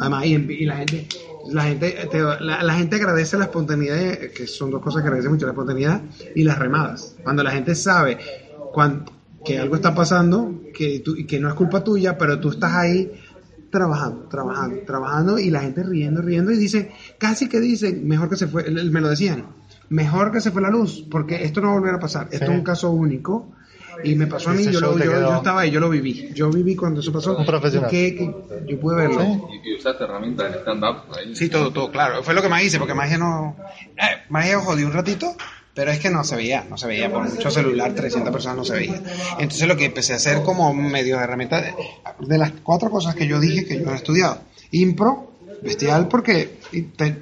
Además, 0.00 0.26
y, 0.26 0.34
y 0.34 0.64
la 0.66 0.76
gente, 0.76 1.06
la 1.48 1.62
gente, 1.64 1.90
te- 2.10 2.20
la, 2.40 2.62
la 2.62 2.74
gente 2.74 2.96
agradece 2.96 3.38
la 3.38 3.44
espontaneidad, 3.44 3.98
eh, 3.98 4.32
que 4.36 4.46
son 4.46 4.70
dos 4.70 4.82
cosas 4.82 5.02
que 5.02 5.08
agradece 5.08 5.28
mucho, 5.28 5.46
la 5.46 5.52
espontaneidad 5.52 6.00
y 6.34 6.42
las 6.42 6.58
remadas. 6.58 7.14
Cuando 7.22 7.42
la 7.42 7.50
gente 7.52 7.74
sabe 7.74 8.18
cuan- 8.72 9.04
que 9.46 9.58
algo 9.58 9.76
está 9.76 9.94
pasando, 9.94 10.62
que, 10.74 11.00
tú, 11.00 11.14
y 11.16 11.24
que 11.24 11.38
no 11.38 11.48
es 11.48 11.54
culpa 11.54 11.84
tuya, 11.84 12.18
pero 12.18 12.40
tú 12.40 12.50
estás 12.50 12.74
ahí 12.74 13.12
trabajando, 13.70 14.22
trabajando, 14.28 14.78
trabajando 14.86 15.38
y 15.38 15.50
la 15.50 15.60
gente 15.60 15.82
riendo, 15.82 16.22
riendo 16.22 16.50
y 16.52 16.56
dice, 16.56 16.92
casi 17.18 17.48
que 17.48 17.60
dicen, 17.60 18.06
mejor 18.08 18.28
que 18.28 18.36
se 18.36 18.46
fue, 18.46 18.70
me 18.70 19.00
lo 19.00 19.08
decían, 19.08 19.46
mejor 19.88 20.32
que 20.32 20.40
se 20.40 20.50
fue 20.50 20.62
la 20.62 20.70
luz, 20.70 21.04
porque 21.10 21.44
esto 21.44 21.60
no 21.60 21.68
va 21.68 21.74
a 21.74 21.78
volver 21.78 21.94
a 21.94 22.00
pasar, 22.00 22.28
esto 22.30 22.46
Sí. 22.46 22.52
es 22.52 22.58
un 22.58 22.64
caso 22.64 22.90
único 22.90 23.48
y 24.04 24.14
me 24.14 24.26
pasó 24.26 24.50
a 24.50 24.54
mí, 24.54 24.64
yo, 24.64 24.80
lo- 24.80 24.92
yo- 24.98 25.04
quedó- 25.04 25.20
yo 25.30 25.36
estaba 25.36 25.60
ahí, 25.62 25.70
yo 25.70 25.80
lo 25.80 25.88
viví, 25.90 26.30
yo 26.34 26.50
viví 26.50 26.74
cuando 26.76 27.00
eso 27.00 27.12
pasó, 27.12 27.36
Un 27.36 27.46
profesional. 27.46 27.90
que- 27.90 28.14
que 28.14 28.34
yo 28.68 28.78
pude 28.80 28.96
verlo. 28.96 29.20
Sí. 29.20 29.40
¿Y, 29.64 29.70
y 29.70 29.76
usaste 29.76 30.04
herramientas 30.04 30.54
en 30.54 30.60
stand-up 30.60 30.96
ahí? 31.16 31.34
Sí, 31.36 31.48
todo, 31.48 31.72
todo, 31.72 31.90
claro. 31.90 32.22
Fue 32.22 32.34
lo 32.34 32.42
que 32.42 32.48
más 32.48 32.62
hice, 32.62 32.78
porque 32.78 32.94
magia 32.94 33.16
no. 33.18 33.56
Eh, 33.96 34.22
magia 34.28 34.58
jodí 34.60 34.84
un 34.84 34.92
ratito, 34.92 35.34
pero 35.76 35.90
es 35.90 36.00
que 36.00 36.08
no 36.08 36.24
se 36.24 36.34
veía, 36.36 36.64
no 36.68 36.78
se 36.78 36.86
veía. 36.86 37.12
Por 37.12 37.28
mucho 37.28 37.50
celular, 37.50 37.92
300 37.94 38.32
personas 38.32 38.56
no 38.56 38.64
se 38.64 38.72
veía. 38.72 38.98
Entonces 39.38 39.68
lo 39.68 39.76
que 39.76 39.84
empecé 39.84 40.14
a 40.14 40.16
hacer 40.16 40.42
como 40.42 40.72
medio 40.72 41.18
de 41.18 41.24
herramienta, 41.24 41.62
de 42.18 42.38
las 42.38 42.52
cuatro 42.62 42.90
cosas 42.90 43.14
que 43.14 43.26
yo 43.26 43.38
dije 43.38 43.66
que 43.66 43.78
yo 43.78 43.92
he 43.92 43.94
estudiado: 43.94 44.38
impro, 44.70 45.32
bestial, 45.62 46.08
porque 46.08 46.58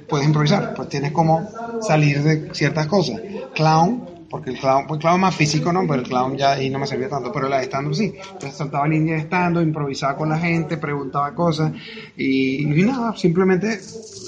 puedes 0.07 0.25
improvisar, 0.25 0.73
pues 0.73 0.87
tienes 0.87 1.11
como 1.11 1.45
salir 1.81 2.23
de 2.23 2.53
ciertas 2.53 2.87
cosas. 2.87 3.19
Clown, 3.53 4.27
porque 4.29 4.51
el 4.51 4.57
clown, 4.57 4.87
pues 4.87 5.01
clown 5.01 5.19
más 5.19 5.35
físico, 5.35 5.73
¿no? 5.73 5.81
Pero 5.81 5.95
el 5.95 6.03
clown 6.03 6.37
ya 6.37 6.53
ahí 6.53 6.69
no 6.69 6.79
me 6.79 6.87
servía 6.87 7.09
tanto, 7.09 7.33
pero 7.33 7.49
la 7.49 7.57
de 7.57 7.65
stand 7.65 7.93
sí. 7.93 8.13
Entonces 8.15 8.57
saltaba 8.57 8.87
línea 8.87 9.15
de 9.15 9.21
stand 9.23 9.61
improvisaba 9.61 10.15
con 10.15 10.29
la 10.29 10.37
gente, 10.37 10.77
preguntaba 10.77 11.35
cosas 11.35 11.73
y, 12.15 12.63
y 12.63 12.83
nada, 12.85 13.17
simplemente 13.17 13.81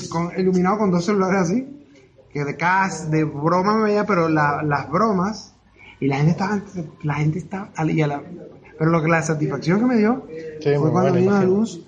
con, 0.09 0.37
iluminado 0.37 0.79
con 0.79 0.91
dos 0.91 1.05
celulares 1.05 1.43
así, 1.43 1.76
que 2.37 2.45
de 2.45 2.55
cas, 2.57 3.09
de 3.11 3.23
broma 3.23 3.75
me 3.75 3.83
veía, 3.83 4.05
pero 4.05 4.29
la- 4.29 4.61
las 4.63 4.89
bromas 4.89 5.53
y 5.99 6.07
la 6.07 6.17
gente 6.17 6.31
estaba, 6.31 6.61
la 7.03 7.13
gente 7.15 7.39
estaba, 7.39 7.69
y 7.87 8.01
a 8.01 8.07
la- 8.07 8.21
pero 8.77 8.91
lo 8.91 9.01
que 9.01 9.07
la 9.09 9.21
satisfacción 9.23 9.79
que 9.79 9.85
me 9.85 9.97
dio 9.97 10.27
Sí, 10.61 10.69
fue 10.79 10.91
cuando 10.91 11.13
vino 11.13 11.31
la 11.31 11.43
luz, 11.43 11.81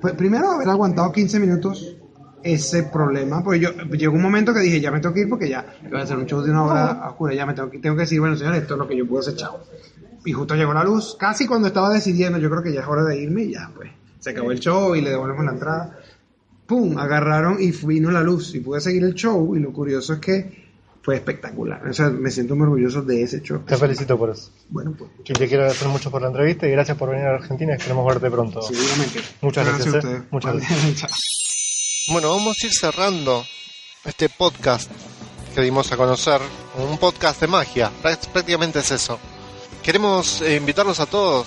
pues 0.00 0.14
primero 0.14 0.50
haber 0.50 0.68
aguantado 0.68 1.12
15 1.12 1.38
minutos 1.38 1.96
ese 2.42 2.82
problema, 2.82 3.42
porque 3.42 3.60
yo 3.60 3.70
llegó 3.92 4.14
un 4.16 4.22
momento 4.22 4.52
que 4.52 4.60
dije, 4.60 4.80
ya 4.80 4.90
me 4.90 5.00
tengo 5.00 5.14
que 5.14 5.20
ir 5.22 5.28
porque 5.28 5.48
ya 5.48 5.64
voy 5.90 6.00
a 6.00 6.02
hacer 6.02 6.16
un 6.18 6.26
show 6.26 6.42
de 6.42 6.50
una 6.50 6.64
hora 6.64 7.08
oscura, 7.08 7.32
ya 7.34 7.46
me 7.46 7.54
tengo 7.54 7.70
que, 7.70 7.78
tengo 7.78 7.96
que 7.96 8.02
decir, 8.02 8.20
bueno 8.20 8.36
señores, 8.36 8.62
esto 8.62 8.74
es 8.74 8.78
lo 8.78 8.86
que 8.88 8.96
yo 8.96 9.06
puedo 9.06 9.20
hacer, 9.20 9.34
chao. 9.36 9.60
Y 10.26 10.32
justo 10.32 10.54
llegó 10.54 10.72
la 10.74 10.84
luz, 10.84 11.16
casi 11.18 11.46
cuando 11.46 11.68
estaba 11.68 11.90
decidiendo, 11.90 12.38
yo 12.38 12.50
creo 12.50 12.62
que 12.62 12.72
ya 12.72 12.80
es 12.80 12.86
hora 12.86 13.04
de 13.04 13.18
irme 13.20 13.42
y 13.44 13.52
ya, 13.52 13.70
pues, 13.74 13.90
se 14.20 14.30
acabó 14.30 14.50
el 14.52 14.58
show 14.60 14.94
y 14.94 15.00
le 15.02 15.10
devolvemos 15.10 15.44
la 15.44 15.52
entrada. 15.52 15.98
¡Pum! 16.66 16.96
Agarraron 16.98 17.56
y 17.60 17.70
vino 17.72 18.10
la 18.10 18.20
luz 18.22 18.54
y 18.54 18.60
pude 18.60 18.80
seguir 18.80 19.04
el 19.04 19.14
show 19.14 19.54
y 19.56 19.60
lo 19.60 19.72
curioso 19.72 20.14
es 20.14 20.18
que 20.20 20.64
fue 21.02 21.16
espectacular. 21.16 21.86
O 21.86 21.92
sea, 21.92 22.08
me 22.08 22.30
siento 22.30 22.56
muy 22.56 22.64
orgulloso 22.64 23.02
de 23.02 23.22
ese 23.22 23.42
show. 23.42 23.60
Te 23.66 23.76
felicito 23.76 24.16
por 24.18 24.30
eso. 24.30 24.50
Bueno, 24.70 24.94
pues, 24.96 25.10
Y 25.26 25.32
te 25.34 25.46
quiero 25.46 25.64
agradecer 25.64 25.88
mucho 25.88 26.10
por 26.10 26.22
la 26.22 26.28
entrevista 26.28 26.66
y 26.66 26.70
gracias 26.70 26.96
por 26.96 27.10
venir 27.10 27.26
a 27.26 27.34
Argentina. 27.34 27.74
Esperemos 27.74 28.06
verte 28.06 28.30
pronto. 28.30 28.62
seguramente. 28.62 29.20
Muchas 29.42 29.66
gracias, 29.66 29.86
a 29.86 29.96
eh. 29.96 29.98
ustedes. 29.98 30.22
Muchas 30.30 30.52
Vale, 30.54 30.66
chao. 30.96 31.10
Bueno, 32.08 32.30
vamos 32.30 32.56
a 32.62 32.66
ir 32.66 32.72
cerrando 32.72 33.44
este 34.04 34.28
podcast 34.30 34.90
que 35.54 35.60
dimos 35.60 35.92
a 35.92 35.96
conocer, 35.96 36.40
un 36.90 36.98
podcast 36.98 37.40
de 37.40 37.46
magia, 37.46 37.90
Prá- 38.02 38.18
prácticamente 38.32 38.78
es 38.80 38.90
eso. 38.90 39.18
Queremos 39.82 40.40
eh, 40.42 40.56
invitarlos 40.56 40.98
a 41.00 41.06
todos 41.06 41.46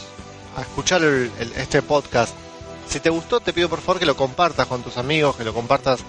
a 0.56 0.62
escuchar 0.62 1.04
el- 1.04 1.32
el- 1.40 1.52
este 1.58 1.82
podcast 1.82 2.34
Si 2.88 3.00
te 3.00 3.10
gustó, 3.10 3.40
te 3.40 3.54
pido 3.54 3.70
por 3.70 3.82
favor 3.82 4.00
que 4.00 4.06
lo 4.06 4.16
compartas 4.16 4.68
con 4.68 4.82
tus 4.82 4.98
amigos, 4.98 5.36
que 5.36 5.44
lo 5.44 5.54
compartas 5.54 6.00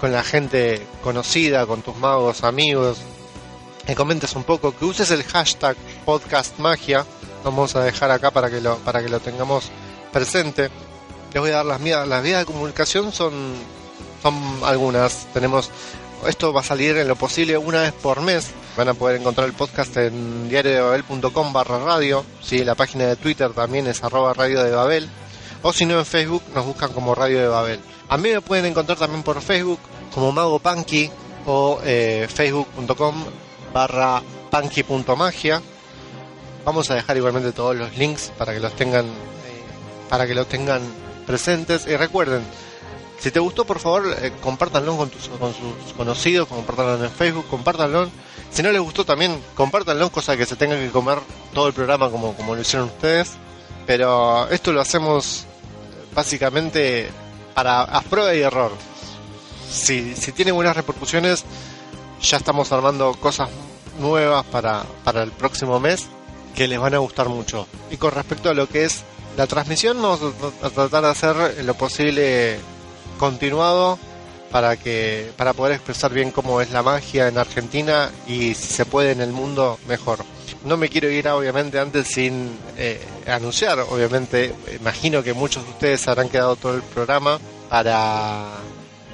con 0.00 0.12
la 0.12 0.22
gente 0.22 0.86
conocida, 1.02 1.66
con 1.66 1.82
tus 1.82 1.96
magos 1.96 2.44
amigos, 2.44 2.98
que 3.86 3.94
comentes 3.94 4.34
un 4.36 4.44
poco, 4.44 4.76
que 4.76 4.84
uses 4.84 5.10
el 5.10 5.22
hashtag 5.24 5.76
podcast 6.04 6.58
magia. 6.58 7.06
Vamos 7.44 7.76
a 7.76 7.82
dejar 7.82 8.10
acá 8.10 8.30
para 8.30 8.50
que 8.50 8.60
lo, 8.60 8.76
para 8.78 9.02
que 9.02 9.08
lo 9.08 9.20
tengamos 9.20 9.70
presente. 10.12 10.70
Les 11.32 11.40
voy 11.40 11.50
a 11.50 11.56
dar 11.56 11.66
las 11.66 11.82
vías, 11.82 12.06
las 12.06 12.22
vías 12.22 12.40
de 12.40 12.46
comunicación 12.46 13.12
son, 13.12 13.54
son 14.22 14.34
algunas. 14.64 15.26
Tenemos 15.32 15.70
esto 16.26 16.52
va 16.52 16.60
a 16.60 16.64
salir 16.64 16.96
en 16.96 17.08
lo 17.08 17.16
posible 17.16 17.56
una 17.56 17.82
vez 17.82 17.92
por 17.92 18.20
mes. 18.20 18.50
Van 18.76 18.88
a 18.88 18.94
poder 18.94 19.20
encontrar 19.20 19.46
el 19.46 19.52
podcast 19.52 19.96
en 19.96 20.48
diariodebabel.com 20.48 21.52
barra 21.52 21.78
radio. 21.78 22.24
¿sí? 22.42 22.64
La 22.64 22.74
página 22.74 23.06
de 23.06 23.16
Twitter 23.16 23.52
también 23.52 23.86
es 23.86 24.02
arroba 24.02 24.34
radio 24.34 24.62
de 24.62 24.70
Babel. 24.70 25.08
O 25.62 25.72
si 25.72 25.86
no 25.86 25.98
en 25.98 26.06
Facebook 26.06 26.42
nos 26.54 26.64
buscan 26.64 26.92
como 26.92 27.14
Radio 27.14 27.40
de 27.40 27.48
Babel. 27.48 27.80
A 28.08 28.16
mí 28.16 28.30
me 28.30 28.40
pueden 28.40 28.66
encontrar 28.66 28.98
también 28.98 29.22
por 29.22 29.40
Facebook 29.42 29.80
como 30.14 30.32
Mago 30.32 30.58
Punky 30.58 31.10
o 31.46 31.80
eh, 31.84 32.28
facebook.com 32.32 33.24
barra 33.72 34.22
punky.magia. 34.50 35.60
Vamos 36.64 36.90
a 36.90 36.94
dejar 36.94 37.16
igualmente 37.16 37.52
todos 37.52 37.76
los 37.76 37.96
links 37.96 38.32
para 38.36 38.52
que 38.52 38.60
los 38.60 38.74
tengan 38.74 39.06
eh, 39.06 39.10
para 40.08 40.26
que 40.26 40.34
los 40.34 40.48
tengan 40.48 40.82
presentes. 41.26 41.86
Y 41.86 41.96
recuerden, 41.96 42.42
si 43.18 43.30
te 43.30 43.40
gustó, 43.40 43.64
por 43.64 43.78
favor, 43.78 44.16
eh, 44.20 44.32
compártanlo 44.42 44.96
con, 44.96 45.10
tus, 45.10 45.28
con 45.28 45.52
sus 45.54 45.92
conocidos, 45.96 46.48
compártanlo 46.48 47.04
en 47.04 47.10
Facebook, 47.10 47.46
compártanlo. 47.48 48.08
Si 48.50 48.62
no 48.62 48.70
les 48.70 48.80
gustó 48.80 49.04
también, 49.04 49.40
compártanlo, 49.54 50.10
cosa 50.10 50.36
que 50.36 50.46
se 50.46 50.56
tenga 50.56 50.76
que 50.76 50.90
comer 50.90 51.18
todo 51.52 51.68
el 51.68 51.74
programa 51.74 52.10
como, 52.10 52.34
como 52.34 52.54
lo 52.54 52.60
hicieron 52.60 52.88
ustedes. 52.88 53.32
Pero 53.86 54.48
esto 54.50 54.72
lo 54.72 54.80
hacemos 54.80 55.46
básicamente 56.14 57.08
para 57.54 57.82
a 57.82 58.00
prueba 58.02 58.34
y 58.34 58.40
error. 58.40 58.72
Si, 59.70 60.14
si 60.14 60.32
tiene 60.32 60.52
buenas 60.52 60.76
repercusiones, 60.76 61.44
ya 62.20 62.38
estamos 62.38 62.72
armando 62.72 63.14
cosas 63.14 63.48
nuevas 63.98 64.44
para, 64.46 64.84
para 65.04 65.22
el 65.22 65.32
próximo 65.32 65.80
mes 65.80 66.06
que 66.54 66.66
les 66.66 66.80
van 66.80 66.94
a 66.94 66.98
gustar 66.98 67.28
mucho. 67.28 67.66
Y 67.90 67.96
con 67.96 68.12
respecto 68.12 68.50
a 68.50 68.54
lo 68.54 68.68
que 68.68 68.84
es 68.84 69.04
la 69.36 69.46
transmisión, 69.46 70.00
vamos 70.00 70.20
a 70.62 70.70
tratar 70.70 71.02
de 71.04 71.10
hacer 71.10 71.64
lo 71.64 71.74
posible 71.74 72.58
continuado 73.18 73.98
para 74.50 74.76
que 74.76 75.32
para 75.36 75.52
poder 75.52 75.74
expresar 75.74 76.12
bien 76.12 76.30
cómo 76.30 76.60
es 76.60 76.70
la 76.70 76.82
magia 76.82 77.28
en 77.28 77.36
Argentina 77.36 78.10
y 78.26 78.54
si 78.54 78.68
se 78.68 78.86
puede 78.86 79.12
en 79.12 79.20
el 79.20 79.32
mundo 79.32 79.78
mejor. 79.86 80.20
No 80.64 80.76
me 80.76 80.88
quiero 80.88 81.10
ir 81.10 81.28
obviamente 81.28 81.78
antes 81.78 82.08
sin 82.08 82.56
eh, 82.76 83.00
anunciar, 83.26 83.80
obviamente 83.80 84.54
imagino 84.78 85.22
que 85.22 85.34
muchos 85.34 85.64
de 85.64 85.70
ustedes 85.70 86.08
habrán 86.08 86.28
quedado 86.28 86.56
todo 86.56 86.74
el 86.74 86.82
programa 86.82 87.38
para 87.68 88.46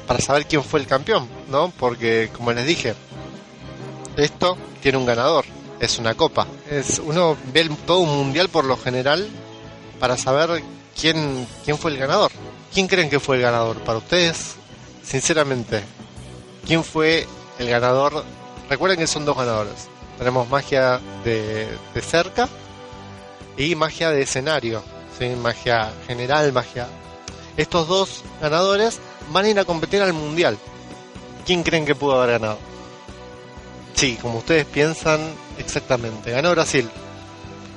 para 0.06 0.20
saber 0.20 0.46
quién 0.46 0.62
fue 0.62 0.80
el 0.80 0.86
campeón, 0.86 1.28
¿no? 1.48 1.72
Porque 1.78 2.30
como 2.36 2.52
les 2.52 2.66
dije, 2.66 2.94
esto 4.16 4.58
tiene 4.82 4.98
un 4.98 5.06
ganador, 5.06 5.44
es 5.80 5.98
una 5.98 6.14
copa. 6.14 6.46
Es 6.70 6.98
uno 6.98 7.36
ve 7.52 7.70
todo 7.86 8.00
un 8.00 8.16
mundial 8.16 8.48
por 8.48 8.64
lo 8.64 8.76
general 8.76 9.28
para 10.00 10.16
saber 10.16 10.62
quién 11.00 11.46
quién 11.64 11.78
fue 11.78 11.92
el 11.92 11.98
ganador. 11.98 12.32
¿Quién 12.72 12.88
creen 12.88 13.10
que 13.10 13.20
fue 13.20 13.36
el 13.36 13.42
ganador? 13.42 13.78
Para 13.80 13.98
ustedes, 13.98 14.54
sinceramente, 15.02 15.82
¿quién 16.66 16.82
fue 16.82 17.26
el 17.58 17.68
ganador? 17.68 18.24
Recuerden 18.70 18.98
que 18.98 19.06
son 19.06 19.26
dos 19.26 19.36
ganadores. 19.36 19.88
Tenemos 20.16 20.48
magia 20.48 21.00
de, 21.24 21.68
cerca 22.00 22.48
y 23.56 23.74
magia 23.74 24.10
de 24.10 24.22
escenario. 24.22 24.82
¿sí? 25.18 25.28
Magia 25.36 25.92
general, 26.06 26.52
magia. 26.52 26.88
Estos 27.56 27.88
dos 27.88 28.22
ganadores 28.40 28.98
van 29.30 29.44
a 29.44 29.48
ir 29.48 29.58
a 29.58 29.64
competir 29.64 30.02
al 30.02 30.12
mundial. 30.12 30.58
¿Quién 31.44 31.62
creen 31.62 31.84
que 31.84 31.94
pudo 31.94 32.20
haber 32.20 32.40
ganado? 32.40 32.58
Sí, 33.94 34.18
como 34.20 34.38
ustedes 34.38 34.64
piensan, 34.64 35.20
exactamente. 35.58 36.30
Ganó 36.30 36.50
Brasil. 36.52 36.88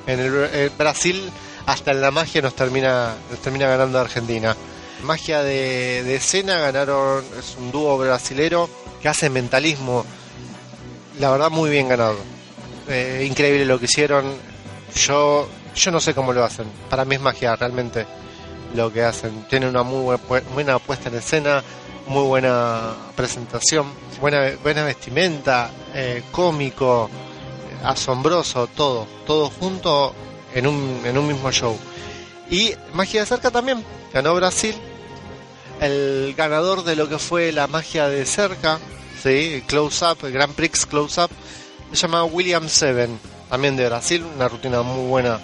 En 0.07 0.19
el, 0.19 0.69
Brasil, 0.77 1.29
hasta 1.65 1.91
en 1.91 2.01
la 2.01 2.11
magia 2.11 2.41
nos 2.41 2.55
termina, 2.55 3.15
nos 3.29 3.39
termina 3.39 3.67
ganando 3.67 3.99
Argentina. 3.99 4.55
Magia 5.03 5.43
de, 5.43 6.15
escena 6.15 6.59
ganaron, 6.59 7.23
es 7.37 7.55
un 7.59 7.71
dúo 7.71 7.97
brasilero 7.97 8.69
que 9.01 9.09
hace 9.09 9.29
mentalismo. 9.29 10.05
La 11.19 11.31
verdad, 11.31 11.49
muy 11.49 11.69
bien 11.69 11.89
ganado. 11.89 12.17
Eh, 12.87 13.25
increíble 13.27 13.65
lo 13.65 13.79
que 13.79 13.85
hicieron. 13.85 14.33
Yo, 14.95 15.47
yo 15.75 15.91
no 15.91 15.99
sé 15.99 16.13
cómo 16.13 16.33
lo 16.33 16.43
hacen. 16.43 16.67
Para 16.89 17.05
mí 17.05 17.15
es 17.15 17.21
magia, 17.21 17.55
realmente, 17.55 18.05
lo 18.73 18.91
que 18.91 19.03
hacen. 19.03 19.45
Tienen 19.49 19.69
una 19.69 19.83
muy 19.83 20.17
buena, 20.53 20.79
puesta 20.79 21.09
en 21.09 21.15
escena, 21.15 21.63
muy 22.07 22.23
buena 22.23 22.93
presentación, 23.15 23.87
buena, 24.19 24.51
buena 24.63 24.83
vestimenta, 24.85 25.69
eh, 25.93 26.23
cómico, 26.31 27.09
asombroso, 27.83 28.67
todo, 28.67 29.07
todo 29.25 29.49
junto 29.49 30.13
en 30.53 30.67
un, 30.67 31.01
en 31.03 31.17
un 31.17 31.27
mismo 31.27 31.51
show. 31.51 31.77
Y 32.49 32.73
magia 32.93 33.21
de 33.21 33.27
cerca 33.27 33.51
también, 33.51 33.83
ganó 34.13 34.35
Brasil. 34.35 34.75
El 35.81 36.33
ganador 36.37 36.83
de 36.83 36.95
lo 36.95 37.09
que 37.09 37.19
fue 37.19 37.51
la 37.51 37.67
magia 37.67 38.07
de 38.07 38.25
cerca, 38.25 38.79
¿sí? 39.21 39.61
Close 39.67 40.05
Up, 40.05 40.19
Grand 40.21 40.53
Prix 40.53 40.85
Close 40.85 41.21
Up, 41.21 41.29
se 41.91 41.97
llama 41.97 42.23
William 42.23 42.69
Seven, 42.69 43.19
también 43.49 43.75
de 43.75 43.85
Brasil, 43.87 44.23
una 44.35 44.47
rutina 44.47 44.81
muy 44.83 45.09
buena 45.09 45.39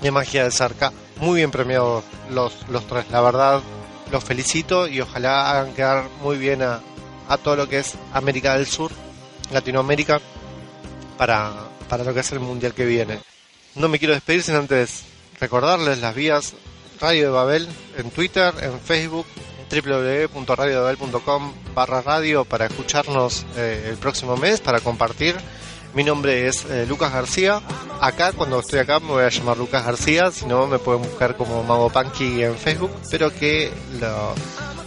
de 0.00 0.10
magia 0.10 0.44
de 0.44 0.50
cerca. 0.50 0.92
Muy 1.16 1.36
bien 1.36 1.50
premiados 1.50 2.04
los, 2.30 2.68
los 2.68 2.86
tres, 2.86 3.06
la 3.10 3.20
verdad, 3.20 3.60
los 4.10 4.24
felicito 4.24 4.88
y 4.88 5.00
ojalá 5.00 5.50
hagan 5.50 5.74
quedar 5.74 6.08
muy 6.22 6.38
bien 6.38 6.62
a, 6.62 6.80
a 7.28 7.36
todo 7.38 7.56
lo 7.56 7.68
que 7.68 7.78
es 7.78 7.94
América 8.12 8.56
del 8.56 8.66
Sur, 8.66 8.90
Latinoamérica, 9.52 10.20
para, 11.16 11.52
para 11.88 12.04
lo 12.04 12.14
que 12.14 12.20
es 12.20 12.32
el 12.32 12.40
mundial 12.40 12.74
que 12.74 12.86
viene. 12.86 13.20
No 13.74 13.88
me 13.88 13.98
quiero 13.98 14.14
despedir 14.14 14.42
sin 14.42 14.56
antes 14.56 15.04
recordarles 15.38 15.98
las 16.00 16.14
vías 16.14 16.54
Radio 17.00 17.24
de 17.24 17.30
Babel 17.30 17.68
en 17.96 18.10
Twitter, 18.10 18.52
en 18.60 18.78
Facebook, 18.78 19.26
www.radiodebabel.com 19.70 21.52
barra 21.74 22.02
radio 22.02 22.44
para 22.44 22.66
escucharnos 22.66 23.46
eh, 23.56 23.86
el 23.90 23.96
próximo 23.96 24.36
mes, 24.36 24.60
para 24.60 24.80
compartir. 24.80 25.34
Mi 25.94 26.04
nombre 26.04 26.46
es 26.46 26.64
eh, 26.66 26.86
Lucas 26.86 27.12
García. 27.12 27.60
Acá, 28.00 28.32
cuando 28.32 28.60
estoy 28.60 28.78
acá, 28.78 29.00
me 29.00 29.08
voy 29.08 29.24
a 29.24 29.28
llamar 29.28 29.58
Lucas 29.58 29.84
García. 29.84 30.30
Si 30.30 30.46
no, 30.46 30.66
me 30.66 30.78
pueden 30.78 31.02
buscar 31.02 31.36
como 31.36 31.62
Mago 31.64 31.90
Punky 31.90 32.44
en 32.44 32.56
Facebook. 32.56 32.92
Espero 33.02 33.34
que 33.34 33.72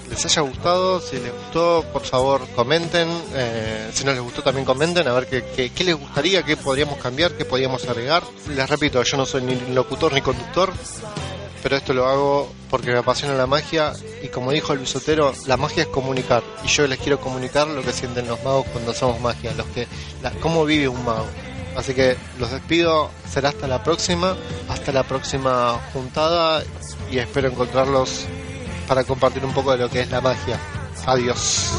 les 0.10 0.26
haya 0.26 0.42
gustado. 0.42 1.02
Si 1.02 1.18
les 1.18 1.34
gustó, 1.34 1.86
por 1.92 2.04
favor, 2.04 2.48
comenten. 2.56 3.10
Eh, 3.34 3.90
si 3.94 4.06
no 4.06 4.12
les 4.14 4.22
gustó, 4.22 4.42
también 4.44 4.66
comenten. 4.66 5.08
A 5.08 5.14
ver 5.14 5.28
qué, 5.28 5.72
qué 5.76 5.84
les 5.84 5.96
gustaría, 5.96 6.44
qué 6.44 6.56
podríamos 6.56 6.98
cambiar, 6.98 7.32
qué 7.34 7.44
podríamos 7.44 7.86
agregar. 7.88 8.24
Les 8.48 8.70
repito, 8.70 9.04
yo 9.04 9.18
no 9.18 9.26
soy 9.26 9.42
ni 9.42 9.74
locutor 9.74 10.14
ni 10.14 10.22
conductor 10.22 10.72
pero 11.64 11.78
esto 11.78 11.94
lo 11.94 12.06
hago 12.08 12.54
porque 12.70 12.92
me 12.92 12.98
apasiona 12.98 13.34
la 13.36 13.48
magia 13.48 13.94
y 14.22 14.28
como 14.28 14.52
dijo 14.52 14.74
el 14.74 14.80
bisotero, 14.80 15.34
la 15.48 15.56
magia 15.56 15.84
es 15.84 15.90
comunicar 15.90 16.44
y 16.62 16.68
yo 16.68 16.86
les 16.86 17.00
quiero 17.00 17.22
comunicar 17.22 17.68
lo 17.68 17.82
que 17.82 17.94
sienten 17.94 18.28
los 18.28 18.44
magos 18.44 18.66
cuando 18.74 18.92
hacemos 18.92 19.22
magia, 19.22 19.54
los 19.54 19.66
que, 19.68 19.88
cómo 20.42 20.66
vive 20.66 20.90
un 20.90 21.04
mago. 21.06 21.26
Así 21.78 21.94
que 21.94 22.18
los 22.38 22.52
despido, 22.52 23.10
será 23.28 23.50
hasta 23.50 23.68
la 23.68 23.82
próxima, 23.82 24.36
hasta 24.68 24.92
la 24.92 25.04
próxima 25.04 25.80
juntada 25.94 26.64
y 27.10 27.18
espero 27.18 27.48
encontrarlos 27.48 28.26
para 28.88 29.06
compartir 29.06 29.46
un 29.46 29.54
poco 29.54 29.72
de 29.72 29.78
lo 29.78 29.90
que 29.90 30.02
es 30.02 30.12
la 30.12 30.20
magia. 30.20 30.60
Adiós. 31.06 31.72